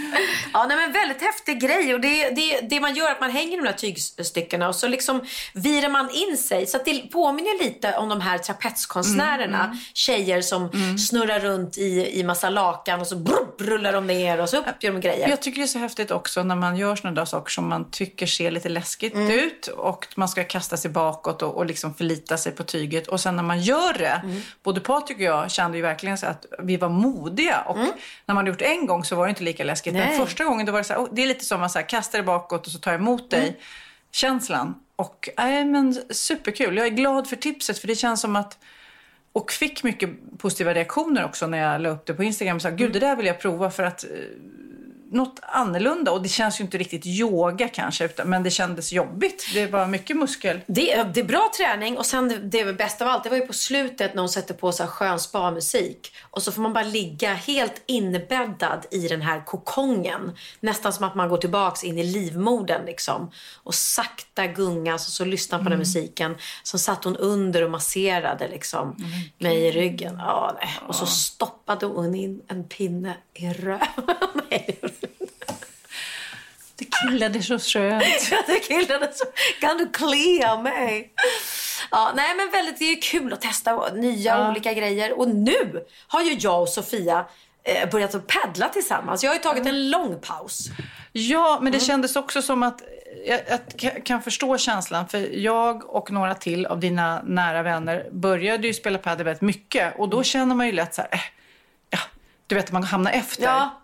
Ja, 0.54 0.65
nej, 0.68 0.78
men 0.78 0.92
väldigt 0.92 1.22
häftig 1.22 1.62
grej. 1.62 1.94
Och 1.94 2.02
det, 2.02 2.30
det, 2.30 2.60
det 2.70 2.80
man 2.80 2.96
gör 2.96 3.08
är 3.08 3.12
att 3.12 3.22
man 3.22 3.32
hänger 3.32 3.54
i 3.54 3.62
de 3.62 3.68
här 3.68 3.74
tygstyckena 3.74 4.68
och 4.68 4.76
så 4.76 4.88
liksom 4.88 5.22
virar 5.54 5.89
man 5.89 6.10
in 6.10 6.38
sig. 6.38 6.68
Så 6.68 6.78
att 6.78 6.86
det 6.86 7.12
påminner 7.12 7.63
lite 7.63 7.98
om 7.98 8.10
de 8.10 8.22
här 8.22 8.38
trapetskonstnärerna. 8.38 9.78
Tjejer 9.94 10.42
som 10.42 10.70
snurrar 10.98 11.39
runt 11.39 11.78
i, 11.78 12.20
i 12.20 12.24
massa 12.24 12.50
lakan 12.50 13.02
och 13.02 13.08
så 13.08 13.15
brupp, 13.15 13.62
rullar 13.62 13.94
de 13.94 14.08
ner 14.08 14.42
och 14.42 14.50
så 14.50 14.58
upp 14.58 14.65
gör 14.80 14.92
de 14.92 15.02
grejer. 15.02 15.30
Jag 15.30 15.42
tycker 15.42 15.60
det 15.60 15.65
är 15.65 15.68
så 15.68 15.80
häftigt 15.80 16.12
också 16.12 16.44
när 16.44 16.56
man 16.56 16.78
gör 16.78 16.96
sådana 16.96 17.15
där 17.15 17.26
saker 17.26 17.52
som 17.52 17.70
man 17.70 17.92
tycker 17.92 18.26
ser 18.26 18.52
lite 18.52 18.70
läskigt 18.70 19.15
ut 19.15 19.68
och 19.68 20.08
man 20.15 20.30
ska 20.30 20.44
kasta 20.44 20.78
sig 20.78 20.92
bakåt 20.92 21.42
och, 21.42 21.58
och 21.58 21.65
liksom 21.65 21.94
förlita 21.94 22.38
sig 22.38 22.52
på 22.52 22.63
tyget. 22.63 23.08
Och 23.08 23.20
sen 23.20 23.36
när 23.36 23.44
man 23.44 23.62
gör 23.62 23.94
det, 23.94 24.22
både 24.63 24.80
Patrik 24.80 25.18
och 25.18 25.24
jag 25.24 25.52
kände 25.69 25.77
ju 25.77 25.82
verkligen 25.82 26.17
så 26.17 26.25
att 26.25 26.45
vi 26.60 26.77
var 26.77 26.89
modiga. 26.89 27.62
Och 27.62 27.77
när 28.25 28.36
man 28.36 28.45
gjort 28.45 28.60
det 28.60 28.65
en 28.65 28.86
gång 28.86 29.03
så 29.03 29.15
var 29.15 29.25
det 29.25 29.29
inte 29.29 29.43
lika 29.43 29.63
läskigt. 29.63 29.93
Nej. 29.93 30.17
Men 30.17 30.27
första 30.27 30.43
gången 30.43 30.65
då 30.65 30.71
var 30.71 30.79
det 30.79 30.84
så 30.84 30.93
här, 30.93 31.01
oh, 31.01 31.10
det 31.12 31.21
är 31.21 31.27
lite 31.27 31.45
som 31.45 31.63
att 31.63 31.71
så 31.71 31.79
här, 31.79 31.89
kasta 31.89 32.17
dig 32.17 32.25
bakåt 32.25 32.65
och 32.65 32.71
så 32.71 32.79
tar 32.79 32.91
jag 32.91 33.01
emot 33.01 33.29
dig. 33.29 33.60
Känslan. 34.12 34.75
Och 34.95 35.29
nej, 35.38 35.65
men 35.65 36.01
superkul. 36.10 36.77
Jag 36.77 36.86
är 36.86 36.91
glad 36.91 37.27
för 37.27 37.36
tipset 37.36 37.79
för 37.79 37.88
det 37.88 37.95
känns 37.95 38.21
som 38.21 38.36
att 38.36 38.58
och 39.34 39.51
fick 39.51 39.84
mycket 39.84 40.10
positiva 40.38 40.73
reaktioner 40.73 41.25
också 41.25 41.47
när 41.47 41.58
jag 41.58 41.82
la 41.82 41.89
upp 41.89 42.05
det 42.05 42.13
på 42.13 42.23
Instagram. 42.23 42.55
Och 42.55 42.62
sa, 42.62 42.69
Gud, 42.69 42.93
det 42.93 42.99
där 42.99 43.15
vill 43.15 43.25
jag 43.25 43.39
prova 43.39 43.71
för 43.71 43.84
att 43.84 44.03
eh, 44.03 44.10
något 45.12 45.39
annorlunda. 45.41 46.12
Och 46.12 46.22
det 46.22 46.30
känns 46.30 46.60
ju 46.60 46.63
inte 46.63 46.78
riktigt 46.78 47.06
yoga 47.06 47.67
kanske, 47.67 48.06
utan, 48.06 48.30
men 48.30 48.43
det 48.43 48.52
kändes 48.52 48.91
jobbigt. 48.91 49.45
Det 49.54 49.67
var 49.67 49.88
mycket 49.88 50.17
muskel. 50.17 50.62
Det, 50.67 51.04
det 51.04 51.19
är 51.19 51.24
bra 51.24 51.52
träning 51.58 51.98
och 51.98 52.06
sen 52.06 52.50
det, 52.50 52.63
det 52.63 52.74
bästa 52.74 53.06
av 53.06 53.12
allt, 53.12 53.24
det 53.24 53.30
var 53.30 53.38
ju 53.38 53.48
på 53.48 53.54
slutet 53.54 54.13
när 54.13 54.22
hon 54.22 54.30
sätter 54.30 54.54
på 54.54 54.72
så 54.72 54.84
här 54.84 54.89
skön 54.89 55.19
spa-musik. 55.19 56.13
Och 56.32 56.43
så 56.43 56.52
får 56.52 56.62
man 56.62 56.74
bara 56.74 56.84
ligga 56.84 57.34
helt 57.34 57.82
inbäddad 57.86 58.86
i 58.91 59.08
den 59.08 59.22
här 59.22 59.45
kokongen. 59.45 60.32
Nästan 60.60 60.93
som 60.93 61.06
att 61.06 61.15
man 61.15 61.30
går 61.30 61.38
tillbaks 61.38 61.84
in 61.84 61.98
i 61.98 62.04
livmodern 62.04 62.86
liksom. 62.86 63.32
Och 63.63 63.76
sakta 63.76 64.48
gungas 64.48 65.08
och 65.08 65.13
så 65.13 65.26
lyssna 65.26 65.58
på 65.58 65.63
den 65.63 65.74
här 65.74 65.80
musiken. 65.80 66.36
Så 66.63 66.78
satt 66.78 67.04
hon 67.04 67.15
under 67.15 67.63
och 67.63 67.72
masserade 67.72 68.48
liksom 68.48 68.95
mig 69.38 69.58
i 69.58 69.72
ryggen. 69.72 70.15
Ja. 70.17 70.60
Och 70.88 70.95
så 70.95 71.06
stoppade 71.06 71.86
hon 71.86 72.15
in 72.15 72.41
en 72.48 72.63
pinne 72.63 73.17
i 73.34 73.54
röven. 73.54 73.80
Det 76.80 76.86
killade 76.86 77.44
så 77.44 77.60
skönt. 77.60 78.04
det 78.48 78.60
killade 78.60 79.10
så. 79.13 79.26
Kan 79.62 79.78
du 79.78 79.89
klia 79.89 80.58
mig? 80.62 81.13
Ja, 81.92 82.12
nej 82.15 82.36
men 82.36 82.52
väldigt, 82.52 82.80
det 82.80 82.86
är 82.86 83.02
kul 83.02 83.34
att 83.34 83.42
testa 83.42 83.94
nya 83.94 84.50
olika 84.52 84.74
grejer. 84.74 85.20
Och 85.20 85.28
nu 85.30 85.86
har 86.08 86.22
ju 86.22 86.34
jag 86.34 86.62
och 86.62 86.70
Sofia 86.70 87.26
eh, 87.63 87.89
börjat 87.89 88.15
att 88.15 88.28
paddla 88.28 88.70
tillsammans. 88.70 89.24
Jag 89.24 89.30
har 89.32 89.36
ju 89.36 89.42
tagit 89.42 89.65
en 89.68 89.89
lång 89.89 90.20
paus. 90.22 90.65
Ja, 91.12 91.60
men 91.62 91.72
det 91.72 91.80
kändes 91.80 92.15
också 92.15 92.42
som 92.42 92.63
att 92.63 92.82
jag, 93.26 93.39
jag 93.50 93.60
ka- 93.78 94.02
kan 94.04 94.22
förstå 94.22 94.58
känslan. 94.58 95.08
För 95.08 95.36
jag 95.38 95.96
och 95.96 96.12
några 96.12 96.36
till 96.36 96.65
av 96.65 96.80
dina 96.80 97.22
nära 97.26 97.62
vänner 97.63 98.08
började 98.12 98.68
ju 98.68 98.74
spela 98.74 98.98
padel 98.98 99.26
väldigt 99.26 99.42
mycket. 99.42 100.00
Och 100.00 100.10
då 100.10 100.24
känner 100.24 100.56
man 100.56 100.65
ju 100.65 100.72
lätt 100.72 100.96
så 100.96 101.02
här, 101.02 101.10
eh, 101.13 101.20
ja, 101.89 102.00
du 102.48 102.56
vet 102.56 102.65
att 102.65 102.72
man 102.72 102.84
hamnar 102.84 103.12
efter. 103.12 103.44
Ja. 103.44 103.82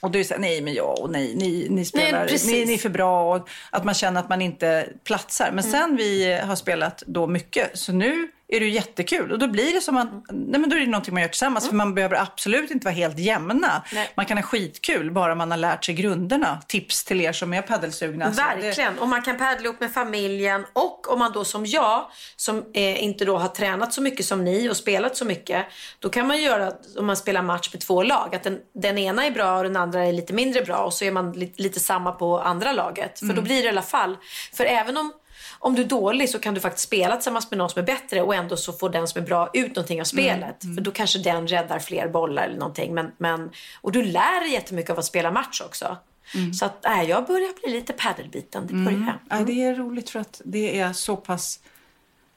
Och 0.00 0.10
du 0.10 0.24
säger 0.24 0.40
nej 0.40 0.60
men 0.60 0.74
jag 0.74 1.00
och 1.00 1.10
nej, 1.10 1.34
ni, 1.34 1.66
ni 1.70 1.84
spelar, 1.84 2.26
precis. 2.26 2.50
ni, 2.50 2.64
ni 2.64 2.74
är 2.74 2.78
för 2.78 2.88
bra 2.88 3.34
och 3.34 3.48
att 3.70 3.84
man 3.84 3.94
känner 3.94 4.20
att 4.20 4.28
man 4.28 4.42
inte 4.42 4.88
platsar. 5.04 5.50
Men 5.52 5.64
sen 5.64 5.96
vi 5.96 6.32
har 6.32 6.56
spelat 6.56 7.02
då 7.06 7.26
mycket 7.26 7.78
så 7.78 7.92
nu 7.92 8.28
är 8.48 8.60
det 8.60 8.68
jättekul 8.68 9.32
och 9.32 9.38
då 9.38 9.48
blir 9.48 9.72
det 9.72 9.80
som 9.80 9.96
att, 9.96 10.08
nej 10.30 10.60
men 10.60 10.70
då 10.70 10.76
är 10.76 10.80
det 10.80 10.86
någonting 10.86 11.14
man 11.14 11.22
gör 11.22 11.28
tillsammans 11.28 11.68
för 11.68 11.74
man 11.76 11.94
behöver 11.94 12.16
absolut 12.22 12.70
inte 12.70 12.84
vara 12.84 12.94
helt 12.94 13.18
jämna. 13.18 13.82
Nej. 13.92 14.10
Man 14.14 14.26
kan 14.26 14.36
ha 14.38 14.42
skitkul 14.42 15.10
bara 15.10 15.34
man 15.34 15.50
har 15.50 15.58
lärt 15.58 15.84
sig 15.84 15.94
grunderna. 15.94 16.62
Tips 16.68 17.04
till 17.04 17.20
er 17.20 17.32
som 17.32 17.52
är 17.54 17.62
paddelsugna. 17.62 18.32
Så 18.34 18.40
det- 18.42 18.62
Verkligen. 18.62 18.98
Och 18.98 19.08
man 19.08 19.22
kan 19.22 19.38
paddla 19.38 19.64
ihop 19.64 19.80
med 19.80 19.92
familjen. 19.92 20.64
Och 20.72 21.12
om 21.12 21.18
man 21.18 21.32
då 21.32 21.44
som 21.44 21.66
jag, 21.66 22.10
som 22.36 22.56
eh, 22.74 23.04
inte 23.04 23.24
då 23.24 23.38
har 23.38 23.48
tränat 23.48 23.92
så 23.92 24.02
mycket 24.02 24.26
som 24.26 24.44
ni 24.44 24.68
och 24.70 24.76
spelat 24.76 25.16
så 25.16 25.24
mycket. 25.24 25.66
Då 25.98 26.08
kan 26.08 26.26
man 26.26 26.42
göra, 26.42 26.72
om 26.98 27.06
man 27.06 27.16
spelar 27.16 27.42
match 27.42 27.70
med 27.72 27.80
två 27.80 28.02
lag, 28.02 28.34
att 28.34 28.42
den, 28.42 28.58
den 28.74 28.98
ena 28.98 29.26
är 29.26 29.30
bra 29.30 29.56
och 29.56 29.62
den 29.62 29.76
andra 29.76 30.04
är 30.04 30.12
lite 30.12 30.32
mindre 30.32 30.62
bra. 30.62 30.76
Och 30.76 30.92
så 30.92 31.04
är 31.04 31.10
man 31.10 31.32
li, 31.32 31.52
lite 31.56 31.80
samma 31.80 32.12
på 32.12 32.40
andra 32.40 32.72
laget. 32.72 33.18
För 33.18 33.26
då 33.26 33.42
blir 33.42 33.56
det 33.62 33.66
i 33.66 33.68
alla 33.68 33.82
fall. 33.82 34.16
För 34.54 34.64
även 34.64 34.96
om 34.96 35.12
om 35.66 35.74
du 35.74 35.82
är 35.82 35.86
dålig 35.86 36.30
så 36.30 36.38
kan 36.38 36.54
du 36.54 36.60
faktiskt 36.60 36.86
spela 36.86 37.16
tillsammans 37.16 37.50
med 37.50 37.58
någon 37.58 37.70
som 37.70 37.82
är 37.82 37.86
bättre 37.86 38.22
och 38.22 38.34
ändå 38.34 38.56
så 38.56 38.72
får 38.72 38.90
den 38.90 39.08
som 39.08 39.22
är 39.22 39.26
bra 39.26 39.50
ut 39.52 39.76
någonting 39.76 40.00
av 40.00 40.04
spelet. 40.04 40.56
För 40.74 40.82
då 40.82 40.90
kanske 40.90 41.18
den 41.18 41.46
räddar 41.46 41.78
fler 41.78 42.08
bollar 42.08 42.44
eller 42.44 42.58
någonting. 42.58 42.94
Men, 42.94 43.12
men, 43.18 43.50
och 43.80 43.92
du 43.92 44.02
lär 44.02 44.40
dig 44.40 44.52
jättemycket 44.52 44.90
av 44.90 44.98
att 44.98 45.04
spela 45.04 45.30
match 45.30 45.60
också. 45.60 45.96
Så 46.58 46.64
att, 46.64 46.86
äh, 46.86 47.02
jag 47.02 47.26
börjar 47.26 47.60
bli 47.60 47.72
lite 47.72 47.92
paddelbiten. 47.92 48.66
Det 48.66 48.74
börjar. 48.74 49.18
Ja, 49.30 49.36
det 49.36 49.64
är 49.64 49.74
roligt 49.74 50.10
för 50.10 50.20
att 50.20 50.40
det 50.44 50.80
är 50.80 50.92
så 50.92 51.16
pass 51.16 51.60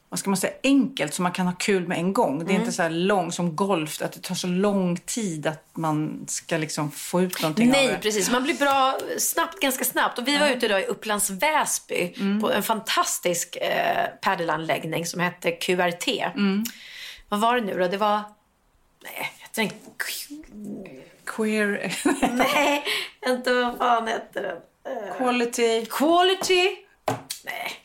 vad 0.10 0.20
ska 0.20 0.30
man 0.30 0.38
säga, 0.38 0.54
enkelt 0.64 1.14
så 1.14 1.22
man 1.22 1.32
kan 1.32 1.46
ha 1.46 1.54
kul 1.54 1.88
med 1.88 1.98
en 1.98 2.14
gång. 2.14 2.36
Mm. 2.36 2.48
Det 2.48 2.54
är 2.54 2.56
inte 2.56 2.72
så 2.72 2.82
här 2.82 2.90
lång 2.90 3.32
som 3.32 3.56
golf, 3.56 4.02
att 4.02 4.12
det 4.12 4.22
tar 4.22 4.36
så 4.36 4.48
lång 4.48 4.98
tid 4.98 5.48
att 5.48 5.70
man 5.74 6.26
ska 6.28 6.58
liksom 6.58 6.92
få 6.92 7.22
ut 7.22 7.42
någonting 7.42 7.68
av 7.68 7.72
Nej, 7.72 7.88
det. 7.88 7.98
precis. 7.98 8.32
Man 8.32 8.44
blir 8.44 8.54
bra 8.54 8.98
snabbt, 9.18 9.60
ganska 9.60 9.84
snabbt. 9.86 10.20
Och 10.20 10.28
vi 10.28 10.38
var 10.38 10.50
ute 10.50 10.66
idag 10.66 10.82
i 10.82 10.86
Upplands 10.86 11.30
Väsby 11.30 12.14
på 12.42 12.52
en 12.52 12.64
fantastisk 12.64 13.56
eh, 13.56 14.08
paddelanläggning 14.22 15.06
som 15.06 15.20
hette 15.20 15.52
QRT. 15.52 16.08
Vad 17.30 17.40
var 17.40 17.56
det 17.56 17.62
nu 17.62 17.78
då? 17.80 17.88
Det 17.88 17.98
var... 17.98 18.22
Nej, 19.04 19.32
jag 19.42 19.52
tänkte... 19.52 19.78
Queer 21.26 21.96
Nej, 22.34 22.84
inte 23.28 23.54
vad 23.54 23.78
fan 23.78 24.08
hette 24.08 24.42
den? 24.42 24.58
quality, 25.18 25.86
Quality, 25.86 26.76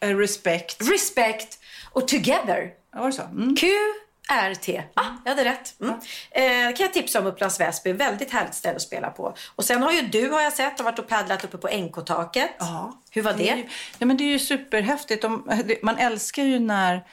eh, 0.00 0.16
respect. 0.16 0.90
Respect 0.90 1.58
och 1.94 2.08
Together. 2.08 2.70
Ja, 2.94 3.00
var 3.00 3.06
det 3.06 3.12
så? 3.12 3.22
Mm. 3.22 3.56
QRT. 3.56 4.68
Ah, 4.94 5.04
jag 5.24 5.30
hade 5.30 5.44
rätt. 5.44 5.74
Mm. 5.80 5.94
Eh, 6.30 6.76
kan 6.76 6.84
jag 6.86 6.92
tipsa 6.92 7.20
om 7.20 7.26
Upplands 7.26 7.60
Väsby. 7.60 7.92
Väldigt 7.92 8.32
härligt 8.32 8.54
ställe 8.54 8.76
att 8.76 8.82
spela 8.82 9.10
på. 9.10 9.34
Och 9.56 9.64
sen 9.64 9.82
har 9.82 9.92
ju 9.92 10.02
du, 10.02 10.30
har 10.30 10.40
jag 10.42 10.52
sett, 10.52 10.78
har 10.78 10.84
varit 10.84 10.98
och 10.98 11.08
paddlat 11.08 11.44
uppe 11.44 11.58
på 11.58 11.68
NK-taket. 11.68 12.50
Ja. 12.58 13.00
Hur 13.10 13.22
var 13.22 13.32
är 13.32 13.36
det? 13.36 13.42
ju- 13.44 13.68
Ja, 13.98 14.06
men 14.06 14.16
det 14.16 14.24
är 14.24 14.28
ju 14.28 14.38
superhäftigt. 14.38 15.22
De- 15.22 15.62
det- 15.64 15.82
Man 15.82 15.98
älskar 15.98 16.42
ju 16.42 16.58
när 16.58 17.04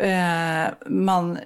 eh, 0.00 0.72
man 0.86 1.38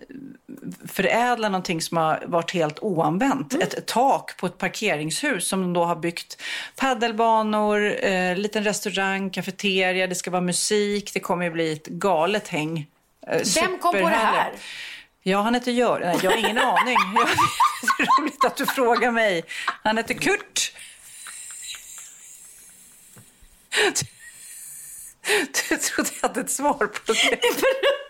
förädlar 0.89 1.51
någonting 1.51 1.81
som 1.83 1.97
har 1.97 2.25
varit 2.27 2.51
helt 2.51 2.79
oanvänt. 2.79 3.53
Mm. 3.55 3.67
Ett 3.67 3.87
tak 3.87 4.37
på 4.37 4.47
ett 4.47 4.59
parkeringshus 4.59 5.49
som 5.49 5.61
de 5.61 5.73
då 5.73 5.85
har 5.85 5.97
byggt 5.97 6.43
paddelbanor, 6.77 8.05
eh, 8.05 8.37
liten 8.37 8.65
restaurang, 8.65 9.31
kafeteria, 9.31 10.07
det 10.07 10.15
ska 10.15 10.31
vara 10.31 10.43
musik. 10.43 11.11
Det 11.15 11.21
kommer 11.21 11.45
ju 11.45 11.51
bli 11.51 11.73
ett 11.73 11.87
galet 11.87 12.49
häng 12.49 12.87
Eh, 13.31 13.43
Vem 13.55 13.79
kom 13.79 13.93
på 13.93 13.99
det 13.99 14.07
här? 14.09 14.53
Ja, 15.23 15.41
han 15.43 15.55
heter 15.55 15.73
Gör. 15.73 16.01
Nej, 16.01 16.19
jag 16.23 16.31
har 16.31 16.39
ingen 16.39 16.59
aning. 16.59 16.97
Jag- 17.15 17.29
Det 17.99 18.03
är 18.03 18.21
roligt 18.23 18.45
att 18.45 18.57
du 18.57 18.67
frågar 18.67 19.11
mig. 19.11 19.43
Han 19.83 19.97
heter 19.97 20.15
Kurt. 20.15 20.73
Du 25.71 25.77
trodde 25.77 26.11
jag 26.21 26.29
hade 26.29 26.41
ett 26.41 26.51
svar 26.51 26.73
på 26.87 27.13
det. 27.13 27.41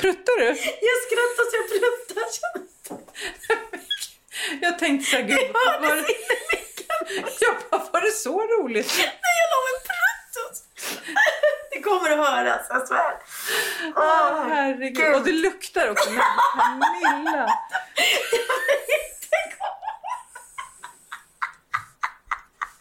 Pruttar 0.00 0.38
du? 0.38 0.46
Jag 0.46 0.98
skrattar 1.06 1.44
så 1.50 1.56
jag 1.56 1.68
pruttar. 1.68 2.24
Jag 4.60 4.78
tänkte 4.78 5.10
så 5.10 5.16
här, 5.16 5.22
gud, 5.22 5.52
var, 5.52 5.80
det 5.80 5.98
in 5.98 6.04
i 6.04 6.56
micken. 6.56 7.32
jag 7.40 7.56
bara, 7.70 7.90
var 7.92 8.00
det 8.00 8.10
så 8.10 8.40
roligt? 8.40 8.94
Nej, 8.98 9.10
jag 9.40 9.48
la 9.50 9.58
en 9.74 9.80
prutt. 9.88 10.56
Det 11.70 11.80
kommer 11.80 12.10
att 12.10 12.26
höras, 12.28 12.66
jag 12.70 12.88
svär. 12.88 13.14
Åh, 13.96 14.46
Herregud. 14.48 15.14
Och 15.14 15.24
det 15.24 15.32
luktar 15.32 15.90
också. 15.90 16.10
Men 16.10 16.22
Camilla. 16.56 17.46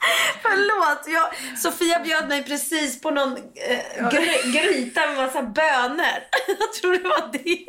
Förlåt, 0.41 1.07
jag, 1.07 1.57
Sofia 1.57 1.99
bjöd 1.99 2.29
mig 2.29 2.43
precis 2.43 3.01
på 3.01 3.11
någon 3.11 3.37
eh, 3.37 4.09
gry, 4.09 4.51
gryta 4.51 5.07
med 5.07 5.17
massa 5.17 5.41
bönor. 5.41 6.17
Jag 6.59 6.73
tror 6.73 6.93
det 6.93 7.09
var 7.09 7.29
det. 7.31 7.65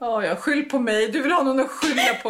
Ja, 0.00 0.24
ja, 0.24 0.36
skyll 0.36 0.68
på 0.68 0.78
mig. 0.78 1.08
Du 1.08 1.22
vill 1.22 1.32
ha 1.32 1.42
någon 1.42 1.60
att 1.60 1.70
skylla 1.70 2.14
på. 2.22 2.28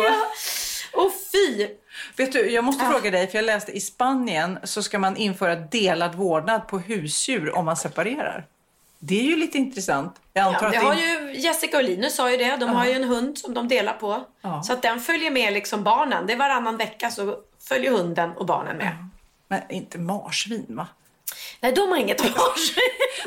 Och 0.93 1.13
fy! 1.33 1.69
Vet 2.17 2.33
du, 2.33 2.51
jag 2.51 2.65
måste 2.65 2.85
fråga 2.85 3.11
dig, 3.11 3.27
för 3.27 3.39
jag 3.39 3.45
läste 3.45 3.73
i 3.73 3.81
Spanien 3.81 4.59
så 4.63 4.83
ska 4.83 4.99
man 4.99 5.17
införa 5.17 5.57
delad 5.57 6.15
vårdnad 6.15 6.69
på 6.69 6.79
husdjur 6.79 7.57
om 7.57 7.65
man 7.65 7.77
separerar. 7.77 8.47
Det 8.99 9.21
är 9.21 9.25
ju 9.25 9.37
lite 9.37 9.59
intressant. 9.59 10.17
Jag 10.33 10.45
antar 10.45 10.73
Ja, 10.73 10.81
det 10.81 10.87
har 10.87 10.95
ju, 10.95 11.35
Jessica 11.41 11.77
och 11.77 11.85
Linus 11.85 12.15
sa 12.15 12.31
ju 12.31 12.37
det. 12.37 12.57
De 12.57 12.69
har 12.69 12.87
ju 12.87 12.93
en 12.93 13.05
hund 13.05 13.39
som 13.39 13.55
de 13.55 13.69
delar 13.69 13.93
på. 13.93 14.25
Ja. 14.41 14.63
Så 14.63 14.73
att 14.73 14.83
den 14.83 15.01
följer 15.01 15.31
med 15.31 15.53
liksom 15.53 15.83
barnen. 15.85 16.27
Det 16.27 16.33
är 16.33 16.37
varannan 16.37 16.77
vecka 16.77 17.11
så 17.11 17.39
följer 17.69 17.93
hunden 17.93 18.31
och 18.31 18.47
barnen 18.47 18.77
med. 18.77 19.09
Men 19.49 19.63
inte 19.71 19.99
marsvin, 19.99 20.67
va? 20.69 20.89
Nej, 21.61 21.73
de 21.73 21.91
har 21.91 21.97
inget 21.97 22.21
års. 22.25 22.77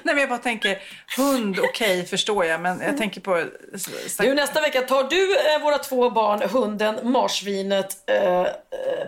Nej, 0.03 0.15
men 0.15 0.17
jag 0.17 0.29
bara 0.29 0.39
tänker, 0.39 0.77
hund, 1.17 1.59
okej, 1.59 2.05
förstår 2.05 2.45
jag, 2.45 2.61
men 2.61 2.81
jag 2.81 2.97
tänker 2.97 3.21
på... 3.21 3.45
Nu 4.19 4.33
nästa 4.33 4.61
vecka 4.61 4.81
tar 4.81 5.03
du 5.03 5.37
eh, 5.37 5.63
våra 5.63 5.77
två 5.77 6.09
barn, 6.09 6.41
hunden, 6.49 7.11
marsvinet, 7.11 8.09
eh, 8.09 8.41
eh, 8.41 8.47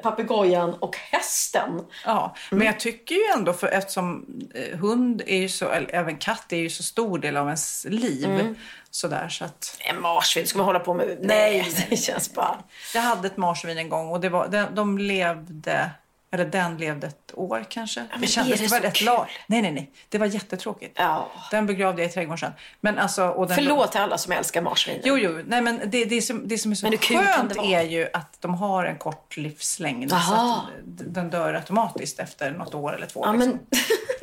papegojan 0.03 0.73
och 0.73 0.97
hästen. 0.97 1.85
Ja, 2.05 2.35
men 2.49 2.67
jag 2.67 2.79
tycker 2.79 3.15
ju 3.15 3.25
ändå, 3.37 3.53
för 3.53 3.67
eftersom 3.67 4.25
eh, 4.55 4.77
hund 4.79 5.21
är 5.25 5.37
ju 5.37 5.49
så, 5.49 5.69
eller 5.69 5.95
även 5.95 6.17
katt 6.17 6.53
är 6.53 6.57
ju 6.57 6.69
så 6.69 6.83
stor 6.83 7.19
del 7.19 7.37
av 7.37 7.45
ens 7.45 7.85
liv. 7.89 8.55
Sådär, 8.91 9.29
så 9.29 9.45
att... 9.45 9.77
En 9.79 10.01
marsvin 10.01 10.47
ska 10.47 10.57
man 10.57 10.65
hålla 10.65 10.79
på 10.79 10.93
med? 10.93 11.17
Nej, 11.21 11.71
det 11.89 11.97
känns 11.97 12.33
bara... 12.33 12.57
Jag 12.93 13.01
hade 13.01 13.27
ett 13.27 13.37
marsvin 13.37 13.77
en 13.77 13.89
gång 13.89 14.09
och 14.09 14.19
det 14.19 14.29
var, 14.29 14.47
de, 14.47 14.67
de 14.75 14.97
levde, 14.97 15.89
eller 16.31 16.45
den 16.45 16.77
levde 16.77 17.07
ett 17.07 17.31
år 17.33 17.65
kanske. 17.69 18.05
men 18.11 18.21
det 18.21 18.27
kändes, 18.27 18.59
det 18.59 18.65
det 18.65 18.71
var 18.71 18.77
så 18.79 18.83
rätt 18.83 18.93
kul? 18.95 19.05
la- 19.05 19.27
Nej, 19.47 19.61
nej, 19.61 19.71
nej. 19.71 19.91
Det 20.09 20.17
var 20.17 20.25
jättetråkigt. 20.25 20.93
Ja. 20.99 21.31
Den 21.51 21.65
begravde 21.65 22.01
jag 22.01 22.09
i 22.09 22.13
trädgården 22.13 22.37
sen. 22.37 22.51
Men 22.81 22.97
alltså, 22.99 23.27
och 23.27 23.47
den, 23.47 23.55
Förlåt 23.55 23.91
till 23.91 24.01
alla 24.01 24.17
som 24.17 24.31
älskar 24.33 24.61
marsvin. 24.61 25.01
Jo, 25.03 25.17
jo. 25.17 25.41
Nej, 25.45 25.61
men 25.61 25.81
det, 25.85 26.05
det, 26.05 26.21
som, 26.21 26.47
det 26.47 26.57
som 26.57 26.71
är 26.71 26.75
så 26.75 26.89
Men 26.89 26.97
skönt 26.97 27.57
är 27.57 27.81
ju 27.81 28.07
att 28.13 28.41
de 28.41 28.53
har 28.55 28.85
en 28.85 28.97
kort 28.97 29.37
livslängd. 29.37 30.09
Så 30.09 30.15
Aha. 30.15 30.65
att 30.67 31.13
den 31.13 31.29
dör 31.29 31.53
automatiskt 31.53 32.19
efter 32.19 32.51
något 32.51 32.75
år 32.75 32.95
eller 32.95 33.07
två. 33.07 33.21
Ja, 33.25 33.31
liksom. 33.31 33.49
men... 33.49 33.59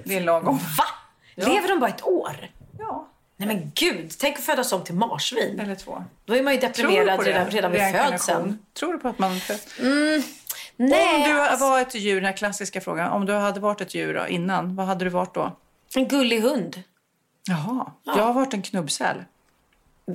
Det 0.05 0.17
är 0.17 0.21
lagom. 0.21 0.57
Va? 0.79 0.85
Lever 1.35 1.69
de 1.69 1.81
bara 1.81 1.91
ett 1.91 2.05
år? 2.07 2.51
Ja, 2.79 3.09
Nej 3.37 3.49
men 3.49 3.73
gud, 3.75 4.13
tänk 4.19 4.39
att 4.39 4.45
födas 4.45 4.73
om 4.73 4.85
till 4.85 4.95
marsvin. 4.95 5.61
eller 5.61 5.75
två. 5.75 6.05
Då 6.25 6.37
är 6.37 6.43
man 6.43 6.53
ju 6.53 6.61
deprimerad 6.61 7.23
redan, 7.23 7.51
redan 7.51 7.73
vid 7.73 7.81
födseln. 7.81 8.59
Tror 8.79 8.93
du 8.93 8.99
på 8.99 9.09
att 9.09 9.19
man 9.19 9.41
föds? 9.41 9.67
Nej, 10.77 11.17
Om 11.17 11.31
du 11.31 11.41
alltså, 11.41 11.65
var 11.65 11.81
ett 11.81 11.95
djur, 11.95 12.15
den 12.15 12.25
här 12.25 12.37
klassiska 12.37 12.81
frågan. 12.81 13.13
Om 13.13 13.27
du 13.27 13.33
hade 13.33 13.61
varit 13.61 13.81
ett 13.81 13.95
djur 13.95 14.15
då, 14.15 14.27
innan, 14.27 14.77
vad 14.77 14.87
hade 14.87 15.05
du 15.05 15.11
varit 15.11 15.35
då? 15.35 15.57
en 15.95 16.09
gullig 16.09 16.41
hund. 16.41 16.83
Jaha, 17.49 17.93
jag 18.05 18.13
har 18.13 18.33
varit 18.33 18.55
en 18.55 18.63
knubbsäl. 18.63 19.25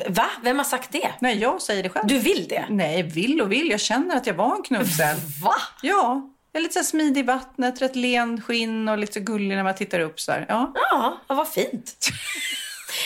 Va? 0.07 0.25
Vem 0.43 0.57
har 0.57 0.63
sagt 0.63 0.91
det? 0.91 1.11
Nej, 1.19 1.37
jag 1.37 1.61
säger 1.61 1.83
det 1.83 1.89
själv. 1.89 2.07
Du 2.07 2.19
vill 2.19 2.47
det? 2.49 2.65
Nej, 2.69 3.03
vill 3.03 3.41
och 3.41 3.51
vill. 3.51 3.69
Jag 3.69 3.79
känner 3.79 4.15
att 4.15 4.27
jag 4.27 4.33
var 4.33 4.55
en 4.55 4.63
knubbsäl. 4.63 5.17
Va? 5.43 5.53
ja, 5.81 6.29
jag 6.51 6.59
är 6.59 6.63
lite 6.63 6.83
så 6.83 6.89
smidig 6.89 7.21
i 7.21 7.23
vattnet, 7.23 7.81
rätt 7.81 7.95
len 7.95 8.41
skinn 8.41 8.89
och 8.89 8.97
lite 8.97 9.19
gullig 9.19 9.55
när 9.55 9.63
man 9.63 9.75
tittar 9.75 9.99
upp 9.99 10.19
så 10.19 10.31
här. 10.31 10.45
Ja. 10.49 10.71
Ja, 10.75 11.17
ja, 11.27 11.35
vad 11.35 11.47
fint. 11.47 11.95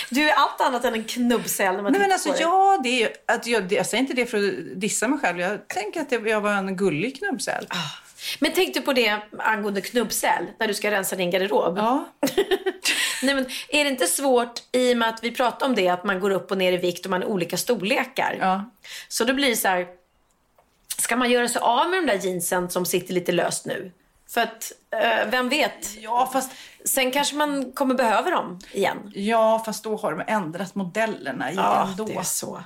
Du 0.09 0.29
är 0.29 0.33
allt 0.33 0.61
annat 0.61 0.86
än 0.86 0.93
en 0.93 1.03
knubbsäl 1.03 1.75
när 1.75 1.83
man 1.83 1.91
Nej 1.91 2.01
men 2.01 2.11
alltså 2.11 2.31
på 2.31 2.38
ja, 2.39 2.79
det 2.83 3.03
är 3.03 3.09
att 3.25 3.47
jag, 3.47 3.73
jag 3.73 3.86
säger 3.86 4.01
inte 4.01 4.13
det 4.13 4.25
för 4.25 4.38
att 4.38 4.81
dissa 4.81 5.07
mig 5.07 5.19
själv. 5.19 5.39
Jag 5.39 5.67
tänker 5.67 6.01
att 6.01 6.11
jag 6.11 6.41
var 6.41 6.51
en 6.51 6.77
gullig 6.77 7.17
knubbsäl. 7.17 7.67
Men 8.39 8.51
tänk 8.55 8.73
du 8.73 8.81
på 8.81 8.93
det 8.93 9.19
angående 9.38 9.81
knubbsäl, 9.81 10.45
när 10.59 10.67
du 10.67 10.73
ska 10.73 10.91
rensa 10.91 11.15
din 11.15 11.31
garderob. 11.31 11.77
Ja. 11.77 12.09
Nej, 13.23 13.36
men 13.36 13.45
är 13.69 13.83
det 13.83 13.89
inte 13.89 14.07
svårt, 14.07 14.61
i 14.71 14.93
och 14.93 14.97
med 14.97 15.09
att 15.09 15.23
vi 15.23 15.31
pratade 15.31 15.65
om 15.65 15.75
det, 15.75 15.89
att 15.89 16.03
man 16.03 16.19
går 16.19 16.31
upp 16.31 16.51
och 16.51 16.57
ner 16.57 16.73
i 16.73 16.77
vikt 16.77 17.05
och 17.05 17.11
man 17.11 17.21
är 17.21 17.25
olika 17.25 17.57
storlekar. 17.57 18.38
Ja. 18.39 18.71
Så 19.07 19.23
då 19.23 19.33
blir 19.33 19.49
det 19.49 19.55
så 19.55 19.67
här, 19.67 19.88
ska 20.97 21.15
man 21.15 21.31
göra 21.31 21.47
sig 21.47 21.61
av 21.61 21.89
med 21.89 22.03
de 22.03 22.11
där 22.11 22.25
jeansen 22.25 22.69
som 22.69 22.86
sitter 22.86 23.13
lite 23.13 23.31
löst 23.31 23.65
nu? 23.65 23.91
För 24.30 24.41
att, 24.41 24.71
eh, 25.01 25.30
vem 25.32 25.49
vet? 25.49 25.97
Ja, 26.01 26.30
fast, 26.34 26.51
Sen 26.86 27.11
kanske 27.11 27.36
man 27.36 27.71
kommer 27.71 27.95
behöva 27.95 28.30
dem 28.30 28.59
igen. 28.71 29.11
ja, 29.15 29.61
fast 29.65 29.84
då 29.84 29.97
har 29.97 30.11
de 30.15 30.23
ändrat 30.28 30.76
modellerna 30.76 31.51
igen 31.51 31.63
Ja, 31.63 31.89
då. 31.97 32.03
det 32.05 32.13
är 32.15 32.23
så. 32.23 32.59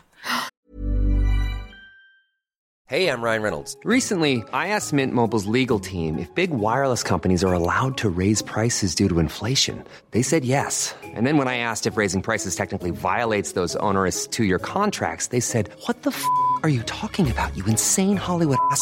Hey, 2.92 3.08
I'm 3.08 3.22
Ryan 3.22 3.44
Reynolds. 3.44 3.78
Recently, 3.86 4.38
I 4.52 4.70
asked 4.70 4.94
Mint 4.94 5.14
Mobile's 5.14 5.46
legal 5.46 5.80
team 5.80 6.18
if 6.18 6.34
big 6.34 6.50
wireless 6.50 7.04
companies 7.04 7.44
are 7.44 7.54
allowed 7.54 7.98
to 7.98 8.10
raise 8.10 8.42
prices 8.42 8.96
due 8.96 9.08
to 9.10 9.20
inflation. 9.20 9.84
They 10.12 10.24
said 10.24 10.44
yes. 10.44 10.96
And 11.16 11.24
then 11.28 11.38
when 11.38 11.48
I 11.48 11.58
asked 11.58 11.86
if 11.92 11.98
raising 11.98 12.24
prices 12.24 12.56
technically 12.56 12.90
violates 12.92 13.52
those 13.52 13.76
onerous 13.76 14.26
two 14.26 14.44
year 14.44 14.58
contracts, 14.60 15.28
they 15.28 15.40
said, 15.40 15.70
What 15.88 16.02
the 16.02 16.10
f 16.10 16.24
are 16.64 16.70
you 16.70 16.82
talking 16.84 17.30
about, 17.30 17.56
you 17.56 17.64
insane 17.68 18.18
Hollywood 18.18 18.58
ass? 18.72 18.82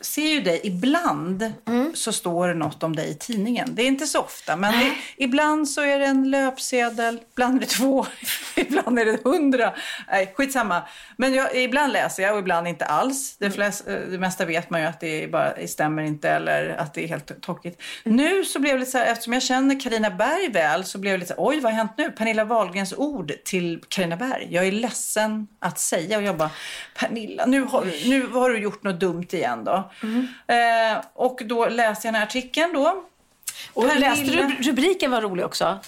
ser 0.00 0.28
ju 0.28 0.40
dig 0.40 0.60
ibland 0.64 1.52
mm. 1.68 1.94
så 1.94 2.12
står 2.12 2.48
det 2.48 2.54
något 2.54 2.82
om 2.82 2.96
dig 2.96 3.10
i 3.10 3.14
tidningen. 3.14 3.74
Det 3.74 3.82
är 3.82 3.86
inte 3.86 4.06
så 4.06 4.20
ofta, 4.20 4.56
men 4.56 4.72
det, 4.72 4.92
ibland 5.16 5.68
så 5.68 5.80
är 5.80 5.98
det 5.98 6.06
en 6.06 6.30
löpsedel, 6.30 7.20
ibland 7.32 7.56
är 7.56 7.60
det 7.60 7.66
två, 7.66 8.06
ibland 8.56 8.98
är 8.98 9.04
det 9.04 9.18
hundra. 9.24 9.72
Nej, 10.10 10.34
skitsamma. 10.36 10.82
Men 11.16 11.34
jag, 11.34 11.56
ibland 11.56 11.92
läser 11.92 12.22
jag 12.22 12.32
och 12.32 12.38
ibland 12.38 12.68
inte 12.68 12.84
alls. 12.84 13.36
Det, 13.38 13.50
flest, 13.50 13.88
eh, 13.88 13.94
det 13.94 14.18
mesta 14.18 14.44
vet 14.44 14.70
man 14.70 14.80
ju 14.80 14.86
att 14.86 15.00
det, 15.00 15.30
bara, 15.30 15.54
det 15.54 15.68
stämmer 15.68 16.02
inte 16.02 16.30
eller 16.30 16.68
att 16.68 16.94
det 16.94 17.04
är 17.04 17.08
helt 17.08 17.42
tokigt. 17.42 17.82
Mm. 18.04 18.16
Nu 18.16 18.44
så 18.44 18.58
blev 18.60 18.72
det 18.74 18.78
lite 18.78 18.90
så 18.90 18.98
här, 18.98 19.06
eftersom 19.06 19.32
jag 19.32 19.42
känner 19.42 19.80
Karina 19.80 20.10
Berg 20.10 20.48
väl, 20.52 20.84
så 20.84 20.98
blev 20.98 21.12
det 21.12 21.18
lite 21.18 21.34
så 21.34 21.40
här, 21.42 21.48
oj 21.48 21.60
vad 21.60 21.72
har 21.72 21.76
hänt 21.76 21.92
nu? 21.98 22.10
Pernilla 22.10 22.44
Wahlgrens 22.44 22.94
ord 22.96 23.32
till 23.44 23.82
Karina 23.88 24.16
Berg. 24.16 24.48
Jag 24.50 24.66
är 24.66 24.72
ledsen 24.72 25.48
att 25.58 25.78
säga 25.78 26.16
och 26.18 26.22
jag 26.22 26.36
bara, 26.36 26.50
Pernilla, 26.98 27.46
nu 27.46 27.62
har, 27.62 28.08
nu 28.08 28.26
har 28.26 28.50
du 28.50 28.58
gjort 28.58 28.82
något 28.82 29.00
dumt 29.00 29.26
igen 29.30 29.64
då. 29.64 29.85
Mm. 30.02 30.28
Eh, 30.46 31.04
och 31.14 31.40
då 31.44 31.66
läste 31.66 32.06
jag 32.06 32.14
den 32.14 32.20
här 32.20 32.26
artikeln 32.26 32.72
då. 32.72 33.04
Och 33.72 33.88
Pernilla... 33.88 34.08
läste 34.08 34.24
du 34.24 34.70
rubriken 34.70 35.10
var 35.10 35.22
rolig 35.22 35.44
också? 35.44 35.78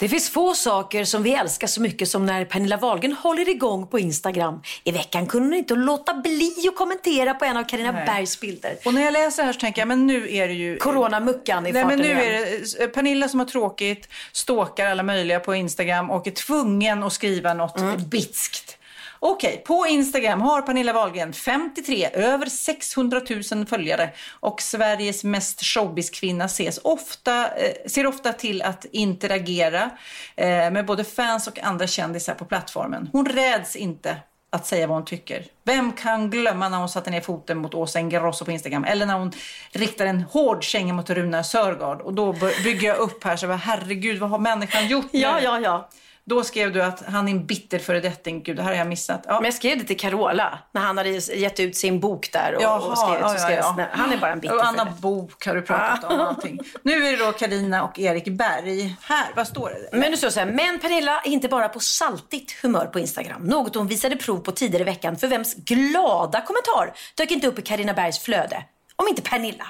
Det 0.00 0.08
finns 0.08 0.30
få 0.30 0.54
saker 0.54 1.04
som 1.04 1.22
vi 1.22 1.34
älskar 1.34 1.66
så 1.66 1.80
mycket 1.80 2.08
som 2.08 2.26
när 2.26 2.44
Pernilla 2.44 2.76
Wahlgren 2.76 3.12
håller 3.12 3.48
igång 3.48 3.86
på 3.86 3.98
Instagram. 3.98 4.62
I 4.84 4.92
veckan 4.92 5.26
kunde 5.26 5.46
hon 5.46 5.54
inte 5.54 5.74
låta 5.74 6.14
bli 6.14 6.68
att 6.68 6.76
kommentera 6.76 7.34
på 7.34 7.44
en 7.44 7.56
av 7.56 7.64
Carina 7.64 7.92
Bergs 7.92 8.40
bilder. 8.40 8.76
Och 8.84 8.94
när 8.94 9.02
jag 9.02 9.12
läser 9.12 9.44
här 9.44 9.52
så 9.52 9.60
tänker 9.60 9.80
jag, 9.80 9.88
men 9.88 10.06
nu 10.06 10.34
är 10.34 10.48
det 10.48 10.54
ju... 10.54 10.76
Coronamuckan 10.76 11.66
i 11.66 11.72
Nej, 11.72 11.84
men 11.84 11.98
nu 11.98 12.04
igen. 12.04 12.18
är 12.18 12.80
det 12.80 12.88
Pernilla 12.88 13.28
som 13.28 13.40
har 13.40 13.46
tråkigt, 13.46 14.08
stalkar 14.32 14.86
alla 14.86 15.02
möjliga 15.02 15.40
på 15.40 15.54
Instagram 15.54 16.10
och 16.10 16.26
är 16.26 16.30
tvungen 16.30 17.02
att 17.02 17.12
skriva 17.12 17.54
något 17.54 17.78
mm. 17.78 18.08
bitskt. 18.08 18.76
Okej, 19.22 19.62
på 19.66 19.86
Instagram 19.88 20.40
har 20.40 20.62
Pernilla 20.62 20.92
Wahlgren 20.92 21.32
53, 21.32 22.10
över 22.12 22.46
600 22.46 23.20
000 23.52 23.66
följare 23.66 24.10
och 24.40 24.62
Sveriges 24.62 25.24
mest 25.24 25.62
showbiz-kvinna 25.62 26.44
ses 26.44 26.78
ofta, 26.78 27.56
eh, 27.56 27.72
ser 27.86 28.06
ofta 28.06 28.32
till 28.32 28.62
att 28.62 28.84
interagera 28.92 29.90
eh, 30.36 30.46
med 30.46 30.86
både 30.86 31.04
fans 31.04 31.46
och 31.46 31.58
andra 31.58 31.86
kändisar 31.86 32.34
på 32.34 32.44
plattformen. 32.44 33.08
Hon 33.12 33.26
räds 33.26 33.76
inte 33.76 34.16
att 34.50 34.66
säga 34.66 34.86
vad 34.86 34.96
hon 34.96 35.04
tycker. 35.04 35.44
Vem 35.64 35.92
kan 35.92 36.30
glömma 36.30 36.68
när 36.68 36.78
hon 36.78 36.88
satte 36.88 37.10
ner 37.10 37.20
foten 37.20 37.58
mot 37.58 37.74
Åsa 37.74 38.00
Ingrosso 38.00 38.44
på 38.44 38.50
Instagram 38.50 38.84
eller 38.84 39.06
när 39.06 39.18
hon 39.18 39.32
riktar 39.72 40.06
en 40.06 40.22
hård 40.22 40.64
känga 40.64 40.94
mot 40.94 41.10
Runa 41.10 41.44
Sörgard 41.44 42.00
och 42.00 42.14
då 42.14 42.32
bygger 42.64 42.88
jag 42.88 42.96
upp 42.96 43.24
här 43.24 43.36
så 43.36 43.46
bara, 43.46 43.56
herregud 43.56 44.18
vad 44.18 44.30
har 44.30 44.38
människan 44.38 44.88
gjort 44.88 45.12
nu? 45.12 45.20
Ja, 45.20 45.40
ja, 45.40 45.60
ja. 45.60 45.88
Då 46.30 46.44
skrev 46.44 46.72
du 46.72 46.82
att 46.82 47.02
han 47.06 47.28
är 47.28 47.32
en 47.32 47.46
bitter 47.46 47.78
föredetting. 47.78 48.42
Gud, 48.42 48.56
det 48.56 48.62
här 48.62 48.70
har 48.70 48.78
jag 48.78 48.86
missat. 48.86 49.24
Ja. 49.26 49.34
Men 49.34 49.44
jag 49.44 49.54
skrev 49.54 49.78
det 49.78 49.84
till 49.84 49.98
Carola 49.98 50.58
när 50.72 50.80
han 50.80 50.98
hade 50.98 51.10
gett 51.10 51.60
ut 51.60 51.76
sin 51.76 52.00
bok 52.00 52.32
där. 52.32 52.54
Och, 52.56 52.62
Jaha, 52.62 52.78
och 52.78 52.98
skrev, 52.98 53.20
ja, 53.20 53.28
skrev, 53.28 53.58
ja, 53.58 53.74
ja. 53.78 53.84
Han 53.92 54.12
är 54.12 54.16
bara 54.16 54.32
en 54.32 54.40
bitter 54.40 54.56
Och 54.56 54.66
Anna 54.66 54.84
Bok 55.00 55.46
har 55.46 55.54
du 55.54 55.62
pratat 55.62 56.12
om. 56.12 56.20
Allting. 56.20 56.58
Nu 56.82 57.06
är 57.06 57.10
det 57.10 57.24
då 57.24 57.32
Karina 57.32 57.84
och 57.84 57.98
Erik 57.98 58.28
Berg. 58.28 58.96
Här, 59.02 59.26
vad 59.36 59.46
står 59.46 59.70
det? 59.70 59.98
Men 59.98 60.10
du 60.10 60.16
står 60.16 60.30
så 60.30 60.40
här, 60.40 60.46
men 60.46 60.78
Pernilla 60.78 61.20
är 61.20 61.30
inte 61.30 61.48
bara 61.48 61.68
på 61.68 61.80
saltigt 61.80 62.52
humör 62.62 62.86
på 62.86 62.98
Instagram. 62.98 63.42
Något 63.42 63.74
hon 63.74 63.86
visade 63.86 64.16
prov 64.16 64.36
på 64.36 64.52
tidigare 64.52 64.82
i 64.82 64.84
veckan. 64.84 65.16
För 65.16 65.28
vems 65.28 65.54
glada 65.54 66.40
kommentar 66.40 66.92
dök 67.16 67.30
inte 67.30 67.46
upp 67.46 67.58
i 67.58 67.62
Karina 67.62 67.92
Bergs 67.92 68.18
flöde? 68.18 68.64
Om 69.00 69.08
inte 69.08 69.22
Pernilla. 69.22 69.66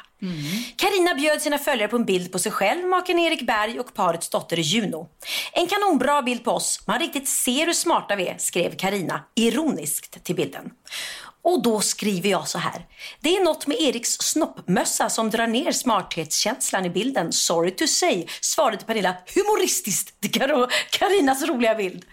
Karina 0.76 1.10
mm. 1.10 1.22
bjöd 1.22 1.42
sina 1.42 1.58
följare 1.58 1.88
på 1.88 1.96
en 1.96 2.04
bild 2.04 2.32
på 2.32 2.38
sig 2.38 2.52
själv, 2.52 2.86
maken 2.86 3.18
Erik 3.18 3.46
Berg 3.46 3.80
och 3.80 3.94
parets 3.94 4.28
dotter 4.28 4.56
Juno. 4.56 5.08
En 5.52 5.66
kanonbra 5.66 6.22
bild 6.22 6.44
på 6.44 6.50
oss. 6.50 6.86
Man 6.86 6.98
riktigt 6.98 7.28
ser 7.28 7.66
hur 7.66 7.72
smarta 7.72 8.16
vi 8.16 8.28
är, 8.28 8.38
skrev 8.38 8.76
Karina 8.76 9.24
ironiskt 9.34 10.24
till 10.24 10.36
bilden. 10.36 10.70
Och 11.42 11.62
då 11.62 11.80
skriver 11.80 12.28
jag 12.28 12.48
så 12.48 12.58
här. 12.58 12.86
Det 13.20 13.36
är 13.36 13.44
något 13.44 13.66
med 13.66 13.80
Eriks 13.80 14.10
snoppmössa 14.10 15.10
som 15.10 15.30
drar 15.30 15.46
ner 15.46 15.72
smarthetskänslan 15.72 16.84
i 16.84 16.90
bilden. 16.90 17.32
Sorry 17.32 17.70
to 17.70 17.86
say, 17.86 18.26
svarade 18.40 18.84
Pernilla 18.84 19.16
humoristiskt 19.34 20.20
till 20.20 20.30
Karinas 20.90 21.42
roliga 21.42 21.74
bild. 21.74 22.04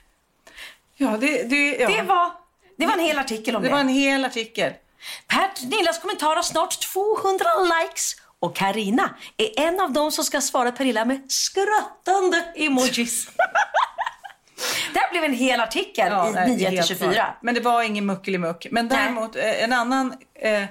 Ja, 0.98 1.18
det, 1.22 1.44
det, 1.44 1.76
ja. 1.76 1.90
det 1.90 2.02
var 2.02 2.32
Det 2.78 2.86
var 2.86 2.94
en 2.94 3.00
hel 3.00 3.18
artikel 3.18 3.56
om 3.56 3.62
det. 3.62 3.68
Det 3.68 3.74
var 3.74 3.80
en 3.80 3.90
hel 3.90 4.26
artikel. 4.26 4.74
Pernillas 5.28 6.00
kommentar 6.02 6.36
har 6.36 6.44
snart 6.44 6.80
200 6.80 7.46
likes. 7.64 8.16
Och 8.40 8.56
Karina 8.56 9.16
är 9.38 9.60
en 9.68 9.80
av 9.80 9.94
dem 9.94 10.12
som 10.12 10.24
ska 10.24 10.42
svara 10.42 10.72
Pernilla 10.72 11.06
med 11.06 11.32
skrattande 11.32 12.44
emojis. 12.56 13.28
det 14.94 15.00
här 15.00 15.12
blev 15.12 15.24
en 15.24 15.34
hel 15.34 15.60
artikel 15.60 16.08
Ja, 16.12 16.30
i 16.30 16.32
nej, 16.32 16.56
det 16.58 16.66
är 16.66 16.72
helt 16.72 16.92
9-24. 16.92 17.14
klart. 17.14 17.38
Men 17.42 17.56
det 17.56 17.62
var 17.62 17.84
ingen 17.84 18.06
muckelimuck. 18.06 18.68
Men 18.72 18.88
däremot 18.88 19.36
eh, 19.36 19.64
en 19.64 19.74
annan 19.74 20.14
eh, 20.42 20.64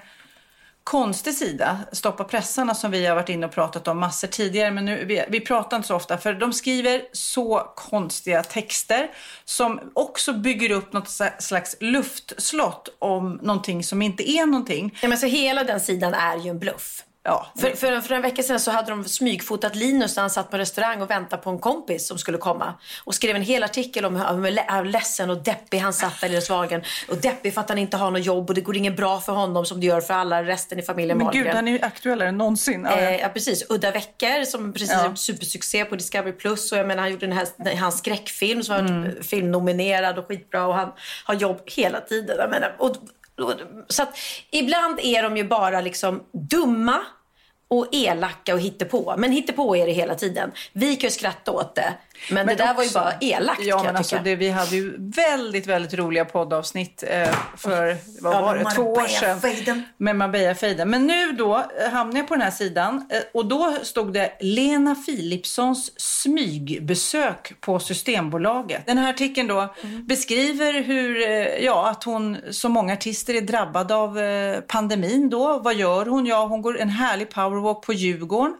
konstig 0.86 1.34
sida, 1.34 1.78
Stoppa 1.92 2.24
pressarna 2.24 2.74
som 2.74 2.90
vi 2.90 3.06
har 3.06 3.14
varit 3.14 3.28
inne 3.28 3.46
och 3.46 3.52
pratat 3.52 3.88
om 3.88 3.98
massor 3.98 4.28
tidigare. 4.28 4.70
Men 4.70 4.84
nu, 4.84 5.04
vi, 5.04 5.24
vi 5.28 5.40
pratar 5.40 5.76
inte 5.76 5.88
så 5.88 5.94
ofta 5.96 6.18
för 6.18 6.34
de 6.34 6.52
skriver 6.52 7.02
så 7.12 7.72
konstiga 7.76 8.42
texter 8.42 9.10
som 9.44 9.80
också 9.94 10.32
bygger 10.32 10.70
upp 10.70 10.92
något 10.92 11.10
slags 11.38 11.76
luftslott 11.80 12.96
om 12.98 13.40
någonting 13.42 13.84
som 13.84 14.02
inte 14.02 14.30
är 14.30 14.46
någonting. 14.46 14.98
Ja, 15.02 15.08
men 15.08 15.18
så 15.18 15.26
hela 15.26 15.64
den 15.64 15.80
sidan 15.80 16.14
är 16.14 16.36
ju 16.36 16.50
en 16.50 16.58
bluff. 16.58 17.02
Ja, 17.28 17.46
För, 17.60 17.70
för, 17.70 18.00
för 18.00 18.14
en 18.14 18.22
vecka 18.22 18.42
sedan 18.42 18.60
så 18.60 18.70
hade 18.70 18.90
de 18.90 19.04
smygfotat 19.04 19.74
Linus 19.76 20.16
när 20.16 20.22
han 20.22 20.30
satt 20.30 20.50
på 20.50 20.58
restaurang 20.58 21.02
och 21.02 21.10
väntade 21.10 21.42
på 21.42 21.50
en 21.50 21.58
kompis 21.58 22.08
som 22.08 22.18
skulle 22.18 22.38
komma. 22.38 22.74
Och 23.04 23.14
skrev 23.14 23.36
en 23.36 23.42
hel 23.42 23.62
artikel 23.62 24.04
om 24.04 24.16
hur 24.16 24.24
hur 24.76 24.84
ledsen 24.84 25.30
och 25.30 25.42
deppig 25.42 25.78
han 25.78 25.92
satt 25.92 26.20
där 26.20 26.34
i 26.34 26.40
Svagen. 26.40 26.82
Och 27.08 27.16
deppig 27.16 27.54
för 27.54 27.60
att 27.60 27.68
han 27.68 27.78
inte 27.78 27.96
har 27.96 28.10
något 28.10 28.24
jobb 28.24 28.48
och 28.48 28.54
det 28.54 28.60
går 28.60 28.76
inget 28.76 28.96
bra 28.96 29.20
för 29.20 29.32
honom 29.32 29.64
som 29.66 29.80
det 29.80 29.86
gör 29.86 30.00
för 30.00 30.14
alla 30.14 30.42
resten 30.42 30.78
i 30.78 30.82
familjen 30.82 31.18
Men 31.18 31.24
Wahlgren. 31.26 31.44
gud, 31.44 31.54
han 31.54 31.68
är 31.68 31.72
ju 31.72 31.80
aktuellare 31.82 32.28
än 32.28 32.38
någonsin. 32.38 32.86
Ja, 32.90 33.00
ja. 33.00 33.10
Eh, 33.10 33.20
ja 33.20 33.28
precis, 33.28 33.64
Udda 33.68 33.90
veckor 33.90 34.44
som 34.44 34.72
precis 34.72 34.90
Ja. 34.92 35.00
är 35.00 35.08
en 35.08 35.16
supersuccé 35.16 35.84
på 35.84 35.96
Discovery 35.96 36.32
Plus. 36.32 36.72
Och 36.72 36.78
jag 36.78 36.86
menar, 36.86 37.02
han 37.02 37.10
gjorde 37.12 37.26
den 37.26 37.36
här, 37.36 37.76
hans 37.76 37.98
skräckfilm 37.98 38.62
som 38.62 38.76
Mm. 38.76 39.02
varit 39.02 39.26
filmnominerad 39.26 40.18
och 40.18 40.26
skitbra. 40.28 40.66
Och 40.66 40.74
han 40.74 40.92
har 41.24 41.34
jobb 41.34 41.60
hela 41.66 42.00
tiden. 42.00 42.36
Jag 42.38 42.50
menar, 42.50 42.76
och, 42.78 42.96
och, 43.40 43.52
så 43.88 44.02
att 44.02 44.16
ibland 44.50 45.00
är 45.02 45.22
de 45.22 45.36
ju 45.36 45.44
bara 45.44 45.80
liksom 45.80 46.22
dumma 46.32 46.98
och 47.68 47.88
elaka 47.92 48.54
och 48.54 48.60
hittepå. 48.60 49.14
Men 49.18 49.32
hittepå 49.32 49.76
är 49.76 49.86
det 49.86 49.92
hela 49.92 50.14
tiden. 50.14 50.50
Vi 50.72 50.96
kan 50.96 51.08
ju 51.08 51.12
skratta 51.12 51.52
åt 51.52 51.74
det. 51.74 51.94
Men, 52.30 52.46
det 52.46 52.54
där 52.54 52.74
var 52.74 52.82
ju 52.84 52.90
bara 52.90 53.12
elakt 53.20 53.60
Ja, 53.64 53.82
men 53.82 53.96
alltså, 53.96 54.18
det, 54.24 54.36
vi 54.36 54.50
hade 54.50 54.76
ju 54.76 54.94
väldigt, 54.98 55.66
väldigt 55.66 55.94
roliga 55.94 56.24
poddavsnitt 56.24 57.04
eh, 57.06 57.28
för, 57.56 57.96
vad 58.22 58.34
Ja, 58.34 58.40
var 58.40 58.54
det, 58.58 58.64
två 58.74 58.82
år 58.92 59.06
sedan. 59.06 59.28
Marbella-fejden. 59.36 59.82
Med 59.96 60.16
Marbella-fejden. 60.16 60.90
Men 60.90 61.06
nu 61.06 61.32
då 61.32 61.56
eh, 61.56 61.90
hamnade 61.92 62.18
jag 62.18 62.28
på 62.28 62.34
den 62.34 62.42
här 62.42 62.50
sidan 62.50 63.06
eh, 63.10 63.18
och 63.34 63.46
då 63.46 63.76
stod 63.82 64.12
det 64.12 64.32
Lena 64.40 64.94
Philipssons 64.94 65.92
smygbesök 66.00 67.60
på 67.60 67.78
Systembolaget. 67.78 68.86
Den 68.86 68.98
här 68.98 69.10
artikeln 69.10 69.48
då 69.48 69.56
Mm. 69.82 70.06
beskriver 70.06 70.72
hur, 70.82 71.22
eh, 71.22 71.28
ja, 71.64 71.88
att 71.88 72.04
hon 72.04 72.36
som 72.50 72.72
många 72.72 72.92
artister 72.92 73.34
är 73.34 73.40
drabbad 73.40 73.92
av 73.92 74.18
eh, 74.18 74.60
pandemin 74.60 75.30
då. 75.30 75.58
Vad 75.58 75.74
gör 75.74 76.06
hon? 76.06 76.26
Ja, 76.26 76.46
hon 76.46 76.62
går 76.62 76.78
en 76.80 76.88
härlig 76.88 77.30
powerwalk 77.30 77.82
på 77.82 77.92
Djurgården. 77.92 78.54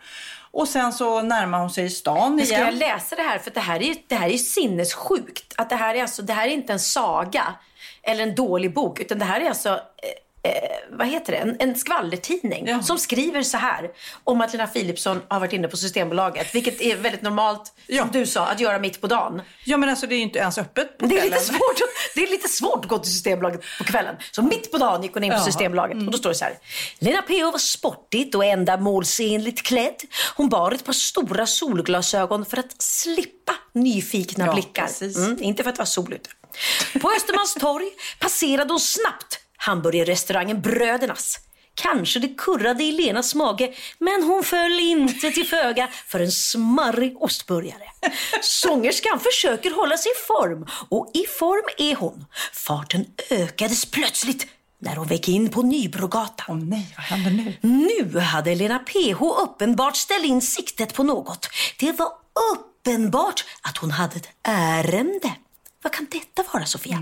Och 0.56 0.68
sen 0.68 0.92
så 0.92 1.22
närmar 1.22 1.60
hon 1.60 1.70
sig 1.70 1.90
stan 1.90 2.36
Men 2.36 2.46
ska 2.46 2.54
igen. 2.54 2.66
jag 2.66 2.74
läsa 2.74 3.16
det 3.16 3.22
här? 3.22 3.38
För 3.38 3.50
det 3.50 3.60
här 3.60 3.80
är 3.80 3.84
ju 3.84 3.94
det 4.06 4.14
här 4.14 4.26
är 4.26 4.32
ju 4.32 4.38
sinnessjukt. 4.38 5.54
Att 5.56 5.70
det 5.70 5.76
här 5.76 5.94
är 5.94 6.02
alltså, 6.02 6.22
det 6.22 6.32
här 6.32 6.48
är 6.48 6.52
inte 6.52 6.72
en 6.72 6.80
saga 6.80 7.54
eller 8.02 8.22
en 8.22 8.34
dålig 8.34 8.74
bok. 8.74 9.00
Utan 9.00 9.18
det 9.18 9.24
här 9.24 9.40
är 9.40 9.48
alltså, 9.48 9.80
eh, 10.46 10.96
vad 10.98 11.06
heter 11.08 11.32
det? 11.32 11.38
En, 11.38 11.56
en 11.58 11.74
skvallertidning 11.78 12.66
Ja. 12.68 12.82
som 12.82 12.98
skriver 12.98 13.42
så 13.42 13.56
här 13.56 13.90
om 14.24 14.40
att 14.40 14.52
Lena 14.52 14.66
Philipsson 14.66 15.22
har 15.28 15.40
varit 15.40 15.52
inne 15.52 15.68
på 15.68 15.76
Systembolaget. 15.76 16.54
Vilket 16.54 16.80
är 16.80 16.96
väldigt 16.96 17.22
normalt, 17.22 17.72
Ja. 17.86 18.02
som 18.02 18.12
du 18.12 18.26
sa, 18.26 18.46
att 18.46 18.60
göra 18.60 18.78
mitt 18.78 19.00
på 19.00 19.06
dagen. 19.06 19.42
Ja 19.64 19.76
men 19.76 19.88
alltså 19.88 20.06
det 20.06 20.14
är 20.14 20.16
ju 20.16 20.22
inte 20.22 20.38
ens 20.38 20.58
öppet 20.58 20.98
på 20.98 21.06
Det 21.06 21.14
är, 21.14 21.20
kvällen. 21.20 21.30
lite 21.38 21.44
svårt, 21.44 21.80
det 22.14 22.22
är 22.22 22.30
lite 22.30 22.48
svårt 22.48 22.84
att 22.84 22.90
gå 22.90 22.98
till 22.98 23.12
Systembolaget 23.12 23.60
på 23.78 23.84
kvällen. 23.84 24.14
Så 24.32 24.42
mitt 24.42 24.70
på 24.72 24.78
dagen 24.78 25.02
gick 25.02 25.14
hon 25.14 25.24
in 25.24 25.30
på 25.30 25.36
Jaha. 25.36 25.44
Systembolaget 25.44 25.96
och 25.96 26.10
då 26.10 26.18
står 26.18 26.30
det 26.30 26.36
så 26.36 26.44
här. 26.44 26.54
Lena 26.98 27.22
P.O. 27.22 27.50
var 27.50 27.58
sportigt 27.58 28.34
och 28.34 28.44
ändamålsenligt 28.44 29.62
klädd. 29.62 29.94
Hon 30.36 30.48
bar 30.48 30.72
ett 30.72 30.84
par 30.84 30.92
stora 30.92 31.46
solglasögon 31.46 32.44
för 32.46 32.56
att 32.56 32.82
slippa 32.82 33.52
nyfikna 33.72 34.46
Ja, 34.46 34.52
blickar. 34.52 34.88
Mm, 35.02 35.42
inte 35.42 35.62
för 35.62 35.70
att 35.70 35.76
det 35.76 35.80
var 35.80 35.86
sol 35.86 36.12
ute. 36.12 36.30
På 37.00 37.10
Östermalmstorg 37.16 37.84
passerade 38.20 38.72
hon 38.72 38.80
snabbt 38.80 39.38
hamburgerrestaurangen 39.56 40.60
Brödernas. 40.60 41.38
Kanske 41.74 42.18
det 42.18 42.28
kurrade 42.28 42.84
i 42.84 42.92
Lenas 42.92 43.34
mage, 43.34 43.74
men 43.98 44.22
hon 44.22 44.42
föll 44.44 44.80
inte 44.80 45.30
till 45.30 45.46
föga 45.46 45.88
för 46.06 46.20
en 46.20 46.32
smarrig 46.32 47.22
ostburgare. 47.22 47.84
Sångerskan 48.42 49.20
försöker 49.20 49.70
hålla 49.70 49.96
sig 49.96 50.12
i 50.12 50.26
form 50.26 50.66
och 50.88 51.10
i 51.14 51.26
form 51.38 51.90
är 51.90 51.96
hon. 51.96 52.24
Farten 52.52 53.06
ökades 53.30 53.84
plötsligt 53.84 54.46
när 54.78 54.96
hon 54.96 55.06
väck 55.06 55.28
in 55.28 55.48
på 55.48 55.62
Nybrogatan. 55.62 56.46
Åh 56.48 56.68
nej, 56.68 56.94
vad 56.96 57.04
händer 57.04 57.30
nu? 57.30 57.54
Nu 57.60 58.18
hade 58.18 58.54
Lena 58.54 58.78
PH 58.78 59.22
uppenbart 59.22 59.96
ställt 59.96 60.24
in 60.24 60.42
siktet 60.42 60.94
på 60.94 61.02
något. 61.02 61.48
Det 61.78 61.92
var 61.92 62.08
uppenbart 62.52 63.44
att 63.62 63.76
hon 63.76 63.90
hade 63.90 64.16
ett 64.16 64.28
ärende. 64.42 65.32
Vad 65.82 65.92
kan 65.92 66.06
detta 66.10 66.44
vara, 66.52 66.66
Sofia? 66.66 66.98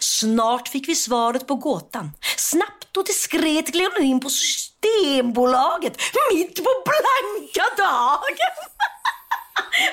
Snart 0.00 0.68
fick 0.68 0.88
vi 0.88 0.94
svaret 0.94 1.46
på 1.46 1.54
gåtan. 1.54 2.10
Snabbt 2.36 2.96
och 2.96 3.04
diskret 3.04 3.66
gled 3.66 3.90
hon 3.96 4.04
in 4.04 4.20
på 4.20 4.30
Systembolaget 4.30 5.96
mitt 6.34 6.56
på 6.56 6.70
blanka 6.84 7.64
dagen. 7.76 8.36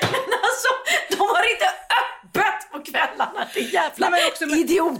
Men 0.00 0.38
alltså, 0.42 0.68
de 1.10 1.16
har 1.20 1.50
inte 1.52 1.66
öppet 2.00 2.72
på 2.72 2.80
kvällarna. 2.92 3.48
Det 3.54 3.60
är 3.60 3.72
jävla 3.74 4.08
Nej, 4.08 4.26
också- 4.28 4.46
men- 4.46 4.58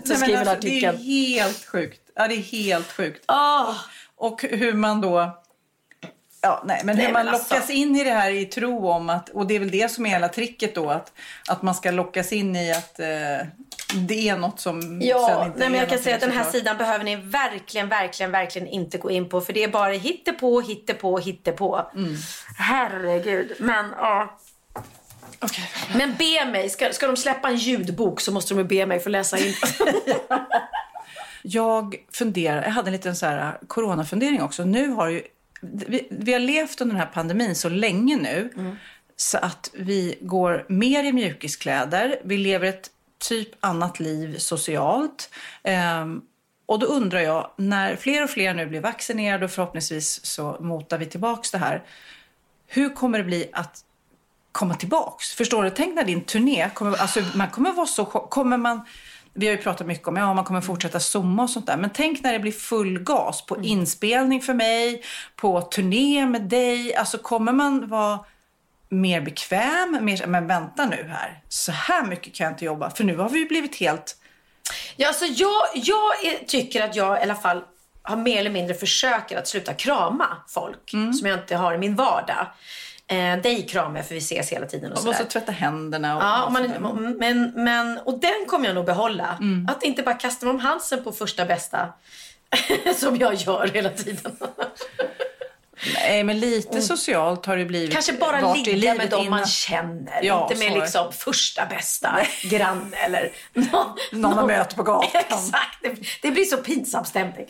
men 0.08 0.18
skriver 0.18 0.38
alltså, 0.38 0.52
artikeln. 0.56 0.96
Det 0.96 1.02
är 1.04 1.42
helt 1.42 1.66
sjukt. 1.68 2.00
Ja, 2.16 2.28
det 2.28 2.34
är 2.34 2.42
helt 2.42 2.92
sjukt. 2.92 3.24
Åh. 3.28 3.74
Och 4.16 4.42
hur 4.42 4.72
man 4.72 5.00
då... 5.00 5.43
Ja, 6.44 6.62
nej, 6.64 6.80
men 6.84 6.96
Nej, 6.96 7.06
hur 7.06 7.12
man 7.12 7.24
men 7.24 7.34
alltså- 7.34 7.54
lockas 7.54 7.70
in 7.70 7.96
i 7.96 8.04
det 8.04 8.10
här 8.10 8.30
i 8.30 8.44
tro 8.44 8.88
om 8.88 9.10
att... 9.10 9.28
Och 9.28 9.46
det 9.46 9.54
är 9.54 9.58
väl 9.58 9.70
det 9.70 9.90
som 9.90 10.06
är 10.06 10.10
hela 10.10 10.28
tricket 10.28 10.74
då. 10.74 10.90
Att, 10.90 11.12
att 11.48 11.62
man 11.62 11.74
ska 11.74 11.90
lockas 11.90 12.32
in 12.32 12.56
i 12.56 12.72
att 12.72 13.00
eh, 13.00 13.06
det 13.94 14.28
är 14.28 14.36
något 14.36 14.60
som 14.60 14.82
sen 14.82 15.00
Ja, 15.02 15.46
inte 15.46 15.58
nej, 15.58 15.70
men 15.70 15.80
jag 15.80 15.88
kan 15.88 15.98
säga 15.98 16.14
att 16.14 16.20
den 16.20 16.30
här 16.30 16.50
sidan 16.50 16.76
behöver 16.76 17.04
ni 17.04 17.16
verkligen, 17.16 17.88
verkligen, 17.88 18.32
verkligen 18.32 18.68
inte 18.68 18.98
gå 18.98 19.10
in 19.10 19.28
på. 19.28 19.40
För 19.40 19.52
det 19.52 19.64
är 19.64 19.68
bara 19.68 19.92
hittepå, 19.92 20.60
hittepå, 20.60 21.18
hittepå. 21.18 21.90
Mm. 21.94 22.16
Herregud. 22.58 23.52
Men 23.58 23.86
ja. 23.98 24.38
Okej. 25.40 25.70
Men 25.96 26.14
be 26.18 26.44
mig, 26.44 26.70
ska, 26.70 26.92
ska 26.92 27.06
de 27.06 27.16
släppa 27.16 27.48
en 27.48 27.56
ljudbok 27.56 28.20
så 28.20 28.32
måste 28.32 28.54
de 28.54 28.64
be 28.64 28.86
mig 28.86 29.00
få 29.00 29.08
läsa 29.08 29.38
in. 29.38 29.54
Jag 31.46 31.96
funderar, 32.12 32.62
jag 32.62 32.70
hade 32.70 32.88
en 32.88 32.92
liten 32.92 33.16
så 33.16 33.26
här 33.26 33.46
eh, 33.46 33.66
coronafundering 33.66 34.42
också. 34.42 34.64
Nu 34.64 34.88
har 34.88 35.08
ju, 35.08 35.22
vi, 35.72 36.08
vi 36.10 36.32
har 36.32 36.40
levt 36.40 36.80
under 36.80 36.94
den 36.94 37.04
här 37.06 37.12
pandemin 37.14 37.54
så 37.54 37.68
länge 37.68 38.16
nu 38.16 38.50
så 39.16 39.38
att 39.38 39.70
vi 39.74 40.18
går 40.20 40.66
mer 40.68 41.04
i 41.04 41.12
mjukiskläder. 41.12 42.20
Vi 42.24 42.38
lever 42.38 42.68
ett 42.68 42.90
typ 43.28 43.48
annat 43.60 44.00
liv 44.00 44.38
socialt. 44.38 45.30
Um, 46.02 46.22
och 46.66 46.78
då 46.78 46.86
undrar 46.86 47.20
jag, 47.20 47.50
när 47.56 47.96
fler 47.96 48.24
och 48.24 48.30
fler 48.30 48.54
nu 48.54 48.66
blir 48.66 48.80
vaccinerade 48.80 49.44
och 49.44 49.50
förhoppningsvis 49.50 50.26
så 50.26 50.56
motar 50.60 50.98
vi 50.98 51.06
tillbaks 51.06 51.50
det 51.50 51.58
här. 51.58 51.82
Hur 52.66 52.94
kommer 52.94 53.18
det 53.18 53.24
bli 53.24 53.50
att 53.52 53.84
komma 54.52 54.74
tillbaks. 54.74 55.34
Förstår 55.34 55.62
du? 55.62 55.70
Tänk 55.70 55.94
när 55.94 56.04
din 56.04 56.24
turné 56.24 56.70
kommer, 56.74 56.96
alltså 57.00 57.22
man 57.34 57.50
kommer 57.50 57.72
vara 57.72 57.86
så 57.86 58.04
kommer 58.04 58.56
man 58.56 58.80
vi 59.34 59.46
har 59.46 59.56
ju 59.56 59.62
pratat 59.62 59.86
mycket 59.86 60.08
om 60.08 60.16
ja, 60.16 60.34
man 60.34 60.44
kommer 60.44 60.60
fortsätta 60.60 61.00
zooma 61.00 61.42
och 61.42 61.50
sånt 61.50 61.66
där. 61.66 61.76
Men 61.76 61.90
tänk 61.90 62.22
när 62.22 62.32
det 62.32 62.38
blir 62.38 62.52
full 62.52 62.98
gas 62.98 63.46
på 63.46 63.62
inspelning 63.62 64.40
för 64.40 64.54
mig, 64.54 65.02
på 65.36 65.60
turné 65.62 66.26
med 66.26 66.42
dig. 66.42 66.94
Alltså 66.94 67.18
kommer 67.18 67.52
man 67.52 67.88
vara 67.88 68.18
mer 68.88 69.20
bekväm? 69.20 69.98
Mer, 70.00 70.26
men 70.26 70.46
vänta 70.46 70.86
nu 70.86 71.06
här, 71.10 71.42
så 71.48 71.72
här 71.72 72.06
mycket 72.06 72.34
kan 72.34 72.44
jag 72.44 72.52
inte 72.52 72.64
jobba. 72.64 72.90
För 72.90 73.04
nu 73.04 73.16
har 73.16 73.28
vi 73.28 73.38
ju 73.38 73.48
blivit 73.48 73.76
helt... 73.76 74.16
ja, 74.96 75.08
alltså 75.08 75.24
jag, 75.24 75.62
jag 75.74 76.24
är, 76.24 76.44
tycker 76.46 76.82
att 76.82 76.96
jag 76.96 77.18
i 77.18 77.22
alla 77.22 77.34
fall 77.34 77.62
har 78.02 78.16
mer 78.16 78.40
eller 78.40 78.50
mindre 78.50 78.74
försöker 78.74 79.38
att 79.38 79.48
sluta 79.48 79.74
krama 79.74 80.26
folk 80.48 80.90
som 80.90 81.28
jag 81.28 81.38
inte 81.38 81.56
har 81.56 81.74
i 81.74 81.78
min 81.78 81.94
vardag. 81.94 82.46
Eh, 83.06 83.42
dig 83.42 83.66
kramar 83.66 83.96
jag 83.96 84.06
för 84.06 84.14
vi 84.14 84.18
ses 84.18 84.52
hela 84.52 84.66
tiden 84.66 84.92
och 84.92 84.98
Man 84.98 85.04
måste 85.06 85.24
tvätta 85.24 85.52
händerna. 85.52 86.16
Och, 86.16 86.22
Ja, 86.22 86.44
och 86.44 86.52
man, 86.52 87.16
men, 87.18 87.52
men, 87.54 87.98
och 87.98 88.18
den 88.20 88.46
kommer 88.48 88.66
jag 88.66 88.74
nog 88.74 88.84
behålla. 88.84 89.38
Att 89.68 89.82
inte 89.82 90.02
bara 90.02 90.14
kasta 90.14 90.46
mig 90.46 90.54
om 90.54 90.60
halsen 90.60 91.04
på 91.04 91.12
första 91.12 91.44
bästa. 91.44 91.92
som 92.96 93.16
jag 93.16 93.34
gör 93.34 93.70
hela 93.74 93.90
tiden. 93.90 94.36
Nej, 95.94 96.24
men 96.24 96.40
lite 96.40 96.82
socialt 96.82 97.46
har 97.46 97.56
det 97.56 97.64
blivit. 97.64 97.92
Kanske 97.92 98.12
bara 98.12 98.54
ligga 98.54 98.94
med 98.94 99.10
dem 99.10 99.30
man 99.30 99.38
innan. 99.38 99.46
känner. 99.46 100.20
Ja, 100.22 100.48
inte 100.50 100.64
med 100.64 100.78
liksom 100.80 101.12
första 101.12 101.66
bästa 101.66 102.20
granne 102.42 102.96
eller 102.96 103.32
någon, 103.52 103.96
Någon 104.12 104.36
man 104.36 104.46
möter 104.46 104.76
på 104.76 104.82
gatan. 104.82 105.10
Exakt, 105.20 105.78
det, 105.82 105.94
det 106.22 106.30
blir 106.30 106.44
så 106.44 106.56
pinsam 106.56 107.04
stämning. 107.04 107.46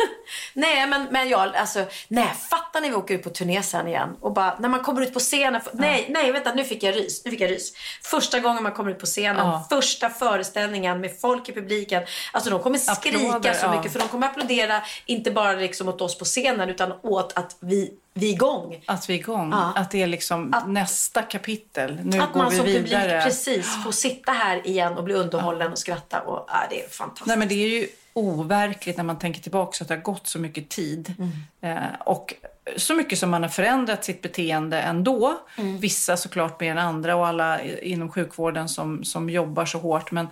nej, 0.54 0.86
men, 0.86 1.06
men 1.10 1.28
jag, 1.28 1.56
alltså, 1.56 1.84
nej, 2.08 2.32
fattar 2.50 2.80
när 2.80 2.88
vi 2.88 2.94
åker 2.94 3.14
ut 3.14 3.22
på 3.22 3.30
turné 3.30 3.62
sen 3.62 3.88
igen 3.88 4.16
och 4.20 4.32
bara, 4.32 4.58
när 4.58 4.68
man 4.68 4.80
kommer 4.80 5.02
ut 5.02 5.12
på 5.14 5.18
scenen, 5.18 5.60
nej, 5.72 6.06
nej, 6.08 6.32
vänta, 6.32 6.54
nu 6.54 6.64
fick 6.64 6.82
jag 6.82 6.96
rys, 6.96 7.24
nu 7.24 7.30
fick 7.30 7.40
jag 7.40 7.50
rys. 7.50 7.72
Första 8.02 8.40
gången 8.40 8.62
man 8.62 8.72
kommer 8.72 8.90
ut 8.90 8.98
på 8.98 9.06
scenen, 9.06 9.46
Ja. 9.46 9.66
första 9.70 10.10
föreställningen 10.10 11.00
med 11.00 11.20
folk 11.20 11.48
i 11.48 11.52
publiken, 11.52 12.02
alltså 12.32 12.50
de 12.50 12.60
kommer 12.60 12.78
skrika 12.78 13.18
Applåder, 13.18 13.52
så 13.54 13.66
ja. 13.66 13.76
mycket, 13.76 13.92
för 13.92 13.98
de 13.98 14.08
kommer 14.08 14.26
applådera, 14.26 14.82
inte 15.06 15.30
bara 15.30 15.52
liksom 15.52 15.88
åt 15.88 16.00
oss 16.00 16.18
på 16.18 16.24
scenen, 16.24 16.68
utan 16.68 16.92
åt 17.02 17.32
att 17.38 17.56
vi, 17.62 17.92
vi 18.14 18.28
är 18.28 18.32
igång. 18.32 18.82
Att 18.86 19.10
vi 19.10 19.14
är 19.14 19.18
igång. 19.18 19.50
Ja. 19.50 19.72
Att 19.76 19.90
det 19.90 20.02
är 20.02 20.06
liksom 20.06 20.54
nästa 20.66 21.22
kapitel. 21.22 22.00
Nu 22.04 22.18
att 22.18 22.32
går 22.32 22.42
man 22.42 22.50
vi 22.50 22.56
som 22.56 22.66
vidare. 22.66 23.08
publik 23.08 23.24
precis 23.24 23.84
får 23.84 23.92
sitta 23.92 24.32
här 24.32 24.66
igen 24.66 24.92
och 24.92 25.04
bli 25.04 25.14
underhållen 25.14 25.72
och 25.72 25.78
skratta. 25.78 26.20
Och, 26.20 26.44
ja, 26.48 26.66
det 26.70 26.84
är 26.84 26.88
fantastiskt. 26.88 27.26
Nej, 27.26 27.36
men 27.36 27.48
det 27.48 27.54
är 27.54 27.68
ju 27.68 27.88
overkligt 28.12 28.96
när 28.96 29.04
man 29.04 29.18
tänker 29.18 29.40
tillbaka 29.40 29.72
så 29.72 29.84
att 29.84 29.88
det 29.88 29.94
har 29.94 30.02
gått 30.02 30.26
så 30.26 30.38
mycket 30.38 30.68
tid. 30.68 31.14
Mm. 31.18 31.76
Eh, 31.76 32.00
och 32.00 32.34
så 32.76 32.94
mycket 32.94 33.18
som 33.18 33.30
man 33.30 33.42
har 33.42 33.50
förändrat 33.50 34.04
sitt 34.04 34.22
beteende 34.22 34.80
ändå. 34.80 35.38
Mm. 35.58 35.78
Vissa 35.78 36.16
såklart 36.16 36.60
mer 36.60 36.70
än 36.70 36.78
andra 36.78 37.16
och 37.16 37.26
alla 37.26 37.62
inom 37.62 38.12
sjukvården 38.12 38.68
som, 38.68 39.04
som 39.04 39.30
jobbar 39.30 39.64
så 39.64 39.78
hårt. 39.78 40.10
Men 40.10 40.28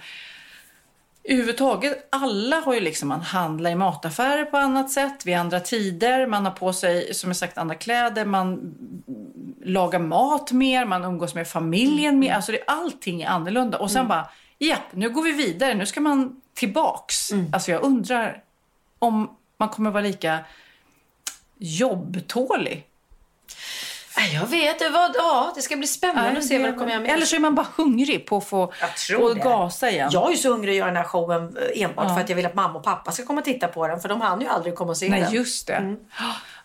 överhuvudtaget, 1.32 2.08
alla 2.10 2.60
har 2.60 2.74
ju 2.74 2.80
liksom, 2.80 3.08
man 3.08 3.20
handlar 3.20 3.70
i 3.70 3.74
mataffärer 3.74 4.44
på 4.44 4.56
annat 4.56 4.90
sätt, 4.90 5.26
vid 5.26 5.36
andra 5.36 5.60
tider, 5.60 6.26
man 6.26 6.44
har 6.44 6.52
på 6.52 6.72
sig, 6.72 7.14
som 7.14 7.30
jag 7.30 7.36
sagt, 7.36 7.58
andra 7.58 7.74
kläder, 7.74 8.24
man 8.24 8.74
lagar 9.64 9.98
mat 9.98 10.52
mer, 10.52 10.84
man 10.84 11.04
umgås 11.04 11.34
med 11.34 11.48
familjen 11.48 12.18
mer. 12.18 12.32
Alltså 12.32 12.52
det, 12.52 12.64
allting 12.66 13.22
är 13.22 13.28
annorlunda. 13.28 13.78
Och 13.78 13.90
sen 13.90 14.08
bara, 14.08 14.30
ja, 14.58 14.76
nu 14.92 15.10
går 15.10 15.22
vi 15.22 15.32
vidare, 15.32 15.74
nu 15.74 15.86
ska 15.86 16.00
man 16.00 16.40
tillbaks. 16.54 17.30
Alltså 17.52 17.70
jag 17.70 17.82
undrar 17.82 18.42
om 18.98 19.36
man 19.56 19.68
kommer 19.68 19.90
vara 19.90 20.02
lika 20.02 20.38
jobbtålig. 21.58 22.86
Nej, 24.20 24.34
Jag 24.34 24.46
vet, 24.46 24.78
det, 24.78 24.88
var, 24.88 25.10
ja, 25.14 25.52
det 25.56 25.62
ska 25.62 25.76
bli 25.76 25.86
spännande 25.86 26.38
att 26.38 26.44
se 26.46 26.58
vad 26.58 26.68
det 26.68 26.72
kommer 26.78 26.90
göra 26.90 27.00
med. 27.00 27.10
Eller 27.10 27.26
så 27.26 27.36
är 27.36 27.40
man 27.40 27.54
bara 27.54 27.66
hungrig 27.76 28.26
på 28.26 28.36
att 28.36 28.44
få 28.46 28.62
och 29.18 29.34
det. 29.34 29.40
gasa 29.42 29.90
igen. 29.90 30.10
Jag 30.12 30.26
är 30.26 30.30
ju 30.30 30.36
så 30.36 30.50
hungrig 30.52 30.72
att 30.72 30.76
göra 30.76 30.86
den 30.86 30.96
här 30.96 31.04
showen 31.04 31.56
eh, 31.74 31.82
enbart 31.82 32.14
för 32.14 32.20
att 32.20 32.28
jag 32.28 32.36
vill 32.36 32.46
att 32.46 32.54
mamma 32.54 32.78
och 32.78 32.84
pappa 32.84 33.12
ska 33.12 33.24
komma 33.24 33.38
och 33.38 33.44
titta 33.44 33.68
på 33.68 33.86
den. 33.88 34.00
För 34.00 34.08
de 34.08 34.20
hann 34.20 34.40
ju 34.40 34.46
aldrig 34.46 34.74
komma 34.74 34.90
och 34.90 34.96
se 34.96 35.08
Nej, 35.08 35.20
den. 35.20 35.32
just 35.32 35.66
det. 35.66 35.96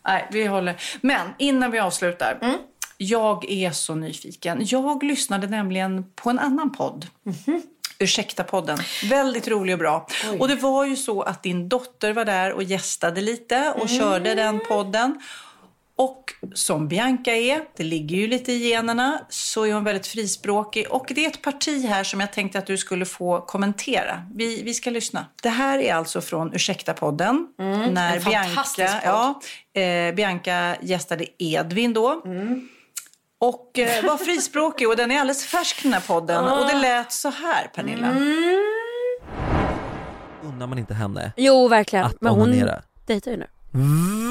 Nej, 0.08 0.28
vi 0.32 0.45
håller. 0.45 0.76
Men 1.01 1.28
innan 1.39 1.72
vi 1.72 1.80
avslutar. 1.80 2.38
Mm. 2.41 2.58
Jag 2.97 3.45
är 3.51 3.72
så 3.72 3.95
nyfiken. 3.95 4.58
Jag 4.62 5.03
lyssnade 5.03 5.47
nämligen 5.47 6.06
på 6.16 6.30
en 6.30 6.39
annan 6.39 6.72
podd. 6.72 7.08
Mhm. 7.24 7.62
Ursäkta 7.99 8.43
podden. 8.43 8.78
Väldigt 9.10 9.47
rolig 9.47 9.74
och 9.76 9.80
bra. 9.80 10.08
Och 10.39 10.47
det 10.47 10.56
var 10.56 10.86
ju 10.86 10.95
så 10.95 11.22
att 11.22 11.43
din 11.43 11.70
dotter 11.70 12.14
var 12.14 12.26
där 12.26 12.51
och 12.53 12.64
gästade 12.64 13.22
lite 13.22 13.74
och 13.76 13.89
Mm. 13.89 13.99
körde 13.99 14.36
den 14.36 14.60
podden. 14.68 15.22
Och 15.98 16.34
som 16.54 16.88
Bianca 16.88 17.32
är, 17.32 17.62
det 17.78 17.84
ligger 17.84 18.18
ju 18.18 18.28
lite 18.28 18.52
i 18.52 18.70
generna, 18.70 19.22
så 19.30 19.64
är 19.66 19.74
hon 19.74 19.84
väldigt 19.84 20.08
frispråkig. 20.08 20.86
Och 20.89 21.06
det 21.16 21.26
är 21.26 21.30
ett 21.30 21.41
parti 21.41 21.86
här 21.86 22.04
som 22.04 22.20
jag 22.20 22.34
tänkte 22.34 22.60
att 22.60 22.66
du 22.66 22.78
skulle 22.78 23.06
få 23.06 23.41
kommentera. 23.41 24.22
Vi, 24.36 24.64
vi 24.64 24.74
ska 24.74 24.89
lyssna. 24.89 25.26
Det 25.43 25.50
här 25.50 25.80
är 25.80 25.93
alltså 25.93 26.22
från 26.22 26.54
Ursäkta-podden. 26.54 27.48
när 27.58 28.18
Mm, 28.18 28.22
fantastisk 28.22 28.78
Bianca, 28.78 29.02
podd. 29.12 29.39
ja, 29.76 29.82
eh, 29.82 30.16
Bianca 30.16 30.76
gästade 30.82 31.26
Edvin 31.38 31.93
då. 31.93 32.22
Mm. 32.26 32.70
Och 33.39 33.80
eh, 33.80 34.06
var 34.06 34.18
frispråkig 34.18 34.89
och 34.89 34.96
den 34.96 35.12
är 35.12 35.20
alldeles 35.20 35.46
färsk 35.46 35.84
den 35.84 35.93
här 35.93 36.02
podden. 36.08 36.46
Och 36.46 36.68
det 36.68 36.78
lät 36.80 37.12
så 37.12 37.30
här 37.30 37.68
Pernilla. 37.76 38.08
Mm. 38.08 38.60
Unnar 40.43 40.68
man 40.68 40.78
inte 40.80 40.93
henne 40.93 41.32
Jo 41.38 41.68
verkligen. 41.68 42.06
att 42.06 42.22
Men 42.22 42.34
hon 42.34 42.70
dejtar 43.06 43.32
ju 43.32 43.38
nu. 43.38 43.48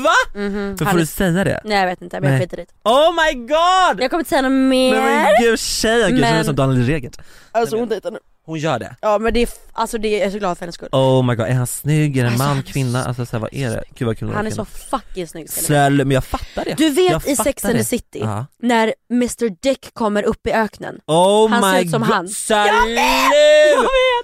Va? 0.04 0.40
Mhm, 0.40 0.76
För 0.78 0.84
han 0.84 0.92
får 0.92 0.98
du 0.98 1.06
säga 1.06 1.44
det? 1.44 1.60
Nej 1.64 1.78
jag 1.78 1.86
vet 1.86 2.02
inte 2.02 2.20
men 2.20 2.32
jag 2.32 2.40
skiter 2.40 2.60
i 2.60 2.64
det. 2.64 2.90
Oh 2.90 3.10
my 3.12 3.40
god! 3.40 4.02
Jag 4.02 4.10
kommer 4.10 4.20
inte 4.20 4.28
säga 4.28 4.42
något 4.42 4.52
mer. 4.52 4.94
Men, 4.94 5.04
men 5.22 5.26
gud 5.40 5.58
tjejen, 5.58 6.10
gud 6.10 6.20
Men- 6.20 6.34
men... 6.34 6.44
som 6.44 6.56
Daniel 6.56 6.86
Regert 6.86 7.16
Alltså 7.52 7.76
hon 7.76 7.88
dejtar 7.88 8.10
nu. 8.10 8.18
Hon 8.46 8.58
gör 8.58 8.78
det? 8.78 8.96
Ja 9.00 9.18
men 9.18 9.34
det 9.34 9.42
är, 9.42 9.48
alltså 9.72 9.98
det 9.98 10.08
är, 10.08 10.18
jag 10.18 10.26
är 10.26 10.30
så 10.30 10.38
glad 10.38 10.58
för 10.58 10.62
hennes 10.64 10.74
skull. 10.74 10.88
Oh 10.92 11.22
my 11.26 11.34
god, 11.34 11.46
är 11.46 11.52
han 11.52 11.66
snygg? 11.66 12.16
Är 12.16 12.22
det 12.22 12.28
en 12.28 12.32
Alltså, 12.34 12.48
man, 12.48 12.62
kvinna? 12.62 13.04
Alltså 13.04 13.26
så 13.26 13.32
här, 13.36 13.40
vad 13.40 13.54
är 13.54 13.70
det? 13.70 13.84
Gud 13.94 14.06
vad 14.06 14.18
kul 14.18 14.28
Han 14.34 14.46
är 14.46 14.50
kvinna. 14.50 14.64
så 14.64 14.70
fucking 14.98 15.28
snygg. 15.28 15.50
Säl, 15.50 15.92
men 15.96 16.10
jag 16.10 16.24
fattar 16.24 16.64
det 16.64 16.74
Du 16.76 16.90
vet 16.90 17.10
jag 17.12 17.26
i 17.28 17.36
Sex 17.36 17.64
and 17.64 17.74
the. 17.76 17.84
City, 17.84 18.18
Ja. 18.22 18.46
när 18.62 18.94
Mr 19.10 19.48
Dick 19.62 19.94
kommer 19.94 20.22
upp 20.22 20.46
i 20.46 20.52
öknen. 20.52 20.98
Oh 21.06 21.48
Han 21.50 21.62
ser 21.62 21.72
my 21.72 21.84
ut 21.84 21.90
som 21.90 22.00
god, 22.02 22.10
han. 22.10 22.28
Salut! 22.28 22.96
Va? 22.96 23.90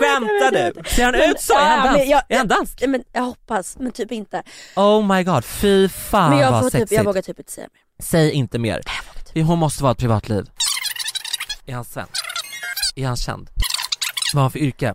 Skämtar 0.00 0.52
vet, 0.52 0.74
jag 0.76 0.84
du? 0.84 0.90
Ser 0.90 1.04
han 1.04 1.12
Men- 1.12 1.30
ut 1.30 1.40
så? 1.40 1.54
Är 1.58 1.64
han, 1.76 1.78
men 1.86 1.94
dans? 1.94 2.08
jag- 2.08 2.22
är 2.28 2.38
han 2.38 2.48
dansk? 2.48 2.82
Men 2.86 3.04
jag 3.12 3.22
hoppas, 3.22 3.76
men 3.78 3.92
typ 3.92 4.12
inte. 4.12 4.42
Oh 4.76 5.16
my 5.16 5.24
god, 5.24 5.44
fy 5.44 5.88
fan 5.88 6.30
men 6.30 6.38
jag, 6.38 6.50
vad 6.52 6.60
får 6.62 6.70
typ, 6.70 6.80
sexigt 6.80 6.92
jag 6.96 7.04
vågar 7.04 7.22
typ 7.22 7.38
inte 7.38 7.52
säga 7.52 7.68
mer. 7.72 8.04
Säg 8.04 8.30
inte 8.32 8.58
mer 8.58 8.82
Hon 9.34 9.58
måste 9.58 9.82
vara 9.82 9.92
ett 9.92 9.98
privatliv 9.98 10.46
Är 11.66 11.74
han 11.74 11.84
svensk? 11.84 12.12
Är 12.96 13.06
han 13.06 13.16
känd? 13.16 13.48
Vad 14.34 14.38
har 14.38 14.42
han 14.42 14.50
för 14.50 14.58
yrke? 14.58 14.94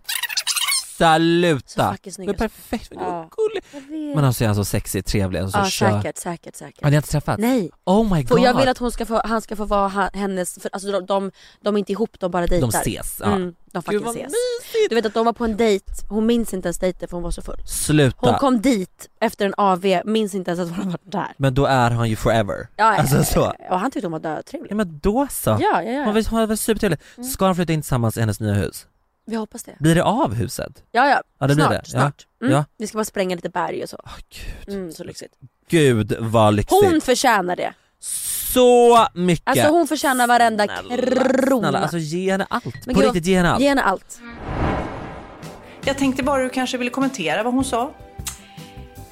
Snygg 0.96 2.26
Men 2.26 2.28
alltså. 2.28 2.34
perfekt, 2.38 2.92
Ja. 2.94 3.28
gullig. 3.36 4.14
Men 4.16 4.24
alltså 4.24 4.44
är 4.44 4.48
han 4.48 4.56
så 4.56 4.64
sexig, 4.64 5.04
trevlig 5.04 5.42
och 5.42 5.50
så 5.50 5.58
ja 5.58 5.64
kör 5.64 5.90
säkert, 6.02 6.18
säkert, 6.18 6.56
säkert. 6.56 6.82
Har 6.84 6.90
ni 6.90 6.96
inte 6.96 7.08
träffats? 7.08 7.40
Nej. 7.40 7.70
Oh 7.84 8.14
my 8.14 8.22
god 8.22 8.28
För 8.28 8.38
jag 8.44 8.54
vill 8.58 8.68
att 8.68 8.78
hon 8.78 8.92
ska 8.92 9.06
få, 9.06 9.20
han 9.24 9.40
ska 9.42 9.56
få 9.56 9.64
vara 9.64 9.88
ha- 9.88 10.10
hennes, 10.14 10.58
för 10.62 10.70
alltså 10.72 10.92
de, 10.92 11.06
de, 11.06 11.30
de 11.60 11.74
är 11.74 11.78
inte 11.78 11.92
ihop, 11.92 12.20
de 12.20 12.30
bara 12.30 12.46
dejtar. 12.46 12.68
De 12.70 12.78
ses, 12.78 13.16
ja. 13.20 13.26
Mm, 13.26 13.42
de 13.42 13.52
Gud 13.72 13.84
fucking 13.84 14.04
vad 14.04 14.16
ses. 14.16 14.32
mysigt! 14.32 14.88
Du 14.90 14.94
vet 14.94 15.06
att 15.06 15.14
de 15.14 15.24
var 15.26 15.32
på 15.32 15.44
en 15.44 15.56
dejt, 15.56 15.84
hon 16.08 16.26
minns 16.26 16.54
inte 16.54 16.68
ens 16.68 16.78
dejten 16.78 17.08
för 17.08 17.16
hon 17.16 17.24
var 17.24 17.30
så 17.30 17.42
full. 17.42 17.62
Sluta! 17.66 18.16
Hon 18.30 18.38
kom 18.38 18.60
dit 18.60 19.08
efter 19.20 19.46
en 19.46 19.54
AV, 19.56 19.86
minns 20.04 20.34
inte 20.34 20.50
ens 20.50 20.70
att 20.70 20.76
hon 20.76 20.90
var 20.90 20.98
där. 21.04 21.32
Men 21.36 21.54
då 21.54 21.66
är 21.66 21.90
han 21.90 22.08
ju 22.10 22.16
forever 22.16 22.68
Ja, 22.76 22.84
Alltså 22.98 23.24
så 23.24 23.52
Och 23.70 23.80
han 23.80 23.90
tyckte 23.90 24.06
hon 24.06 24.12
var 24.12 24.18
dötrevlig. 24.36 24.70
Ja 24.72 24.76
men 24.76 24.98
då 25.02 25.26
så! 25.30 25.50
Ja, 25.50 25.58
ja, 25.60 25.82
ja. 25.82 26.04
Hon 26.04 26.14
var, 26.14 26.30
hon 26.30 26.48
var 26.48 26.56
supertrevlig. 26.56 26.98
Ska 27.32 27.46
de 27.46 27.54
flytta 27.54 27.72
in 27.72 27.80
tillsammans 27.82 28.16
i 28.16 28.20
hennes 28.20 28.40
nya 28.40 28.52
hus? 28.54 28.86
Vi 29.26 29.36
hoppas 29.36 29.62
det. 29.62 29.76
Blir 29.78 29.94
det 29.94 30.02
av 30.02 30.34
huset? 30.34 30.82
Ja, 30.92 31.08
ja. 31.08 31.22
Ja, 31.38 31.46
det 31.46 31.54
blir 31.54 31.64
snart, 31.64 31.70
det. 31.72 31.76
Ja. 31.84 32.00
snart. 32.00 32.26
Mm. 32.42 32.52
Ja. 32.52 32.64
Vi 32.76 32.86
ska 32.86 32.98
bara 32.98 33.04
spränga 33.04 33.36
lite 33.36 33.48
berg 33.48 33.82
och 33.82 33.88
så. 33.88 34.00
Åh 34.04 34.12
gud. 34.28 34.74
Mm, 34.76 34.92
så 34.92 35.04
lyxigt. 35.04 35.34
Gud 35.68 36.16
vad 36.18 36.54
lyxigt! 36.54 36.84
Hon 36.84 37.00
förtjänar 37.00 37.56
det. 37.56 37.74
Så 38.54 39.06
mycket! 39.14 39.48
Alltså 39.48 39.68
hon 39.68 39.86
förtjänar 39.88 40.26
varenda 40.26 40.66
krona. 40.66 41.60
Snälla, 41.60 41.78
alltså 41.78 41.98
ge 41.98 42.30
henne 42.30 42.46
allt. 42.50 42.86
Men 42.86 42.94
På 42.94 43.00
gud, 43.00 43.04
riktigt, 43.04 43.26
ge 43.26 43.36
henne 43.36 43.50
allt. 43.50 43.60
Ge 43.62 43.68
henne 43.68 43.82
allt. 43.82 44.20
Jag 45.84 45.98
tänkte 45.98 46.22
bara 46.22 46.42
du 46.42 46.48
kanske 46.48 46.78
ville 46.78 46.90
kommentera 46.90 47.42
vad 47.42 47.54
hon 47.54 47.64
sa. 47.64 47.94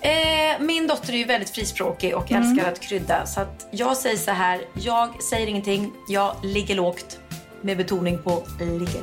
Eh, 0.00 0.60
min 0.60 0.86
dotter 0.86 1.12
är 1.12 1.16
ju 1.16 1.24
väldigt 1.24 1.50
frispråkig 1.50 2.16
och 2.16 2.32
älskar 2.32 2.72
att 2.72 2.80
krydda. 2.80 3.26
Så 3.26 3.40
att 3.40 3.68
jag 3.70 3.96
säger 3.96 4.16
så 4.16 4.30
här, 4.30 4.60
jag 4.74 5.22
säger 5.22 5.46
ingenting, 5.46 5.92
jag 6.08 6.36
ligger 6.42 6.74
lågt. 6.74 7.18
Med 7.60 7.76
betoning 7.76 8.18
på 8.22 8.42
ligger. 8.60 9.02